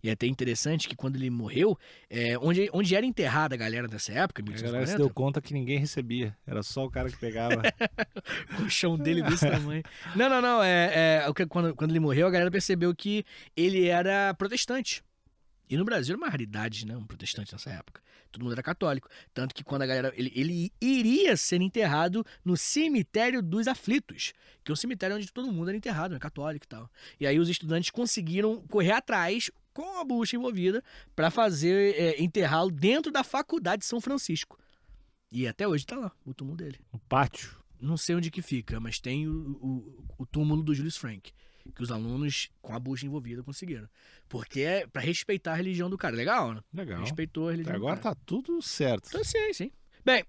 E 0.00 0.08
é 0.08 0.12
até 0.12 0.28
interessante 0.28 0.88
que 0.88 0.94
quando 0.94 1.16
ele 1.16 1.28
morreu, 1.28 1.76
é, 2.08 2.38
onde, 2.38 2.70
onde 2.72 2.94
era 2.94 3.04
enterrada 3.04 3.56
a 3.56 3.58
galera 3.58 3.88
dessa 3.88 4.12
época, 4.12 4.40
A 4.42 4.44
galera 4.44 4.86
se 4.86 4.92
1840, 4.92 4.96
deu 4.98 5.10
conta 5.10 5.40
que 5.42 5.52
ninguém 5.52 5.76
recebia. 5.80 6.36
Era 6.46 6.62
só 6.62 6.84
o 6.84 6.90
cara 6.90 7.10
que 7.10 7.16
pegava. 7.18 7.60
o 8.64 8.70
chão 8.70 8.96
dele 8.96 9.22
desse 9.22 9.50
tamanho. 9.50 9.82
Não, 10.14 10.28
não, 10.28 10.40
não. 10.40 10.62
É, 10.62 11.22
é, 11.24 11.28
o 11.28 11.34
que- 11.34 11.46
quando, 11.46 11.74
quando 11.74 11.90
ele 11.90 11.98
morreu, 11.98 12.28
a 12.28 12.30
galera 12.30 12.52
percebeu 12.52 12.94
que 12.94 13.24
ele 13.56 13.86
era 13.88 14.32
protestante. 14.34 15.02
E 15.68 15.76
no 15.76 15.84
Brasil 15.84 16.12
era 16.14 16.22
uma 16.22 16.28
raridade, 16.28 16.86
né? 16.86 16.96
Um 16.96 17.06
protestante 17.06 17.52
nessa 17.52 17.70
época. 17.70 18.02
Todo 18.30 18.42
mundo 18.42 18.52
era 18.52 18.62
católico. 18.62 19.08
Tanto 19.32 19.54
que 19.54 19.64
quando 19.64 19.82
a 19.82 19.86
galera. 19.86 20.12
Ele, 20.16 20.30
ele 20.34 20.72
iria 20.80 21.36
ser 21.36 21.60
enterrado 21.62 22.24
no 22.44 22.56
cemitério 22.56 23.40
dos 23.42 23.66
aflitos. 23.66 24.32
Que 24.62 24.70
é 24.70 24.74
um 24.74 24.76
cemitério 24.76 25.16
onde 25.16 25.32
todo 25.32 25.50
mundo 25.50 25.68
era 25.68 25.76
enterrado, 25.76 26.12
né? 26.12 26.18
Católico 26.18 26.66
e 26.66 26.68
tal. 26.68 26.90
E 27.18 27.26
aí 27.26 27.38
os 27.38 27.48
estudantes 27.48 27.90
conseguiram 27.90 28.60
correr 28.68 28.92
atrás, 28.92 29.50
com 29.72 29.98
a 29.98 30.04
bucha 30.04 30.36
envolvida, 30.36 30.82
para 31.16 31.30
fazer 31.30 31.94
é, 31.94 32.22
enterrá-lo 32.22 32.70
dentro 32.70 33.10
da 33.10 33.24
faculdade 33.24 33.80
de 33.80 33.86
São 33.86 34.00
Francisco. 34.00 34.58
E 35.32 35.48
até 35.48 35.66
hoje 35.66 35.84
tá 35.86 35.96
lá, 35.96 36.12
o 36.24 36.32
túmulo 36.32 36.56
dele 36.56 36.78
No 36.92 36.98
pátio. 37.00 37.56
não 37.80 37.96
sei 37.96 38.14
onde 38.14 38.30
que 38.30 38.40
fica, 38.40 38.78
mas 38.78 39.00
tem 39.00 39.26
o, 39.26 39.32
o, 39.60 40.04
o 40.18 40.26
túmulo 40.26 40.62
do 40.62 40.74
Julius 40.74 40.96
Frank. 40.96 41.32
Que 41.74 41.82
os 41.82 41.90
alunos 41.90 42.50
com 42.60 42.74
a 42.74 42.78
bucha 42.78 43.06
envolvida 43.06 43.42
conseguiram. 43.42 43.88
Porque 44.28 44.60
é 44.60 44.86
pra 44.86 45.00
respeitar 45.00 45.52
a 45.52 45.56
religião 45.56 45.88
do 45.88 45.96
cara. 45.96 46.14
Legal, 46.14 46.54
né? 46.54 46.60
Legal. 46.72 47.00
Respeitou 47.00 47.48
a 47.48 47.52
religião 47.52 47.76
agora 47.76 47.96
do 47.96 48.02
cara. 48.02 48.14
tá 48.14 48.20
tudo 48.26 48.60
certo. 48.60 49.08
Então, 49.08 49.24
sim, 49.24 49.52
sim. 49.52 49.72
Bem, 50.04 50.22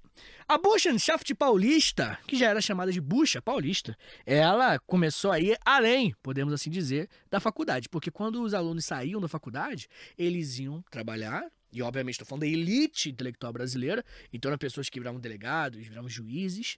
a 0.48 0.58
Burschenschaft 0.58 1.36
paulista, 1.36 2.17
que 2.26 2.38
já 2.38 2.48
era 2.48 2.62
chamada 2.62 2.93
de 2.93 3.02
bucha 3.02 3.41
paulista, 3.41 3.98
ela 4.26 4.80
começou 4.80 5.32
a 5.32 5.39
ir 5.39 5.58
além, 5.65 6.15
podemos 6.24 6.54
assim 6.54 6.69
dizer, 6.69 7.10
da 7.30 7.41
faculdade. 7.41 7.89
Porque 7.89 8.10
quando 8.10 8.41
os 8.41 8.54
alunos 8.54 8.86
saíam 8.86 9.19
da 9.19 9.28
faculdade, 9.28 9.89
eles 10.17 10.58
iam 10.60 10.82
trabalhar, 10.89 11.52
e 11.74 11.82
obviamente 11.82 12.13
estou 12.13 12.26
falando 12.26 12.43
da 12.43 12.48
elite 12.48 13.10
intelectual 13.10 13.52
brasileira, 13.52 14.02
então 14.32 14.48
eram 14.48 14.58
pessoas 14.58 14.89
que 14.89 14.98
viravam 14.98 15.19
delegados, 15.19 15.86
viravam 15.86 16.10
juízes, 16.10 16.78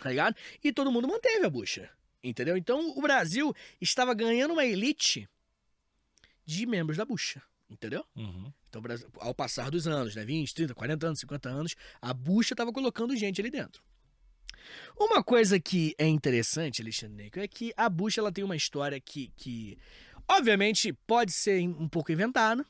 tá 0.00 0.08
ligado? 0.08 0.34
E 0.64 0.72
todo 0.72 0.90
mundo 0.90 1.06
manteve 1.06 1.44
a 1.44 1.50
bucha, 1.50 1.90
entendeu? 2.28 2.56
Então 2.56 2.96
o 2.96 3.02
Brasil 3.02 3.54
estava 3.80 4.14
ganhando 4.14 4.52
uma 4.52 4.64
elite 4.64 5.28
de 6.44 6.66
membros 6.66 6.96
da 6.96 7.04
bucha, 7.04 7.42
entendeu? 7.68 8.04
Uhum. 8.14 8.52
Então, 8.68 8.82
ao 9.20 9.34
passar 9.34 9.70
dos 9.70 9.86
anos, 9.86 10.14
né, 10.14 10.24
20, 10.24 10.54
30, 10.54 10.74
40 10.74 11.06
anos, 11.06 11.20
50 11.20 11.48
anos, 11.48 11.74
a 12.00 12.12
bucha 12.12 12.54
estava 12.54 12.72
colocando 12.72 13.16
gente 13.16 13.40
ali 13.40 13.50
dentro. 13.50 13.82
Uma 14.98 15.22
coisa 15.22 15.60
que 15.60 15.94
é 15.98 16.06
interessante, 16.06 16.82
Alexandre 16.82 17.24
Neco, 17.24 17.38
é 17.38 17.46
que 17.46 17.72
a 17.76 17.88
bucha 17.88 18.20
ela 18.20 18.32
tem 18.32 18.44
uma 18.44 18.56
história 18.56 19.00
que, 19.00 19.32
que 19.36 19.78
obviamente, 20.28 20.92
pode 21.06 21.32
ser 21.32 21.60
um 21.62 21.88
pouco 21.88 22.12
inventada, 22.12 22.64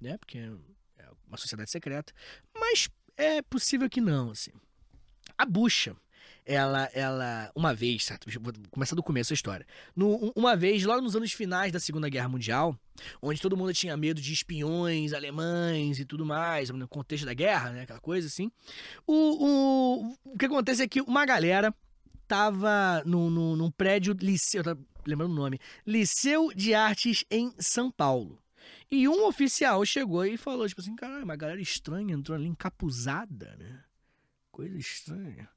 né, 0.00 0.16
porque 0.18 0.38
é 0.38 1.10
uma 1.26 1.36
sociedade 1.36 1.70
secreta, 1.70 2.12
mas 2.54 2.88
é 3.16 3.42
possível 3.42 3.88
que 3.88 4.00
não, 4.00 4.30
assim. 4.30 4.52
A 5.36 5.44
bucha, 5.44 5.96
ela, 6.46 6.90
ela, 6.92 7.50
uma 7.54 7.74
vez, 7.74 8.04
certo? 8.04 8.28
Vou 8.40 8.52
começar 8.70 8.94
do 8.94 9.02
começo 9.02 9.32
a 9.32 9.34
história. 9.34 9.66
No, 9.96 10.32
uma 10.36 10.54
vez, 10.54 10.84
logo 10.84 11.00
nos 11.00 11.16
anos 11.16 11.32
finais 11.32 11.72
da 11.72 11.80
Segunda 11.80 12.08
Guerra 12.08 12.28
Mundial, 12.28 12.78
onde 13.22 13.40
todo 13.40 13.56
mundo 13.56 13.72
tinha 13.72 13.96
medo 13.96 14.20
de 14.20 14.32
espiões 14.32 15.12
alemães 15.12 15.98
e 15.98 16.04
tudo 16.04 16.26
mais, 16.26 16.70
no 16.70 16.88
contexto 16.88 17.24
da 17.24 17.34
guerra, 17.34 17.70
né? 17.70 17.82
Aquela 17.82 18.00
coisa 18.00 18.26
assim. 18.26 18.50
O, 19.06 19.14
o, 19.14 20.16
o 20.24 20.38
que 20.38 20.46
acontece 20.46 20.82
é 20.82 20.88
que 20.88 21.00
uma 21.00 21.24
galera 21.24 21.74
tava 22.26 23.02
no, 23.04 23.30
no, 23.30 23.56
num 23.56 23.70
prédio 23.70 24.14
liceu, 24.20 24.62
lembrando 25.06 25.32
o 25.32 25.34
nome, 25.34 25.58
Liceu 25.86 26.50
de 26.54 26.74
Artes 26.74 27.24
em 27.30 27.54
São 27.58 27.90
Paulo. 27.90 28.42
E 28.90 29.08
um 29.08 29.26
oficial 29.26 29.84
chegou 29.84 30.24
e 30.24 30.36
falou, 30.36 30.68
tipo 30.68 30.80
assim, 30.80 30.94
caralho, 30.94 31.24
uma 31.24 31.36
galera 31.36 31.60
estranha 31.60 32.14
entrou 32.14 32.36
ali 32.36 32.46
encapuzada, 32.46 33.56
né? 33.58 33.82
Coisa 34.50 34.78
estranha. 34.78 35.48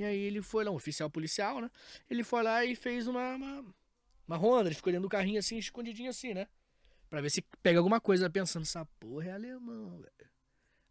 E 0.00 0.04
aí 0.04 0.18
ele 0.18 0.40
foi 0.40 0.64
lá, 0.64 0.70
um 0.70 0.76
oficial 0.76 1.10
policial, 1.10 1.60
né? 1.60 1.70
Ele 2.08 2.24
foi 2.24 2.42
lá 2.42 2.64
e 2.64 2.74
fez 2.74 3.06
uma, 3.06 3.34
uma, 3.34 3.64
uma 4.26 4.36
ronda, 4.38 4.68
ele 4.68 4.74
ficou 4.74 4.90
dentro 4.90 5.02
do 5.02 5.10
carrinho 5.10 5.38
assim, 5.38 5.58
escondidinho 5.58 6.08
assim, 6.08 6.32
né? 6.32 6.48
Pra 7.10 7.20
ver 7.20 7.28
se 7.28 7.42
pega 7.62 7.78
alguma 7.78 8.00
coisa, 8.00 8.30
pensando, 8.30 8.62
essa 8.62 8.82
porra 8.98 9.26
é 9.26 9.32
alemão, 9.32 9.98
velho. 9.98 10.30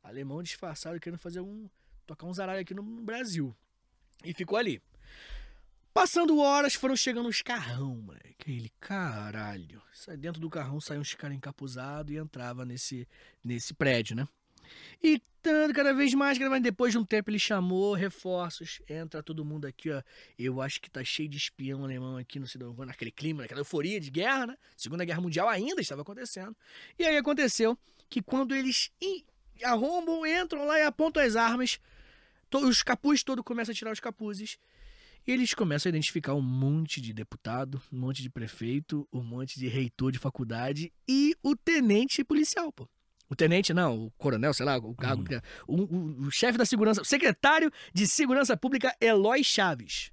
Alemão 0.03 0.43
disfarçado 0.43 0.99
querendo 0.99 1.17
fazer 1.17 1.39
um. 1.39 1.67
tocar 2.05 2.27
um 2.27 2.33
zaralho 2.33 2.61
aqui 2.61 2.75
no 2.75 2.83
Brasil. 2.83 3.55
E 4.23 4.31
ficou 4.31 4.59
ali. 4.59 4.79
Passando 5.91 6.37
horas, 6.37 6.75
foram 6.75 6.95
chegando 6.95 7.29
os 7.29 7.41
carrão, 7.41 7.95
moleque. 7.95 8.51
Ele, 8.51 8.71
caralho. 8.79 9.81
Dentro 10.19 10.39
do 10.39 10.51
carrão, 10.51 10.79
saiu 10.79 11.01
uns 11.01 11.15
caras 11.15 11.35
encapuzados 11.35 12.13
e 12.13 12.17
entrava 12.17 12.63
nesse, 12.63 13.07
nesse 13.43 13.73
prédio, 13.73 14.15
né? 14.15 14.27
E 15.01 15.21
tanto, 15.41 15.73
cada 15.73 15.93
vez 15.93 16.13
mais, 16.13 16.37
cada. 16.37 16.59
Depois 16.59 16.91
de 16.91 16.97
um 16.97 17.05
tempo, 17.05 17.29
ele 17.29 17.39
chamou 17.39 17.93
reforços. 17.93 18.81
Entra 18.89 19.23
todo 19.23 19.45
mundo 19.45 19.65
aqui, 19.65 19.89
ó. 19.89 20.01
Eu 20.37 20.61
acho 20.61 20.81
que 20.81 20.89
tá 20.89 21.03
cheio 21.03 21.29
de 21.29 21.37
espião 21.37 21.83
alemão 21.83 22.17
aqui 22.17 22.39
no 22.39 22.47
Cidadão, 22.47 22.85
naquele 22.85 23.11
clima, 23.11 23.41
naquela 23.43 23.61
euforia 23.61 23.99
de 23.99 24.09
guerra, 24.09 24.47
né? 24.47 24.57
Segunda 24.75 25.05
Guerra 25.05 25.21
Mundial 25.21 25.47
ainda 25.47 25.81
estava 25.81 26.01
acontecendo. 26.01 26.55
E 26.97 27.05
aí 27.05 27.17
aconteceu 27.17 27.77
que 28.09 28.21
quando 28.21 28.53
eles 28.53 28.91
arrombam, 29.63 30.25
entram 30.25 30.65
lá 30.65 30.79
e 30.79 30.83
apontam 30.83 31.23
as 31.23 31.35
armas, 31.35 31.79
os 32.53 32.83
capuzes 32.83 33.23
todos 33.23 33.43
começam 33.43 33.71
a 33.71 33.75
tirar 33.75 33.91
os 33.91 33.99
capuzes. 33.99 34.57
E 35.27 35.31
eles 35.31 35.53
começam 35.53 35.89
a 35.89 35.91
identificar 35.91 36.33
um 36.33 36.41
monte 36.41 36.99
de 36.99 37.13
deputado, 37.13 37.81
um 37.91 37.99
monte 37.99 38.21
de 38.21 38.29
prefeito, 38.29 39.07
um 39.13 39.21
monte 39.21 39.59
de 39.59 39.67
reitor 39.67 40.11
de 40.11 40.17
faculdade 40.17 40.91
e 41.07 41.35
o 41.43 41.55
tenente 41.55 42.23
policial, 42.23 42.71
pô. 42.71 42.89
O 43.29 43.35
tenente, 43.35 43.73
não, 43.73 44.05
o 44.05 44.11
coronel, 44.11 44.53
sei 44.53 44.65
lá, 44.65 44.77
o 44.77 44.95
cargo. 44.95 45.23
Uhum. 45.31 45.41
O, 45.67 45.95
o- 45.95 46.21
o 46.27 46.31
chefe 46.31 46.57
da 46.57 46.65
segurança, 46.65 47.01
o 47.01 47.05
secretário 47.05 47.71
de 47.93 48.07
segurança 48.07 48.57
pública, 48.57 48.95
Eloy 48.99 49.43
Chaves. 49.43 50.11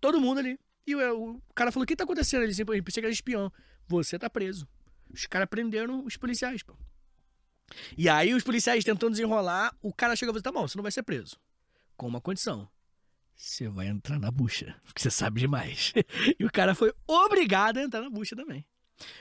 Todo 0.00 0.20
mundo 0.20 0.38
ali. 0.38 0.58
E 0.86 0.94
o, 0.94 1.34
o 1.36 1.42
cara 1.54 1.70
falou: 1.70 1.84
o 1.84 1.86
que 1.86 1.96
tá 1.96 2.04
acontecendo? 2.04 2.42
Ele 2.42 2.54
sempre 2.54 2.80
pensei 2.82 3.00
que 3.02 3.06
era 3.06 3.12
espião. 3.12 3.52
Você 3.86 4.18
tá 4.18 4.30
preso. 4.30 4.66
Os 5.12 5.26
caras 5.26 5.48
prenderam 5.48 6.04
os 6.04 6.16
policiais, 6.16 6.62
pô. 6.62 6.74
E 7.96 8.08
aí 8.08 8.34
os 8.34 8.42
policiais 8.42 8.84
tentando 8.84 9.12
desenrolar, 9.12 9.74
o 9.82 9.92
cara 9.92 10.16
chega 10.16 10.30
e 10.30 10.32
fala, 10.34 10.42
tá 10.42 10.52
bom, 10.52 10.66
você 10.66 10.76
não 10.76 10.82
vai 10.82 10.92
ser 10.92 11.02
preso. 11.02 11.36
Com 11.96 12.06
uma 12.06 12.20
condição. 12.20 12.68
Você 13.34 13.68
vai 13.68 13.88
entrar 13.88 14.18
na 14.18 14.30
bucha, 14.30 14.74
porque 14.84 15.00
você 15.02 15.10
sabe 15.10 15.40
demais. 15.40 15.92
e 16.38 16.44
o 16.44 16.50
cara 16.52 16.74
foi 16.74 16.92
obrigado 17.06 17.78
a 17.78 17.82
entrar 17.82 18.00
na 18.02 18.10
bucha 18.10 18.36
também. 18.36 18.64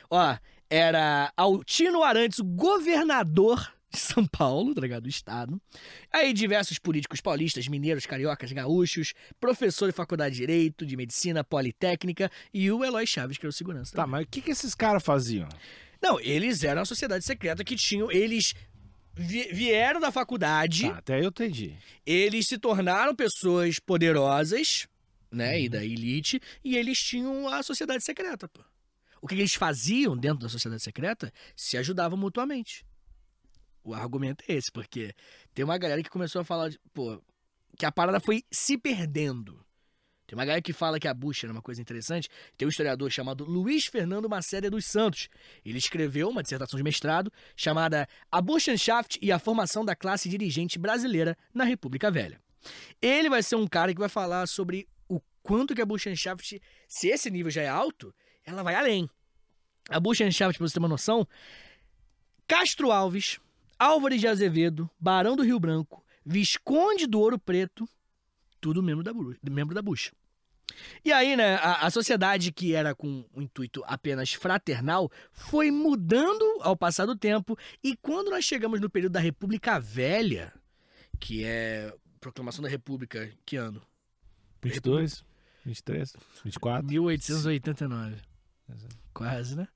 Ó, 0.10 0.38
era 0.74 1.32
Altino 1.38 2.02
Arantes, 2.04 2.40
governador 2.40 3.72
de 3.92 4.00
São 4.00 4.26
Paulo, 4.26 4.74
tá 4.74 4.82
ligado? 4.82 5.04
Do 5.04 5.10
estado. 5.10 5.62
Aí 6.12 6.34
diversos 6.34 6.80
políticos 6.80 7.22
paulistas, 7.22 7.68
mineiros, 7.68 8.08
cariocas, 8.08 8.52
gaúchos, 8.52 9.14
professor 9.40 9.86
de 9.88 9.92
faculdade 9.96 10.34
de 10.34 10.42
Direito, 10.42 10.84
de 10.84 10.98
Medicina, 10.98 11.44
Politécnica 11.44 12.32
e 12.52 12.72
o 12.72 12.84
Eloy 12.84 13.06
Chaves, 13.06 13.38
que 13.38 13.46
era 13.46 13.52
o 13.52 13.54
segurança. 13.54 13.96
Tá, 13.96 14.02
também. 14.04 14.12
mas 14.22 14.26
o 14.26 14.28
que, 14.30 14.42
que 14.42 14.50
esses 14.52 14.74
caras 14.74 15.04
faziam? 15.04 15.48
Não, 16.02 16.20
eles 16.20 16.64
eram 16.64 16.82
a 16.82 16.86
sociedade 16.86 17.24
secreta 17.24 17.64
que 17.64 17.76
tinham. 17.76 18.12
Eles 18.12 18.56
vi- 19.14 19.50
vieram 19.54 20.00
da 20.00 20.12
faculdade, 20.12 20.90
Tá, 20.90 20.98
até 20.98 21.20
eu 21.20 21.28
entendi. 21.30 21.76
eles 22.04 22.48
se 22.48 22.58
tornaram 22.58 23.16
pessoas 23.16 23.78
poderosas, 23.80 24.88
né? 25.32 25.60
E 25.62 25.66
Uhum. 25.66 25.70
da 25.70 25.86
elite, 25.86 26.42
e 26.64 26.76
eles 26.76 26.98
tinham 27.00 27.48
a 27.48 27.62
sociedade 27.62 28.04
secreta, 28.04 28.48
pô. 28.50 28.62
O 29.24 29.28
que 29.28 29.36
eles 29.36 29.54
faziam 29.54 30.18
dentro 30.18 30.40
da 30.40 30.50
sociedade 30.50 30.84
secreta? 30.84 31.32
Se 31.56 31.78
ajudavam 31.78 32.18
mutuamente. 32.20 32.86
O 33.82 33.94
argumento 33.94 34.44
é 34.50 34.54
esse, 34.54 34.70
porque 34.70 35.14
tem 35.54 35.64
uma 35.64 35.78
galera 35.78 36.04
que 36.04 36.10
começou 36.10 36.42
a 36.42 36.44
falar, 36.44 36.68
de- 36.68 36.78
pô, 36.94 37.24
que 37.78 37.86
a 37.86 37.92
parada 37.92 38.20
foi 38.20 38.44
se 38.52 38.78
perdendo. 38.78 39.66
Tem 40.28 40.38
uma 40.38 40.44
galera 40.44 40.62
que 40.62 40.74
fala 40.74 41.00
que 41.00 41.08
a 41.08 41.14
bucha 41.14 41.46
era 41.46 41.54
uma 41.54 41.62
coisa 41.62 41.82
interessante. 41.82 42.28
Tem 42.58 42.66
um 42.66 42.70
historiador 42.70 43.10
chamado 43.10 43.46
Luiz 43.46 43.86
Fernando 43.86 44.28
Macéria 44.28 44.70
dos 44.70 44.86
Santos. 44.88 45.30
Ele 45.64 45.78
escreveu 45.78 46.28
uma 46.28 46.44
dissertação 46.44 46.76
de 46.76 46.84
mestrado 46.84 47.32
chamada 47.56 48.10
A 48.30 48.42
Burschenschaft 48.42 49.20
e 49.22 49.32
a 49.32 49.40
Formação 49.40 49.86
da 49.86 49.96
Classe 49.96 50.28
Dirigente 50.28 50.78
Brasileira 50.78 51.38
na 51.54 51.64
República 51.64 52.12
Velha. 52.12 52.42
Ele 53.02 53.30
vai 53.30 53.42
ser 53.42 53.56
um 53.56 53.68
cara 53.68 53.94
que 53.94 54.00
vai 54.02 54.10
falar 54.10 54.48
sobre 54.48 54.86
o 55.08 55.22
quanto 55.42 55.74
que 55.74 55.82
a 55.82 55.86
Burschenschaft, 55.86 56.60
se 56.90 57.08
esse 57.08 57.32
nível 57.32 57.50
já 57.52 57.62
é 57.62 57.70
alto, 57.70 58.14
ela 58.46 58.64
vai 58.64 58.76
além. 58.76 59.10
A 59.90 60.00
Burschenschaft, 60.00 60.58
pra 60.58 60.68
você 60.68 60.74
ter 60.74 60.80
uma 60.80 60.88
noção, 60.88 61.28
Castro 62.48 62.92
Alves, 62.92 63.40
Álvares 63.78 64.22
de 64.22 64.28
Azevedo, 64.28 64.90
Barão 65.00 65.36
do 65.36 65.44
Rio 65.44 65.60
Branco, 65.60 66.04
Visconde 66.26 67.06
do 67.06 67.20
Ouro 67.20 67.38
Preto, 67.38 67.88
tudo 68.62 68.82
membro 68.82 69.04
da, 69.04 69.12
membro 69.50 69.76
da 69.76 69.82
bucha. 69.82 70.12
E 71.04 71.12
aí, 71.12 71.36
né, 71.36 71.56
a, 71.56 71.86
a 71.86 71.92
sociedade 71.92 72.52
que 72.52 72.74
era 72.74 72.96
com 72.96 73.26
o 73.34 73.42
intuito 73.42 73.84
apenas 73.86 74.34
fraternal 74.34 75.12
foi 75.32 75.70
mudando 75.70 76.44
ao 76.62 76.76
passar 76.76 77.06
do 77.06 77.16
tempo, 77.16 77.58
e 77.84 77.96
quando 77.98 78.32
nós 78.32 78.46
chegamos 78.46 78.80
no 78.80 78.90
período 78.90 79.14
da 79.14 79.20
República 79.20 79.80
Velha, 79.80 80.54
que 81.20 81.44
é 81.44 81.94
proclamação 82.20 82.64
da 82.64 82.70
República, 82.70 83.30
que 83.46 83.58
ano? 83.58 83.82
22, 84.62 85.26
23, 85.66 86.16
24. 86.46 86.88
1889. 86.88 88.33
Quase, 89.14 89.56
né? 89.56 89.68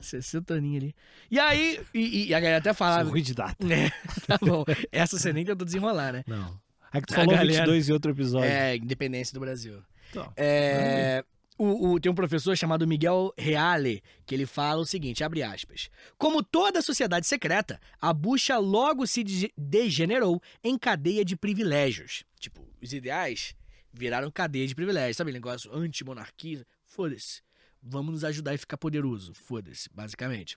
60 0.00 0.54
aninhos 0.54 0.82
ali. 0.84 0.94
E 1.30 1.38
aí, 1.38 1.80
e, 1.92 2.26
e 2.28 2.34
a 2.34 2.40
galera 2.40 2.58
até 2.58 2.72
falava. 2.72 3.08
Sorri 3.08 3.22
de 3.22 3.34
data. 3.34 3.56
É, 3.72 3.90
tá 4.26 4.38
bom. 4.40 4.64
Essa 4.92 5.18
você 5.18 5.32
nem 5.32 5.44
tentou 5.44 5.64
desenrolar, 5.64 6.12
né? 6.12 6.24
Não. 6.26 6.58
É 6.92 7.00
que 7.00 7.08
tu 7.08 7.14
A 7.14 7.16
falou 7.16 7.32
galera- 7.34 7.52
22 7.58 7.88
em 7.88 7.92
outro 7.92 8.12
episódio. 8.12 8.48
É, 8.48 8.76
independência 8.76 9.34
do 9.34 9.40
Brasil. 9.40 9.82
Então, 10.10 10.32
É, 10.36 11.24
o, 11.58 11.90
o- 11.94 12.00
tem 12.00 12.10
um 12.10 12.14
professor 12.14 12.56
chamado 12.56 12.86
Miguel 12.86 13.34
Reale 13.36 14.00
que 14.24 14.32
ele 14.34 14.46
fala 14.46 14.80
o 14.80 14.86
seguinte, 14.86 15.24
abre 15.24 15.42
aspas. 15.42 15.90
Como 16.16 16.40
toda 16.42 16.80
sociedade 16.80 17.26
secreta, 17.26 17.80
a 18.00 18.12
bucha 18.12 18.56
logo 18.58 19.06
se 19.08 19.24
de- 19.24 19.52
degenerou 19.58 20.40
em 20.62 20.78
cadeia 20.78 21.24
de 21.24 21.34
privilégios. 21.36 22.24
Tipo, 22.38 22.64
os 22.80 22.92
ideais 22.92 23.56
viraram 23.92 24.30
cadeia 24.30 24.66
de 24.68 24.74
privilégios. 24.74 25.16
Sabe, 25.16 25.32
negócio 25.32 25.74
anti-monarquia? 25.74 26.64
Foda-se. 26.94 27.42
Vamos 27.82 28.12
nos 28.12 28.24
ajudar 28.24 28.54
e 28.54 28.58
ficar 28.58 28.76
poderoso. 28.76 29.34
Foda-se, 29.34 29.90
basicamente. 29.92 30.56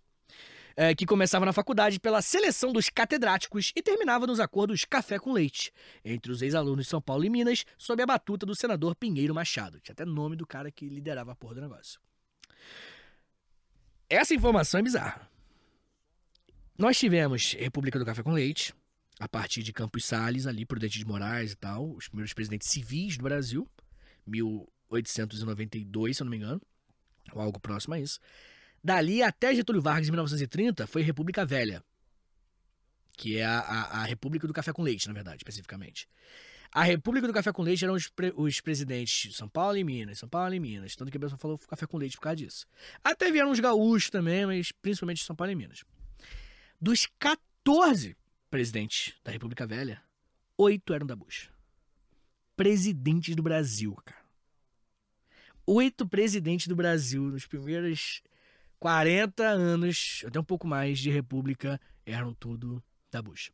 É, 0.75 0.93
que 0.93 1.03
começava 1.03 1.43
na 1.43 1.51
faculdade 1.51 1.99
pela 1.99 2.21
seleção 2.21 2.71
dos 2.71 2.89
catedráticos 2.89 3.73
e 3.75 3.81
terminava 3.81 4.27
nos 4.27 4.39
acordos 4.39 4.85
café 4.85 5.17
com 5.17 5.33
leite, 5.33 5.71
entre 6.05 6.31
os 6.31 6.43
ex-alunos 6.43 6.85
de 6.85 6.89
São 6.91 7.01
Paulo 7.01 7.25
e 7.25 7.29
Minas, 7.29 7.65
sob 7.75 8.03
a 8.03 8.05
batuta 8.05 8.45
do 8.45 8.53
senador 8.53 8.95
Pinheiro 8.95 9.33
Machado. 9.33 9.79
Tinha 9.79 9.93
até 9.93 10.05
nome 10.05 10.35
do 10.35 10.45
cara 10.45 10.69
que 10.69 10.87
liderava 10.87 11.31
a 11.31 11.35
porra 11.35 11.55
do 11.55 11.61
negócio. 11.61 11.99
Essa 14.07 14.35
informação 14.35 14.79
é 14.79 14.83
bizarra. 14.83 15.27
Nós 16.77 16.99
tivemos 16.99 17.53
República 17.53 17.97
do 17.97 18.05
Café 18.05 18.21
com 18.21 18.31
Leite, 18.31 18.75
a 19.19 19.27
partir 19.27 19.63
de 19.63 19.73
Campos 19.73 20.05
Salles, 20.05 20.45
ali, 20.45 20.67
Prudente 20.67 20.99
de 20.99 21.05
Moraes 21.05 21.53
e 21.53 21.55
tal, 21.55 21.89
os 21.95 22.07
primeiros 22.07 22.33
presidentes 22.33 22.67
civis 22.67 23.17
do 23.17 23.23
Brasil, 23.23 23.67
1892, 24.91 26.17
se 26.17 26.23
eu 26.23 26.25
não 26.25 26.31
me 26.31 26.37
engano, 26.37 26.61
ou 27.33 27.41
algo 27.41 27.59
próximo 27.59 27.93
a 27.93 27.99
isso. 27.99 28.19
Dali 28.83 29.21
até 29.21 29.53
Getúlio 29.53 29.81
Vargas, 29.81 30.07
em 30.07 30.11
1930, 30.11 30.87
foi 30.87 31.01
República 31.01 31.45
Velha, 31.45 31.83
que 33.17 33.37
é 33.37 33.45
a, 33.45 33.59
a, 33.59 34.01
a 34.01 34.03
República 34.05 34.47
do 34.47 34.53
Café 34.53 34.71
com 34.71 34.83
Leite, 34.83 35.07
na 35.07 35.13
verdade, 35.13 35.37
especificamente. 35.37 36.07
A 36.71 36.83
República 36.83 37.25
do 37.27 37.33
Café 37.33 37.51
com 37.51 37.63
Leite 37.63 37.83
eram 37.83 37.95
os, 37.95 38.07
pre- 38.09 38.33
os 38.35 38.61
presidentes 38.61 39.31
de 39.31 39.35
São 39.35 39.47
Paulo 39.47 39.77
e 39.77 39.83
Minas, 39.83 40.19
São 40.19 40.29
Paulo 40.29 40.53
e 40.53 40.59
Minas. 40.59 40.95
Tanto 40.95 41.09
que 41.09 41.17
a 41.17 41.19
pessoa 41.19 41.39
falou 41.39 41.57
café 41.57 41.87
com 41.87 41.97
leite 41.97 42.17
por 42.17 42.23
causa 42.23 42.35
disso. 42.35 42.67
Até 43.03 43.31
vieram 43.31 43.51
os 43.51 43.59
gaúchos 43.59 44.09
também, 44.09 44.45
mas 44.45 44.71
principalmente 44.71 45.19
de 45.19 45.23
São 45.23 45.35
Paulo 45.35 45.51
e 45.51 45.55
Minas. 45.55 45.83
Dos 46.79 47.07
14 47.19 48.15
presidentes 48.51 49.13
da 49.23 49.31
República 49.31 49.65
Velha, 49.65 50.01
oito 50.57 50.93
eram 50.93 51.07
da 51.07 51.15
Bush. 51.15 51.49
Presidentes 52.55 53.35
do 53.35 53.41
Brasil, 53.43 53.95
cara. 54.03 54.16
Oito 55.69 56.07
presidentes 56.07 56.65
do 56.67 56.75
Brasil 56.77 57.23
nos 57.23 57.45
primeiros 57.45 58.21
40 58.79 59.43
anos, 59.43 60.23
até 60.25 60.39
um 60.39 60.43
pouco 60.43 60.65
mais, 60.65 60.97
de 60.97 61.09
República, 61.11 61.77
eram 62.05 62.33
tudo 62.33 62.81
da 63.11 63.21
Bush. 63.21 63.51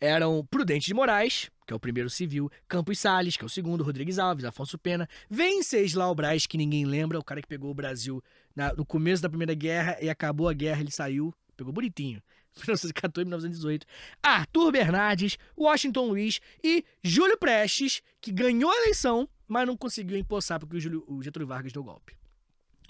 Eram 0.00 0.46
Prudente 0.50 0.86
de 0.86 0.94
Moraes, 0.94 1.50
que 1.66 1.72
é 1.72 1.76
o 1.76 1.80
primeiro 1.80 2.08
civil, 2.08 2.50
Campos 2.66 2.98
Salles, 2.98 3.36
que 3.36 3.42
é 3.42 3.46
o 3.46 3.48
segundo, 3.50 3.84
Rodrigues 3.84 4.18
Alves, 4.18 4.44
Afonso 4.46 4.78
Pena, 4.78 5.06
Venceslau 5.28 6.14
Braz, 6.14 6.46
que 6.46 6.56
ninguém 6.56 6.86
lembra, 6.86 7.18
o 7.18 7.24
cara 7.24 7.42
que 7.42 7.48
pegou 7.48 7.70
o 7.70 7.74
Brasil 7.74 8.22
na- 8.56 8.72
no 8.72 8.86
começo 8.86 9.22
da 9.22 9.28
Primeira 9.28 9.52
Guerra 9.52 9.98
e 10.00 10.08
acabou 10.08 10.48
a 10.48 10.54
guerra, 10.54 10.80
ele 10.80 10.90
saiu, 10.90 11.34
pegou 11.56 11.72
bonitinho. 11.74 12.22
1914 12.66 13.22
e 13.22 13.24
1918. 13.24 13.86
Arthur 14.22 14.72
Bernardes, 14.72 15.38
Washington 15.56 16.06
Luiz 16.08 16.40
e 16.62 16.84
Júlio 17.02 17.38
Prestes, 17.38 18.02
que 18.20 18.32
ganhou 18.32 18.70
a 18.70 18.76
eleição, 18.82 19.28
mas 19.46 19.66
não 19.66 19.76
conseguiu 19.76 20.16
empossar 20.16 20.58
porque 20.58 20.76
o, 20.76 20.80
Júlio- 20.80 21.04
o 21.06 21.22
Getúlio 21.22 21.46
Vargas 21.46 21.72
deu 21.72 21.82
golpe. 21.84 22.16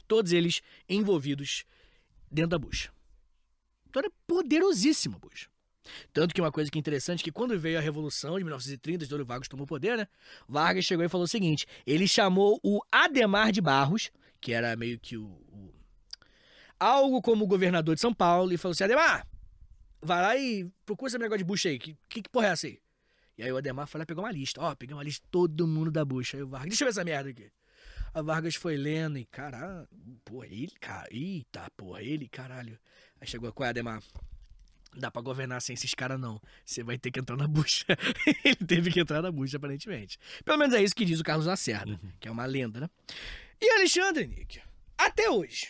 Todos 0.06 0.32
eles 0.32 0.62
envolvidos 0.88 1.64
dentro 2.30 2.50
da 2.50 2.58
Bush. 2.58 2.90
Então 3.88 4.00
era 4.00 4.10
poderosíssimo 4.26 5.16
a 5.16 5.18
Bush. 5.18 5.48
Tanto 6.12 6.34
que 6.34 6.40
uma 6.40 6.52
coisa 6.52 6.70
que 6.70 6.76
é 6.78 6.80
interessante 6.80 7.20
é 7.20 7.24
que 7.24 7.32
quando 7.32 7.58
veio 7.58 7.78
a 7.78 7.80
Revolução 7.80 8.36
de 8.36 8.44
1930, 8.44 9.04
Getúlio 9.04 9.24
Vargas 9.24 9.48
tomou 9.48 9.66
poder, 9.66 9.96
né? 9.96 10.06
Vargas 10.46 10.84
chegou 10.84 11.04
e 11.04 11.08
falou 11.08 11.24
o 11.24 11.28
seguinte: 11.28 11.66
ele 11.86 12.06
chamou 12.06 12.60
o 12.62 12.80
Ademar 12.92 13.50
de 13.52 13.60
Barros, 13.62 14.10
que 14.40 14.52
era 14.52 14.76
meio 14.76 14.98
que 14.98 15.16
o. 15.16 15.24
o- 15.26 15.72
algo 16.78 17.20
como 17.22 17.46
governador 17.46 17.94
de 17.94 18.00
São 18.00 18.12
Paulo, 18.12 18.52
e 18.52 18.58
falou 18.58 18.72
assim: 18.72 18.84
Ademar, 18.84 19.26
vai 20.00 20.22
lá 20.22 20.36
e 20.36 20.70
procura 20.84 21.08
esse 21.08 21.18
negócio 21.18 21.38
de 21.38 21.44
bucha 21.44 21.68
aí. 21.68 21.78
Que, 21.78 21.96
que, 22.08 22.22
que 22.22 22.28
porra 22.28 22.48
é 22.48 22.50
essa 22.50 22.66
aí? 22.66 22.80
E 23.36 23.42
aí 23.42 23.52
o 23.52 23.56
Ademar 23.56 23.86
foi 23.86 24.00
lá 24.00 24.06
pegou 24.06 24.24
uma 24.24 24.32
lista. 24.32 24.60
Ó, 24.60 24.74
peguei 24.74 24.94
uma 24.94 25.04
lista 25.04 25.24
de 25.24 25.30
todo 25.30 25.66
mundo 25.66 25.90
da 25.90 26.04
bucha. 26.04 26.36
Aí 26.36 26.42
o 26.42 26.48
Vargas, 26.48 26.70
deixa 26.70 26.84
eu 26.84 26.86
ver 26.86 26.90
essa 26.90 27.04
merda 27.04 27.30
aqui. 27.30 27.50
A 28.12 28.22
Vargas 28.22 28.56
foi 28.56 28.76
lendo 28.76 29.18
e, 29.18 29.24
caralho, 29.26 29.86
porra, 30.24 30.46
ele, 30.46 30.72
cara, 30.80 31.06
eita, 31.10 31.70
porra, 31.76 32.02
ele, 32.02 32.26
caralho. 32.28 32.78
Aí 33.20 33.26
chegou, 33.26 33.52
qual 33.52 33.66
é, 33.66 33.70
Ademar? 33.70 34.02
Dá 34.96 35.10
pra 35.10 35.20
governar 35.22 35.60
sem 35.60 35.74
esses 35.74 35.94
caras, 35.94 36.18
não. 36.18 36.40
Você 36.64 36.82
vai 36.82 36.98
ter 36.98 37.10
que 37.10 37.20
entrar 37.20 37.36
na 37.36 37.46
bucha. 37.46 37.86
ele 38.44 38.56
teve 38.56 38.90
que 38.90 39.00
entrar 39.00 39.22
na 39.22 39.30
bucha, 39.30 39.58
aparentemente. 39.58 40.18
Pelo 40.44 40.58
menos 40.58 40.74
é 40.74 40.82
isso 40.82 40.94
que 40.96 41.04
diz 41.04 41.20
o 41.20 41.24
Carlos 41.24 41.46
Lacerda, 41.46 42.00
que 42.18 42.26
é 42.26 42.30
uma 42.30 42.46
lenda, 42.46 42.80
né? 42.80 42.90
E 43.60 43.70
Alexandre, 43.70 44.26
Nick, 44.26 44.60
até 44.96 45.30
hoje, 45.30 45.68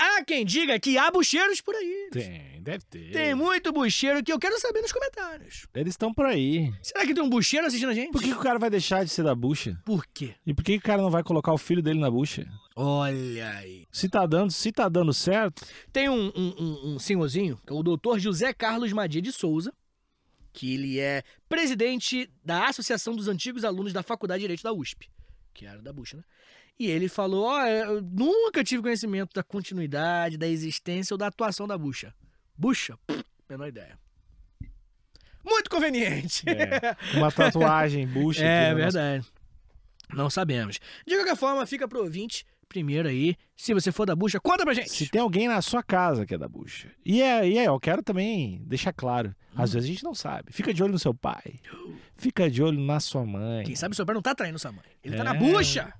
há 0.00 0.24
quem 0.24 0.44
diga 0.44 0.78
que 0.80 0.96
há 0.96 1.10
bucheiros 1.10 1.60
por 1.60 1.74
aí. 1.74 2.08
Tem, 2.10 2.62
deve 2.62 2.84
ter. 2.84 3.12
Tem 3.12 3.34
muito 3.34 3.72
bucheiro 3.72 4.22
que 4.22 4.32
eu 4.32 4.38
quero 4.38 4.58
saber 4.58 4.80
nos 4.80 4.92
comentários. 4.92 5.66
Eles 5.74 5.92
estão 5.92 6.12
por 6.12 6.26
aí. 6.26 6.72
Será 6.82 7.06
que 7.06 7.14
tem 7.14 7.22
um 7.22 7.28
bucheiro 7.28 7.66
assistindo 7.66 7.90
a 7.90 7.94
gente? 7.94 8.10
Por 8.10 8.22
que, 8.22 8.30
que 8.30 8.38
o 8.38 8.42
cara 8.42 8.58
vai 8.58 8.70
deixar 8.70 9.04
de 9.04 9.10
ser 9.10 9.22
da 9.22 9.34
bucha? 9.34 9.78
Por 9.84 10.06
quê? 10.06 10.34
E 10.46 10.54
por 10.54 10.64
que, 10.64 10.72
que 10.72 10.78
o 10.78 10.82
cara 10.82 11.02
não 11.02 11.10
vai 11.10 11.22
colocar 11.22 11.52
o 11.52 11.58
filho 11.58 11.82
dele 11.82 12.00
na 12.00 12.10
bucha? 12.10 12.46
Olha 12.74 13.50
aí. 13.50 13.86
Se 13.92 14.08
tá 14.08 14.24
dando, 14.26 14.50
se 14.50 14.72
tá 14.72 14.88
dando 14.88 15.12
certo, 15.12 15.66
Tem 15.92 16.08
um, 16.08 16.32
um, 16.34 16.54
um, 16.58 16.94
um 16.94 16.98
senhorzinho, 16.98 17.60
que 17.66 17.72
é 17.72 17.76
o 17.76 17.82
doutor 17.82 18.18
José 18.18 18.52
Carlos 18.54 18.92
Madia 18.92 19.20
de 19.20 19.32
Souza, 19.32 19.72
que 20.52 20.74
ele 20.74 20.98
é 20.98 21.22
presidente 21.48 22.30
da 22.44 22.68
Associação 22.68 23.14
dos 23.14 23.28
Antigos 23.28 23.64
Alunos 23.64 23.92
da 23.92 24.02
Faculdade 24.02 24.40
de 24.40 24.44
Direito 24.44 24.62
da 24.62 24.72
USP, 24.72 25.08
que 25.54 25.66
era 25.66 25.80
da 25.80 25.92
Bucha, 25.92 26.16
né? 26.16 26.24
E 26.80 26.86
ele 26.90 27.08
falou, 27.10 27.44
ó, 27.44 27.62
eu 27.66 28.00
nunca 28.00 28.64
tive 28.64 28.80
conhecimento 28.82 29.34
da 29.34 29.42
continuidade, 29.42 30.38
da 30.38 30.46
existência 30.48 31.12
ou 31.12 31.18
da 31.18 31.26
atuação 31.26 31.68
da 31.68 31.76
Bucha. 31.76 32.14
Bucha? 32.56 32.96
Pff, 33.06 33.22
menor 33.50 33.68
ideia. 33.68 33.98
Muito 35.44 35.68
conveniente. 35.70 36.42
É, 36.48 36.96
uma 37.18 37.30
tatuagem, 37.30 38.06
bucha. 38.06 38.44
É 38.44 38.72
no 38.72 38.78
nosso- 38.80 38.92
verdade. 38.96 39.26
Não 40.14 40.30
sabemos. 40.30 40.78
De 41.06 41.14
qualquer 41.16 41.36
forma, 41.36 41.66
fica 41.66 41.86
pro 41.86 42.00
ouvinte 42.02 42.44
primeiro 42.68 43.08
aí. 43.08 43.36
Se 43.56 43.74
você 43.74 43.90
for 43.92 44.06
da 44.06 44.14
bucha, 44.16 44.40
conta 44.40 44.64
pra 44.64 44.72
gente. 44.74 44.90
Se 44.90 45.08
tem 45.08 45.20
alguém 45.20 45.48
na 45.48 45.60
sua 45.60 45.82
casa 45.82 46.24
que 46.24 46.34
é 46.34 46.38
da 46.38 46.48
bucha. 46.48 46.90
E 47.04 47.20
é, 47.20 47.46
e 47.48 47.58
é, 47.58 47.66
eu 47.66 47.78
quero 47.78 48.02
também 48.02 48.62
deixar 48.64 48.92
claro. 48.92 49.34
Hum. 49.54 49.62
Às 49.62 49.72
vezes 49.74 49.88
a 49.88 49.92
gente 49.92 50.04
não 50.04 50.14
sabe. 50.14 50.52
Fica 50.52 50.72
de 50.72 50.82
olho 50.82 50.92
no 50.92 50.98
seu 50.98 51.12
pai. 51.14 51.60
Fica 52.16 52.50
de 52.50 52.62
olho 52.62 52.80
na 52.80 53.00
sua 53.00 53.24
mãe. 53.24 53.64
Quem 53.64 53.74
sabe 53.76 53.94
seu 53.96 54.04
pai 54.06 54.14
não 54.14 54.22
tá 54.22 54.34
traindo 54.34 54.58
sua 54.58 54.72
mãe. 54.72 54.84
Ele 55.02 55.16
tá 55.16 55.22
É. 55.22 55.24
na 55.24 55.34
bucha. 55.34 55.92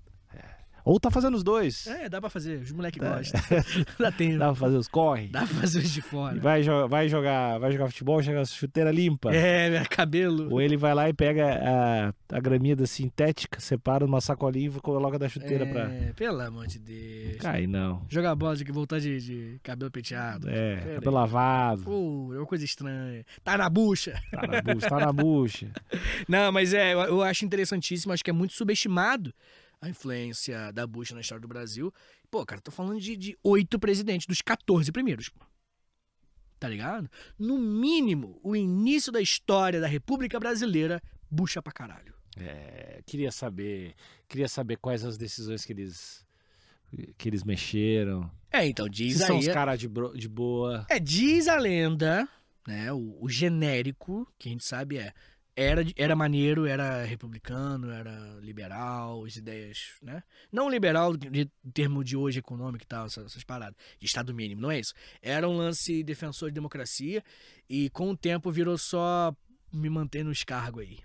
Ou 0.85 0.99
tá 0.99 1.11
fazendo 1.11 1.35
os 1.37 1.43
dois. 1.43 1.87
É, 1.87 2.09
dá 2.09 2.21
pra 2.21 2.31
fazer. 2.31 2.61
Os 2.61 2.73
moleques 2.73 3.03
É. 3.03 3.09
gostam. 3.09 3.41
dá 3.99 4.11
tempo. 4.13 4.39
Dá 4.39 4.47
pra 4.47 4.55
fazer 4.55 4.77
os 4.77 4.89
corre. 4.89 5.29
Dá 5.29 5.41
pra 5.41 5.49
fazer 5.49 5.79
os 5.81 5.91
de 5.91 5.99
E 6.01 6.03
fora. 6.03 6.39
vai, 6.41 6.63
jo- 6.63 6.89
vai 6.89 7.09
jogar, 7.09 7.59
vai 7.59 7.71
jogar 7.73 7.87
futebol, 7.89 8.23
chega 8.23 8.41
a 8.41 8.45
chuteira 8.45 8.91
limpa. 8.91 9.35
É, 9.35 9.85
cabelo. 9.91 10.51
Ou 10.53 10.61
ele 10.61 10.77
vai 10.77 10.95
lá 10.95 11.09
e 11.09 11.13
pega 11.13 11.45
a, 12.31 12.37
a 12.37 12.41
graminha 12.41 12.75
da 12.77 12.87
sintética, 12.87 13.61
separa 13.61 14.07
numa 14.07 14.21
sacolinha 14.21 14.69
e 14.69 14.81
coloca 14.81 15.19
da 15.19 15.29
chuteira 15.29 15.67
pra. 15.67 15.83
É, 15.93 16.13
pelo 16.15 16.41
amor 16.41 16.67
de 16.67 16.79
Deus. 16.79 17.37
Cai, 17.39 17.67
não. 17.67 18.03
Jogar 18.09 18.35
bola 18.35 18.57
de 18.57 18.65
voltar 18.73 18.99
de, 19.01 19.21
de 19.21 19.61
cabelo 19.63 19.91
penteado. 19.91 20.49
É, 20.49 20.77
Pera 20.77 20.95
cabelo 20.97 21.17
aí. 21.19 21.23
lavado. 21.23 21.83
Pô, 21.83 22.31
é 22.35 22.39
uma 22.39 22.47
coisa 22.47 22.65
estranha. 22.65 23.25
Tá 23.45 23.57
na 23.59 23.69
bucha. 23.69 24.21
Tá 24.31 24.47
na 24.47 24.63
bucha, 24.63 24.89
tá 24.89 24.99
na 24.99 25.13
bucha. 25.13 25.71
Não, 26.29 26.51
mas 26.53 26.73
é, 26.73 26.95
eu, 26.95 27.01
eu 27.01 27.23
acho 27.23 27.45
interessantíssimo, 27.45 28.13
acho 28.13 28.23
que 28.25 28.31
é 28.31 28.33
muito 28.33 28.55
subestimado 28.55 29.33
a 29.81 29.89
influência 29.89 30.73
da 30.73 30.87
Bush 30.87 31.13
na 31.13 31.21
história 31.21 31.41
do 31.41 31.49
Brasil. 31.49 31.93
Pô, 32.31 32.45
cara, 32.45 32.61
tô 32.61 32.71
falando 32.71 33.01
de, 33.01 33.37
oito 33.43 33.79
presidentes, 33.79 34.27
dos 34.27 34.43
14 34.43 34.93
primeiros. 34.93 35.31
Tá 36.59 36.69
ligado? 36.69 37.11
No 37.39 37.59
mínimo, 37.59 38.39
o 38.43 38.55
início 38.55 39.11
da 39.11 39.21
história 39.21 39.81
da 39.81 39.87
República 39.87 40.39
Brasileira 40.39 41.03
bucha 41.31 41.63
pra 41.63 41.73
caralho. 41.73 42.15
É, 42.37 43.01
queria 43.07 43.33
saber, 43.33 43.95
queria 44.29 44.49
saber 44.49 44.77
quais 44.77 45.05
as 45.05 45.17
decisões 45.17 45.65
que 45.65 45.73
eles 45.73 46.25
que 47.17 47.29
eles 47.29 47.45
mexeram. 47.45 48.31
É, 48.51 48.67
então 48.67 48.89
diz 48.89 49.19
Se 49.19 49.27
são 49.27 49.37
aí. 49.37 49.47
os 49.47 49.49
caras 49.49 49.79
de, 49.79 49.89
de 50.17 50.29
boa. 50.29 50.85
É, 50.91 50.99
diz 50.99 51.47
a 51.49 51.57
lenda, 51.57 52.29
né? 52.67 52.93
O, 52.93 53.17
o 53.21 53.29
genérico, 53.29 54.27
que 54.39 54.49
a 54.49 54.53
gente 54.53 54.65
sabe 54.65 54.99
é. 54.99 55.15
Era, 55.63 55.85
era 55.95 56.17
maneiro, 56.17 56.65
era 56.65 57.05
republicano, 57.05 57.91
era 57.91 58.39
liberal, 58.41 59.25
as 59.27 59.37
ideias, 59.37 59.93
né? 60.01 60.23
Não 60.51 60.71
liberal 60.71 61.15
de, 61.15 61.51
termo 61.75 62.03
de 62.03 62.17
hoje 62.17 62.39
econômico 62.39 62.83
e 62.83 62.87
tal, 62.87 63.05
essas, 63.05 63.27
essas 63.27 63.45
paradas, 63.45 63.77
de 63.99 64.07
Estado 64.07 64.33
mínimo, 64.35 64.63
não 64.63 64.71
é 64.71 64.81
isso. 64.81 64.95
Era 65.21 65.47
um 65.47 65.57
lance 65.57 66.03
defensor 66.03 66.49
de 66.49 66.55
democracia 66.55 67.23
e 67.69 67.91
com 67.91 68.11
o 68.11 68.17
tempo 68.17 68.51
virou 68.51 68.79
só 68.79 69.37
me 69.71 69.91
manter 69.91 70.25
nos 70.25 70.43
cargos 70.45 70.83
aí. 70.83 70.99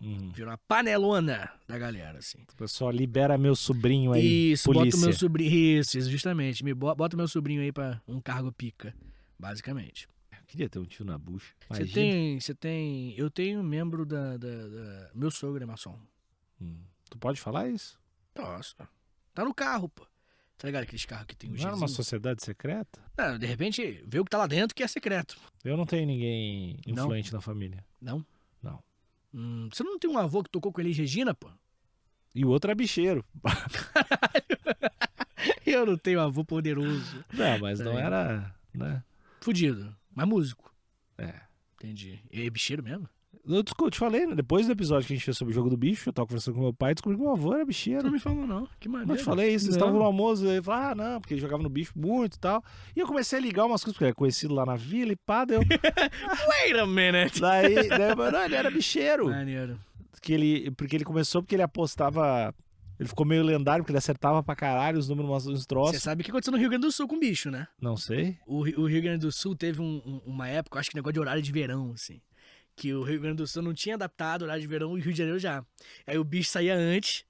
Uhum. 0.00 0.30
Virou 0.32 0.50
uma 0.52 0.58
panelona 0.58 1.50
da 1.66 1.76
galera, 1.76 2.18
assim. 2.18 2.38
O 2.52 2.56
pessoal 2.56 2.90
libera 2.90 3.36
meu 3.36 3.54
sobrinho 3.54 4.12
aí. 4.12 4.52
Isso, 4.52 4.68
bota 4.68 4.78
polícia. 4.78 5.00
meu 5.00 5.12
sobrinho. 5.12 5.52
Isso, 5.80 5.98
isso, 5.98 6.10
justamente. 6.10 6.64
Me 6.64 6.72
bo- 6.72 6.94
bota 6.94 7.14
meu 7.16 7.28
sobrinho 7.28 7.60
aí 7.60 7.72
pra 7.72 8.00
um 8.08 8.20
cargo 8.22 8.50
pica, 8.52 8.94
basicamente. 9.38 10.08
Queria 10.48 10.68
ter 10.68 10.78
um 10.80 10.84
tio 10.84 11.04
na 11.04 11.16
bucha. 11.18 11.52
Você 11.68 11.86
tem, 11.86 12.40
você 12.40 12.54
tem. 12.54 13.14
Eu 13.16 13.30
tenho 13.30 13.60
um 13.60 13.62
membro 13.62 14.04
da, 14.04 14.36
da, 14.36 14.68
da- 14.68 15.10
Meu 15.14 15.30
sogro 15.30 15.62
é 15.62 15.66
maçom. 15.66 15.96
Hum. 16.60 16.80
Tu 17.10 17.18
pode 17.18 17.40
falar 17.40 17.68
isso? 17.68 17.98
Nossa. 18.34 18.88
Tá 19.34 19.44
no 19.44 19.54
carro, 19.54 19.88
pô. 19.88 20.04
Tá 20.56 20.66
ligado 20.66 20.82
aqueles 20.82 21.04
carros 21.04 21.26
que 21.26 21.36
tem 21.36 21.50
o 21.50 21.54
Não 21.54 21.66
era 21.68 21.76
uma 21.76 21.86
sociedade 21.86 22.42
secreta? 22.42 23.00
Não, 23.16 23.38
de 23.38 23.46
repente, 23.46 24.02
vê 24.08 24.18
o 24.18 24.24
que 24.24 24.30
tá 24.30 24.38
lá 24.38 24.46
dentro 24.48 24.74
que 24.74 24.82
é 24.82 24.88
secreto. 24.88 25.38
Eu 25.62 25.76
não 25.76 25.86
tenho 25.86 26.06
ninguém 26.06 26.80
Não? 26.86 27.04
influente 27.04 27.32
na 27.32 27.40
família. 27.40 27.84
Não? 28.00 28.26
Não. 28.60 28.82
Hum, 29.32 29.68
você 29.72 29.84
não 29.84 29.98
tem 29.98 30.10
um 30.10 30.18
avô 30.18 30.42
que 30.42 30.50
tocou 30.50 30.72
com 30.72 30.80
Elis 30.80 30.96
Regina, 30.96 31.32
pô? 31.34 31.48
E 32.34 32.44
o 32.44 32.48
outro 32.48 32.70
é 32.70 32.74
bicheiro. 32.74 33.24
Eu 35.64 35.86
não 35.86 35.96
tenho 35.98 36.20
avô 36.20 36.44
poderoso. 36.44 37.24
Não, 37.32 37.58
mas 37.60 37.78
não 37.78 37.96
É. 37.98 38.02
era, 38.02 38.54
né? 38.74 39.04
Fudido. 39.40 39.94
Mas 40.18 40.28
músico. 40.28 40.74
É. 41.16 41.34
Entendi. 41.76 42.20
E 42.30 42.46
é 42.46 42.50
bicheiro 42.50 42.82
mesmo? 42.82 43.08
Eu 43.46 43.62
te 43.62 43.98
falei, 43.98 44.26
né? 44.26 44.34
Depois 44.34 44.66
do 44.66 44.72
episódio 44.72 45.06
que 45.06 45.12
a 45.14 45.16
gente 45.16 45.24
fez 45.24 45.36
sobre 45.36 45.52
o 45.52 45.54
jogo 45.54 45.70
do 45.70 45.76
bicho, 45.76 46.08
eu 46.08 46.12
tava 46.12 46.26
conversando 46.26 46.54
com 46.54 46.60
meu 46.60 46.74
pai 46.74 46.92
descobri 46.92 47.16
que 47.16 47.22
meu 47.22 47.32
avô 47.32 47.54
era 47.54 47.64
bicheiro. 47.64 48.04
não 48.04 48.10
me 48.10 48.18
falou, 48.18 48.46
não. 48.46 48.68
Que 48.78 48.88
maneiro. 48.88 49.08
Não 49.08 49.16
te 49.16 49.24
falei 49.24 49.54
isso, 49.54 49.66
eles 49.66 49.76
estavam 49.76 49.94
no 49.94 50.02
almoço, 50.02 50.46
ele 50.46 50.62
falou, 50.62 50.82
ah, 50.82 50.94
não, 50.94 51.20
porque 51.20 51.32
ele 51.34 51.40
jogava 51.40 51.62
no 51.62 51.68
bicho 51.70 51.92
muito 51.96 52.34
e 52.34 52.38
tal. 52.38 52.62
E 52.94 53.00
eu 53.00 53.06
comecei 53.06 53.38
a 53.38 53.42
ligar 53.42 53.64
umas 53.64 53.82
coisas, 53.82 53.94
porque 53.94 54.04
ele 54.04 54.10
é 54.10 54.14
conhecido 54.14 54.52
lá 54.52 54.66
na 54.66 54.76
vila 54.76 55.12
e 55.12 55.16
pá, 55.16 55.46
deu. 55.46 55.60
Wait 55.64 56.76
a 56.78 56.86
minute. 56.86 57.40
Daí, 57.40 57.88
daí 57.88 58.10
eu 58.10 58.16
falei, 58.16 58.32
não, 58.32 58.44
ele 58.44 58.54
era 58.54 58.70
bicheiro. 58.70 59.26
Maneiro. 59.30 59.78
Que 60.20 60.32
ele, 60.34 60.70
porque 60.72 60.96
ele 60.96 61.04
começou 61.04 61.42
porque 61.42 61.54
ele 61.54 61.62
apostava. 61.62 62.54
Ele 62.98 63.08
ficou 63.08 63.24
meio 63.24 63.42
lendário, 63.44 63.82
porque 63.84 63.92
ele 63.92 63.98
acertava 63.98 64.42
pra 64.42 64.56
caralho 64.56 64.98
os 64.98 65.08
números, 65.08 65.46
uns 65.46 65.60
Você 65.60 65.66
troços. 65.66 66.02
sabe 66.02 66.22
o 66.22 66.24
que 66.24 66.30
aconteceu 66.30 66.50
no 66.52 66.58
Rio 66.58 66.68
Grande 66.68 66.86
do 66.86 66.92
Sul 66.92 67.06
com 67.06 67.18
bicho, 67.18 67.50
né? 67.50 67.66
Não 67.80 67.96
sei. 67.96 68.36
O, 68.46 68.58
o 68.80 68.86
Rio 68.86 69.02
Grande 69.02 69.20
do 69.20 69.30
Sul 69.32 69.54
teve 69.54 69.80
um- 69.80 70.02
um- 70.04 70.20
uma 70.26 70.48
época, 70.48 70.80
acho 70.80 70.90
que 70.90 70.96
negócio 70.96 71.12
de 71.14 71.20
horário 71.20 71.40
de 71.42 71.52
verão, 71.52 71.92
assim. 71.94 72.20
Que 72.74 72.92
o 72.94 73.02
Rio 73.02 73.20
Grande 73.20 73.36
do 73.36 73.46
Sul 73.46 73.62
não 73.62 73.72
tinha 73.74 73.94
adaptado 73.94 74.42
o 74.42 74.44
horário 74.44 74.60
de 74.62 74.66
verão 74.68 74.96
e 74.96 75.00
o 75.00 75.04
Rio 75.04 75.12
de 75.12 75.18
Janeiro 75.18 75.38
já. 75.38 75.64
Aí 76.06 76.18
o 76.18 76.24
bicho 76.24 76.50
saía 76.50 76.74
antes, 76.74 77.24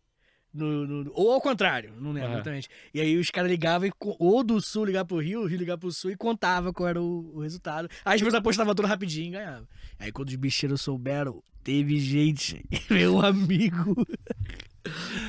no- 0.55 0.87
no- 0.87 1.13
ou 1.15 1.33
ao 1.33 1.41
contrário, 1.41 1.93
não 2.01 2.13
lembro 2.13 2.29
Aham. 2.31 2.35
exatamente. 2.37 2.69
E 2.95 3.01
aí 3.01 3.17
os 3.19 3.31
caras 3.31 3.51
ligavam, 3.51 3.87
e, 3.89 3.93
ou 4.01 4.43
do 4.43 4.61
Sul 4.63 4.87
ligar 4.87 5.05
pro 5.05 5.19
Rio, 5.19 5.43
o 5.43 5.47
Rio 5.47 5.59
ligar 5.59 5.77
pro 5.77 5.93
Sul 5.93 6.11
e 6.11 6.17
contava 6.17 6.73
qual 6.73 6.89
era 6.89 7.01
o, 7.03 7.37
o 7.37 7.41
resultado. 7.41 7.89
Aí 8.05 8.15
as 8.15 8.21
pessoas 8.23 8.35
apostavam 8.35 8.75
tudo 8.75 8.89
rapidinho 8.89 9.29
e 9.29 9.31
ganhavam. 9.33 9.69
Aí 9.99 10.11
quando 10.11 10.29
os 10.31 10.37
bicheiros 10.37 10.81
souberam, 10.81 11.43
teve 11.63 11.99
gente, 11.99 12.65
meu 12.91 13.21
amigo. 13.21 13.95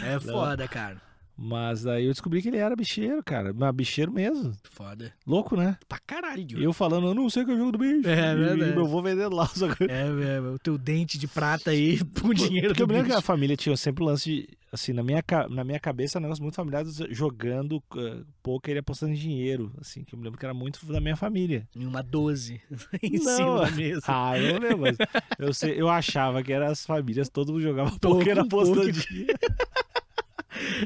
É 0.04 0.20
foda, 0.20 0.68
cara. 0.68 0.98
Mas 1.42 1.84
daí 1.84 2.06
eu 2.06 2.12
descobri 2.12 2.42
que 2.42 2.50
ele 2.50 2.58
era 2.58 2.76
bicheiro, 2.76 3.24
cara. 3.24 3.54
Mas 3.54 3.74
bicheiro 3.74 4.12
mesmo. 4.12 4.54
Foda. 4.70 5.14
Louco, 5.26 5.56
né? 5.56 5.78
Pra 5.88 5.98
caralho. 5.98 6.62
Eu 6.62 6.74
falando, 6.74 7.08
eu 7.08 7.16
não 7.16 7.30
sei 7.30 7.46
que 7.46 7.52
é 7.52 7.54
o 7.54 7.58
jogo 7.58 7.72
do 7.72 7.78
bicho. 7.78 8.10
É 8.10 8.34
e, 8.34 8.36
verdade. 8.36 8.72
E 8.72 8.76
meu 8.76 8.86
avô 8.86 9.02
vendendo 9.02 9.34
lá. 9.34 9.48
Só 9.48 9.74
que... 9.74 9.86
É, 9.86 10.36
é, 10.36 10.42
o 10.42 10.60
teu 10.60 10.78
dente 10.78 11.18
de 11.18 11.28
prata 11.28 11.72
aí 11.72 12.04
por 12.14 12.34
dinheiro 12.36 12.70
Porque 12.70 12.82
eu 12.82 12.88
do 12.88 12.92
me 12.92 12.98
lembro 12.98 13.14
que 13.14 13.18
a 13.18 13.22
família 13.22 13.56
tinha 13.56 13.78
sempre 13.78 14.04
o 14.04 14.08
lance 14.08 14.26
de, 14.26 14.50
assim, 14.72 14.92
na 14.92 15.02
minha, 15.02 15.24
na 15.50 15.64
minha 15.64 15.80
cabeça, 15.80 16.18
é 16.18 16.20
um 16.20 16.24
negócio 16.24 16.44
muito 16.44 16.56
familiar, 16.56 16.84
jogando 17.10 17.78
uh, 17.78 18.26
poker 18.44 18.76
e 18.76 18.80
apostando 18.80 19.14
em 19.14 19.16
dinheiro, 19.16 19.72
assim, 19.80 20.04
que 20.04 20.14
eu 20.14 20.20
me 20.20 20.26
lembro 20.26 20.38
que 20.38 20.46
era 20.46 20.54
muito 20.54 20.86
da 20.86 21.00
minha 21.00 21.16
família. 21.16 21.66
Em 21.74 21.86
uma 21.86 22.04
12 22.04 22.60
em 23.02 23.12
Não. 23.14 23.36
cima 23.38 23.60
da 23.62 23.72
mesa. 23.72 24.02
Ah, 24.08 24.38
eu 24.38 24.60
não 24.60 24.60
lembro, 24.60 24.80
mas 24.80 24.98
eu, 25.38 25.54
sei, 25.54 25.80
eu 25.80 25.90
achava 25.90 26.44
que 26.44 26.52
eram 26.52 26.68
as 26.68 26.86
famílias, 26.86 27.30
todo 27.30 27.54
mundo 27.54 27.62
jogava 27.62 27.98
poker 27.98 28.40
apostando 28.40 28.92
pouco. 28.92 29.08
dinheiro. 29.08 29.40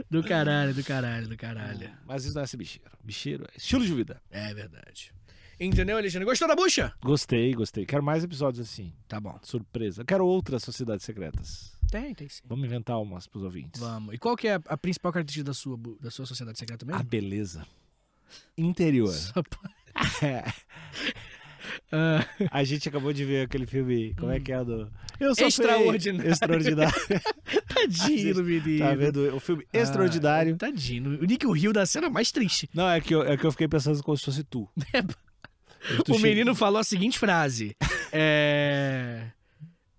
Do 0.09 0.24
caralho, 0.24 0.74
do 0.74 0.84
caralho, 0.84 1.28
do 1.28 1.38
caralho. 1.38 1.89
Mas 2.05 2.26
isso 2.26 2.36
não 2.36 2.41
é 2.43 2.47
ser 2.47 2.57
bicheiro. 2.57 2.91
Bicheiro 3.03 3.45
é 3.45 3.57
estilo 3.57 3.86
de 3.86 3.93
vida. 3.93 4.21
É 4.30 4.53
verdade. 4.53 5.11
Entendeu, 5.59 5.97
Alexandre? 5.97 6.26
Gostou 6.26 6.47
da 6.47 6.55
bucha? 6.55 6.93
Gostei, 7.01 7.53
gostei. 7.53 7.86
Quero 7.86 8.03
mais 8.03 8.24
episódios 8.24 8.67
assim. 8.67 8.91
Tá 9.07 9.19
bom. 9.19 9.38
Surpresa. 9.43 10.01
Eu 10.01 10.05
quero 10.05 10.26
outras 10.26 10.63
sociedades 10.63 11.05
secretas. 11.05 11.71
Tem, 11.91 12.13
tem 12.13 12.28
sim. 12.28 12.41
Vamos 12.45 12.65
inventar 12.65 12.99
umas 12.99 13.28
pros 13.28 13.43
ouvintes. 13.43 13.80
Vamos. 13.80 14.13
E 14.15 14.17
qual 14.17 14.36
que 14.36 14.47
é 14.47 14.55
a, 14.55 14.61
a 14.67 14.78
principal 14.78 15.13
característica 15.13 15.45
da 15.45 15.53
sua, 15.53 15.78
bu- 15.78 15.97
da 16.01 16.09
sua 16.11 16.26
sociedade 16.26 16.57
secreta 16.57 16.84
A 16.86 16.88
mesmo? 16.88 17.03
beleza. 17.03 17.65
Interior. 18.57 19.13
Só 19.13 19.41
É. 20.26 20.43
Ah, 21.91 22.26
A 22.51 22.63
gente 22.63 22.89
acabou 22.89 23.13
de 23.13 23.24
ver 23.24 23.45
aquele 23.45 23.65
filme, 23.67 24.13
como 24.15 24.32
é 24.32 24.39
que 24.39 24.51
é 24.51 24.63
do... 24.65 24.91
Eu 25.19 25.34
sou 25.36 25.47
Extraordinário. 25.47 26.32
Extraordinário. 26.32 26.93
tadinho 27.88 28.34
do 28.34 28.43
menino. 28.43 28.79
tá 28.79 28.95
vendo? 28.95 29.36
O 29.36 29.39
filme 29.39 29.65
Extraordinário. 29.71 30.53
Ah, 30.55 30.57
tadinho. 30.57 31.21
O 31.21 31.25
Nick 31.25 31.45
riu 31.45 31.73
da 31.73 31.86
cena 31.86 32.09
mais 32.09 32.31
triste. 32.31 32.69
Não, 32.73 32.89
é 32.89 32.99
que, 32.99 33.13
eu, 33.13 33.23
é 33.23 33.38
que 33.38 33.45
eu 33.45 33.51
fiquei 33.51 33.67
pensando 33.67 34.01
como 34.03 34.17
se 34.17 34.25
fosse 34.25 34.43
tu. 34.43 34.67
Tu 36.05 36.15
o 36.15 36.19
menino 36.19 36.55
falou 36.55 36.79
a 36.79 36.84
seguinte 36.84 37.19
frase. 37.19 37.75
É... 38.11 39.27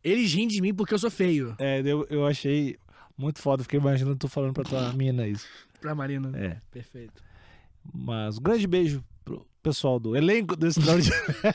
Eles 0.02 0.32
riem 0.32 0.48
de 0.48 0.60
mim 0.60 0.72
porque 0.74 0.94
eu 0.94 0.98
sou 0.98 1.10
feio. 1.10 1.54
É, 1.58 1.80
eu, 1.84 2.06
eu 2.08 2.26
achei 2.26 2.76
muito 3.18 3.38
foda. 3.40 3.62
Fiquei 3.62 3.78
imaginando 3.78 4.16
tu 4.16 4.28
falando 4.28 4.54
pra 4.54 4.64
tua 4.64 4.92
mina 4.92 5.26
isso. 5.26 5.46
Pra 5.80 5.94
Marina. 5.94 6.32
É. 6.38 6.56
Perfeito. 6.70 7.22
Mas 7.92 8.38
um 8.38 8.42
grande 8.42 8.66
beijo 8.66 9.04
pro 9.24 9.46
pessoal 9.62 9.98
do 10.00 10.16
elenco 10.16 10.56
do 10.56 10.66
Extraordinário. 10.66 11.24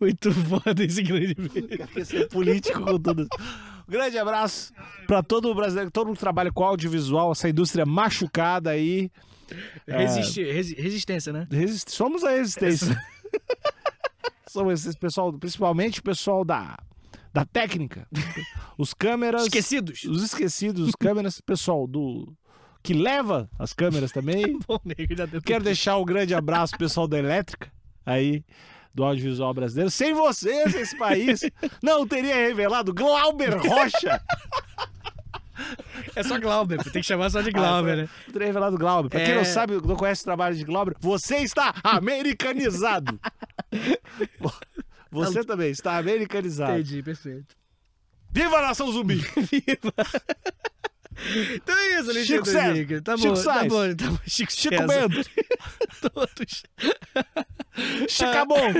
Muito 0.00 0.32
foda 0.32 0.84
esse 0.84 1.02
grande 1.02 1.34
beijo. 1.34 1.88
Quer 1.92 2.06
ser 2.06 2.28
político 2.28 2.80
com 2.82 2.98
tudo. 2.98 3.26
Grande 3.88 4.18
abraço 4.18 4.72
pra 5.06 5.22
todo 5.22 5.48
o 5.50 5.54
brasileiro, 5.54 5.90
todo 5.90 6.06
mundo 6.08 6.16
que 6.16 6.20
trabalha 6.20 6.50
com 6.52 6.64
audiovisual, 6.64 7.32
essa 7.32 7.48
indústria 7.48 7.86
machucada 7.86 8.70
aí. 8.70 9.10
É, 9.86 9.98
Resiste, 9.98 10.42
resi- 10.42 10.74
resistência, 10.74 11.32
né? 11.32 11.46
resist- 11.50 11.90
Somos 11.90 12.24
a 12.24 12.30
resistência. 12.30 13.00
Somos 14.48 14.86
esse 14.86 14.96
pessoal, 14.98 15.32
principalmente 15.32 16.00
o 16.00 16.02
pessoal 16.02 16.44
da, 16.44 16.76
da 17.32 17.44
técnica. 17.44 18.08
Os 18.78 18.94
câmeras. 18.94 19.42
Esquecidos. 19.42 20.04
Os 20.04 20.22
esquecidos, 20.22 20.88
os 20.88 20.94
câmeras, 20.94 21.40
pessoal 21.40 21.86
do. 21.86 22.32
Que 22.82 22.94
leva 22.94 23.50
as 23.58 23.72
câmeras 23.72 24.12
também. 24.12 24.58
Bom, 24.66 24.78
nego, 24.84 25.42
Quero 25.44 25.64
deixar 25.64 25.96
um 25.98 26.04
grande 26.04 26.34
abraço 26.34 26.76
pessoal 26.78 27.06
da 27.08 27.18
elétrica, 27.18 27.70
aí 28.04 28.44
do 28.96 29.04
audiovisual 29.04 29.52
brasileiro. 29.52 29.90
Sem 29.90 30.14
vocês, 30.14 30.74
esse 30.74 30.96
país 30.96 31.42
não 31.82 32.06
teria 32.06 32.34
revelado 32.34 32.94
Glauber 32.94 33.54
Rocha. 33.58 34.20
É 36.14 36.22
só 36.22 36.38
Glauber, 36.40 36.82
tem 36.84 36.92
que 36.92 37.02
chamar 37.02 37.28
só 37.30 37.42
de 37.42 37.50
Glauber, 37.50 37.92
Ah, 37.92 37.96
né? 37.96 38.08
Não 38.26 38.32
teria 38.32 38.46
revelado 38.48 38.78
Glauber. 38.78 39.10
Pra 39.10 39.20
quem 39.20 39.32
É. 39.32 39.36
não 39.36 39.44
sabe, 39.44 39.74
não 39.74 39.96
conhece 39.96 40.22
o 40.22 40.24
trabalho 40.24 40.56
de 40.56 40.64
Glauber, 40.64 40.94
você 40.98 41.36
está 41.36 41.74
americanizado. 41.84 43.20
Você 45.10 45.44
também 45.44 45.70
está 45.70 45.98
americanizado. 45.98 46.72
Entendi, 46.72 47.02
perfeito. 47.02 47.54
Viva 48.32 48.58
a 48.58 48.62
nação 48.62 48.90
zumbi! 48.92 49.22
Então 51.54 51.76
é 51.76 52.00
isso, 52.00 52.10
Alexandre 52.10 52.24
Chico. 52.50 52.58
Henrique. 52.58 53.00
Tá 53.00 53.16
Chico 53.16 53.34
bom, 53.34 53.42
tá 53.42 53.64
bom, 53.64 53.94
tá 53.94 54.10
bom. 54.10 54.18
Chico, 54.26 54.52
Chico 54.52 54.74
César. 54.76 55.08
Bento! 55.08 55.30
Todos. 56.12 56.62
Chicabom! 58.08 58.72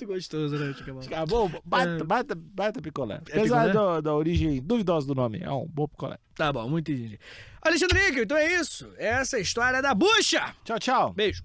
Muito 0.00 0.06
gostoso, 0.12 0.56
né, 0.58 0.74
Chico 0.74 0.92
Bom? 0.92 1.02
Chicabom, 1.02 1.50
baita, 1.64 1.90
É. 1.92 2.04
baita, 2.04 2.34
baita 2.34 2.82
picolé. 2.82 3.14
É 3.28 3.38
Apesar 3.38 3.66
picolé? 3.68 3.72
do- 3.96 4.02
da 4.02 4.14
origem 4.14 4.60
duvidosa 4.60 5.06
do 5.06 5.14
nome, 5.14 5.38
é 5.40 5.50
um 5.50 5.66
bom 5.68 5.86
picolé. 5.86 6.18
Tá 6.34 6.52
bom, 6.52 6.68
muito 6.68 6.90
entendi. 6.90 7.18
Alexandre 7.62 8.00
Henrique, 8.00 8.20
então 8.22 8.36
é 8.36 8.54
isso. 8.60 8.90
Essa 8.98 9.36
é 9.36 9.38
a 9.38 9.42
história 9.42 9.80
da 9.80 9.94
bucha. 9.94 10.52
Tchau, 10.64 10.78
tchau. 10.80 11.12
Beijo. 11.14 11.42